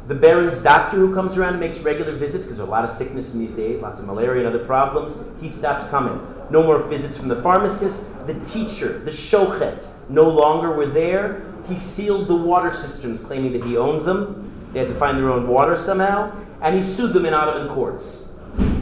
The 0.07 0.15
Baron's 0.15 0.61
doctor 0.61 0.97
who 0.97 1.13
comes 1.13 1.35
around 1.35 1.53
and 1.53 1.59
makes 1.59 1.79
regular 1.79 2.15
visits, 2.15 2.45
because 2.45 2.57
there's 2.57 2.67
a 2.67 2.71
lot 2.71 2.83
of 2.83 2.91
sickness 2.91 3.33
in 3.33 3.39
these 3.39 3.55
days, 3.55 3.81
lots 3.81 3.97
of 3.97 4.05
malaria 4.05 4.45
and 4.45 4.55
other 4.55 4.63
problems, 4.65 5.19
he 5.41 5.49
stopped 5.49 5.89
coming. 5.89 6.19
No 6.49 6.63
more 6.63 6.79
visits 6.79 7.17
from 7.17 7.27
the 7.27 7.41
pharmacist. 7.41 8.09
The 8.27 8.33
teacher, 8.41 8.99
the 8.99 9.11
shochet, 9.11 9.85
no 10.09 10.27
longer 10.27 10.71
were 10.71 10.87
there. 10.87 11.45
He 11.67 11.75
sealed 11.75 12.27
the 12.27 12.35
water 12.35 12.71
systems, 12.71 13.23
claiming 13.23 13.53
that 13.53 13.63
he 13.63 13.77
owned 13.77 14.05
them. 14.05 14.69
They 14.73 14.79
had 14.79 14.87
to 14.87 14.95
find 14.95 15.17
their 15.17 15.29
own 15.29 15.47
water 15.47 15.75
somehow. 15.75 16.31
And 16.61 16.75
he 16.75 16.81
sued 16.81 17.13
them 17.13 17.25
in 17.25 17.33
Ottoman 17.33 17.73
courts. 17.73 18.33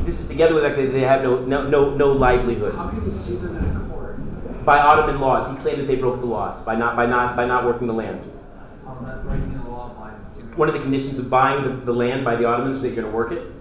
This 0.06 0.22
is 0.22 0.28
together 0.30 0.54
with 0.56 0.64
that 0.64 0.76
they 0.76 1.02
have 1.02 1.22
no, 1.22 1.44
no, 1.44 1.68
no, 1.68 1.94
no 1.94 2.12
livelihood. 2.14 2.76
How 2.76 2.90
can 2.90 3.04
he 3.04 3.12
sue 3.12 3.38
them 3.38 3.58
in 3.58 3.76
a 3.76 3.80
court? 3.92 4.66
By 4.66 4.80
Ottoman 4.80 5.20
laws, 5.20 5.54
he 5.54 5.62
claimed 5.62 5.82
that 5.82 5.88
they 5.88 5.96
broke 5.96 6.22
the 6.22 6.26
laws 6.26 6.62
by 6.62 6.76
not, 6.76 6.96
by 6.96 7.06
not, 7.06 7.36
by 7.36 7.46
not 7.46 7.66
working 7.66 7.88
the 7.88 7.94
land. 7.94 8.26
How's 8.86 9.06
that 9.06 9.28
breaking 9.28 9.54
the 9.54 9.70
law 9.70 9.90
by 9.90 10.12
doing? 10.40 10.58
One 10.58 10.70
of 10.70 10.76
the 10.76 10.82
conditions 10.82 11.20
of 11.20 11.30
buying 11.30 11.64
the, 11.64 11.86
the 11.86 11.94
land 11.94 12.24
by 12.24 12.38
the 12.38 12.46
Ottomans 12.46 12.76
was 12.76 12.84
they're 12.84 12.92
going 12.92 13.06
to 13.06 13.12
work 13.12 13.34
it. 13.34 13.52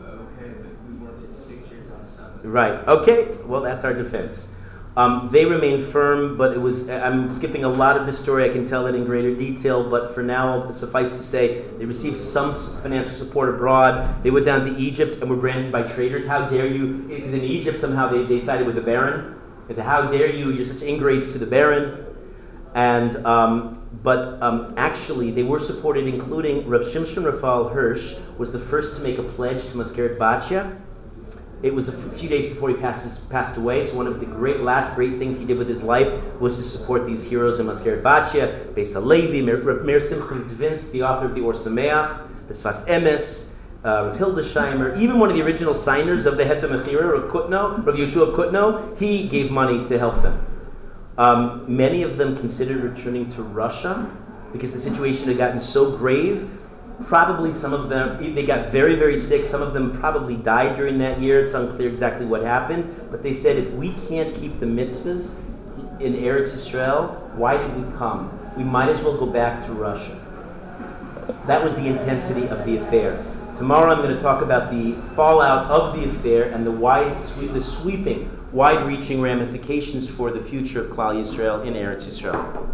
Okay, 0.00 0.52
but 0.62 0.70
we 0.88 0.94
worked 1.04 1.22
it 1.24 1.34
six 1.34 1.68
years 1.68 1.90
on 1.90 2.06
seven. 2.06 2.33
Right. 2.44 2.86
Okay. 2.86 3.36
Well, 3.46 3.62
that's 3.62 3.84
our 3.84 3.94
defense. 3.94 4.54
Um, 4.96 5.30
they 5.32 5.44
remained 5.44 5.84
firm, 5.86 6.36
but 6.36 6.52
it 6.52 6.60
was. 6.60 6.88
I'm 6.88 7.28
skipping 7.28 7.64
a 7.64 7.68
lot 7.68 7.96
of 7.96 8.06
the 8.06 8.12
story. 8.12 8.48
I 8.48 8.52
can 8.52 8.64
tell 8.64 8.86
it 8.86 8.94
in 8.94 9.04
greater 9.04 9.34
detail, 9.34 9.90
but 9.90 10.14
for 10.14 10.22
now, 10.22 10.70
suffice 10.70 11.08
to 11.08 11.22
say 11.22 11.62
they 11.78 11.84
received 11.84 12.20
some 12.20 12.52
financial 12.52 13.12
support 13.12 13.48
abroad. 13.48 14.22
They 14.22 14.30
went 14.30 14.46
down 14.46 14.64
to 14.66 14.78
Egypt 14.78 15.16
and 15.20 15.28
were 15.28 15.36
branded 15.36 15.72
by 15.72 15.82
traitors. 15.82 16.26
How 16.26 16.46
dare 16.46 16.66
you? 16.66 16.98
Because 17.08 17.32
in 17.32 17.42
Egypt, 17.42 17.80
somehow 17.80 18.08
they, 18.08 18.22
they 18.24 18.38
sided 18.38 18.66
with 18.66 18.76
the 18.76 18.82
Baron. 18.82 19.34
They 19.66 19.74
said, 19.74 19.86
"How 19.86 20.02
dare 20.02 20.30
you? 20.30 20.52
You're 20.52 20.64
such 20.64 20.82
ingrates 20.82 21.32
to 21.32 21.38
the 21.38 21.46
Baron." 21.46 22.04
And 22.74 23.16
um, 23.26 23.88
but 24.02 24.40
um, 24.42 24.74
actually, 24.76 25.32
they 25.32 25.42
were 25.42 25.58
supported, 25.58 26.06
including 26.06 26.68
Rav 26.68 26.82
Shimshon 26.82 27.24
Raphael 27.24 27.68
Hirsch 27.70 28.16
was 28.38 28.52
the 28.52 28.60
first 28.60 28.96
to 28.96 29.02
make 29.02 29.18
a 29.18 29.24
pledge 29.24 29.62
to 29.62 29.76
Mazkeret 29.76 30.18
Batya. 30.18 30.78
It 31.64 31.74
was 31.74 31.88
a 31.88 31.92
few 31.92 32.28
days 32.28 32.46
before 32.46 32.68
he 32.68 32.74
passes, 32.74 33.20
passed 33.30 33.56
away, 33.56 33.82
so 33.82 33.96
one 33.96 34.06
of 34.06 34.20
the 34.20 34.26
great 34.26 34.60
last 34.60 34.94
great 34.94 35.18
things 35.18 35.38
he 35.38 35.46
did 35.46 35.56
with 35.56 35.66
his 35.66 35.82
life 35.82 36.12
was 36.38 36.58
to 36.58 36.62
support 36.62 37.06
these 37.06 37.24
heroes 37.24 37.58
in 37.58 37.64
Mazkeret 37.64 38.02
Batya, 38.02 38.74
Beis 38.74 38.92
Halevi, 38.92 39.40
Meir 39.40 39.98
Simcha 39.98 40.34
Dvinsk, 40.34 40.92
the 40.92 41.02
author 41.02 41.24
of 41.24 41.34
the 41.34 41.40
Or 41.40 41.54
Sameach, 41.54 42.20
the 42.48 42.52
Sfas 42.52 42.86
Emes, 42.86 43.54
uh, 43.82 44.10
Rav 44.10 44.16
Hildesheimer, 44.18 45.00
even 45.00 45.18
one 45.18 45.30
of 45.30 45.36
the 45.36 45.42
original 45.42 45.72
signers 45.72 46.26
of 46.26 46.36
the 46.36 46.44
Heter 46.44 46.68
Mechira 46.68 47.16
of 47.16 47.30
Kutno, 47.30 47.82
Rav 47.82 47.96
Yeshua 47.96 48.28
of 48.28 48.34
Kutno, 48.34 48.94
he 48.98 49.26
gave 49.26 49.50
money 49.50 49.86
to 49.86 49.98
help 49.98 50.20
them. 50.20 50.46
Um, 51.16 51.64
many 51.66 52.02
of 52.02 52.18
them 52.18 52.36
considered 52.36 52.82
returning 52.82 53.30
to 53.30 53.42
Russia 53.42 54.14
because 54.52 54.74
the 54.74 54.80
situation 54.80 55.28
had 55.28 55.38
gotten 55.38 55.60
so 55.60 55.96
grave. 55.96 56.46
Probably 57.06 57.50
some 57.50 57.72
of 57.72 57.88
them, 57.88 58.34
they 58.34 58.44
got 58.44 58.70
very, 58.70 58.94
very 58.94 59.18
sick. 59.18 59.44
Some 59.46 59.62
of 59.62 59.72
them 59.74 59.98
probably 59.98 60.36
died 60.36 60.76
during 60.76 60.98
that 60.98 61.20
year. 61.20 61.40
It's 61.40 61.52
unclear 61.52 61.88
exactly 61.88 62.24
what 62.24 62.42
happened. 62.42 63.08
But 63.10 63.22
they 63.22 63.32
said 63.32 63.56
if 63.56 63.70
we 63.72 63.94
can't 64.08 64.34
keep 64.34 64.60
the 64.60 64.66
mitzvahs 64.66 65.34
in 66.00 66.14
Eretz 66.14 66.54
Israel, 66.54 67.30
why 67.34 67.56
did 67.56 67.74
we 67.76 67.92
come? 67.96 68.30
We 68.56 68.62
might 68.62 68.88
as 68.88 69.02
well 69.02 69.16
go 69.16 69.26
back 69.26 69.64
to 69.66 69.72
Russia. 69.72 70.20
That 71.46 71.62
was 71.62 71.74
the 71.74 71.86
intensity 71.86 72.46
of 72.48 72.64
the 72.64 72.76
affair. 72.76 73.24
Tomorrow 73.56 73.92
I'm 73.92 74.02
going 74.02 74.14
to 74.14 74.20
talk 74.20 74.42
about 74.42 74.70
the 74.70 74.94
fallout 75.14 75.70
of 75.70 75.96
the 75.96 76.04
affair 76.04 76.50
and 76.50 76.64
the 76.64 76.70
wide, 76.70 77.14
the 77.14 77.60
sweeping, 77.60 78.30
wide-reaching 78.52 79.20
ramifications 79.20 80.08
for 80.08 80.30
the 80.30 80.40
future 80.40 80.80
of 80.80 80.90
Klal 80.90 81.14
Yisrael 81.14 81.64
in 81.66 81.74
Eretz 81.74 82.06
Yisrael. 82.06 82.68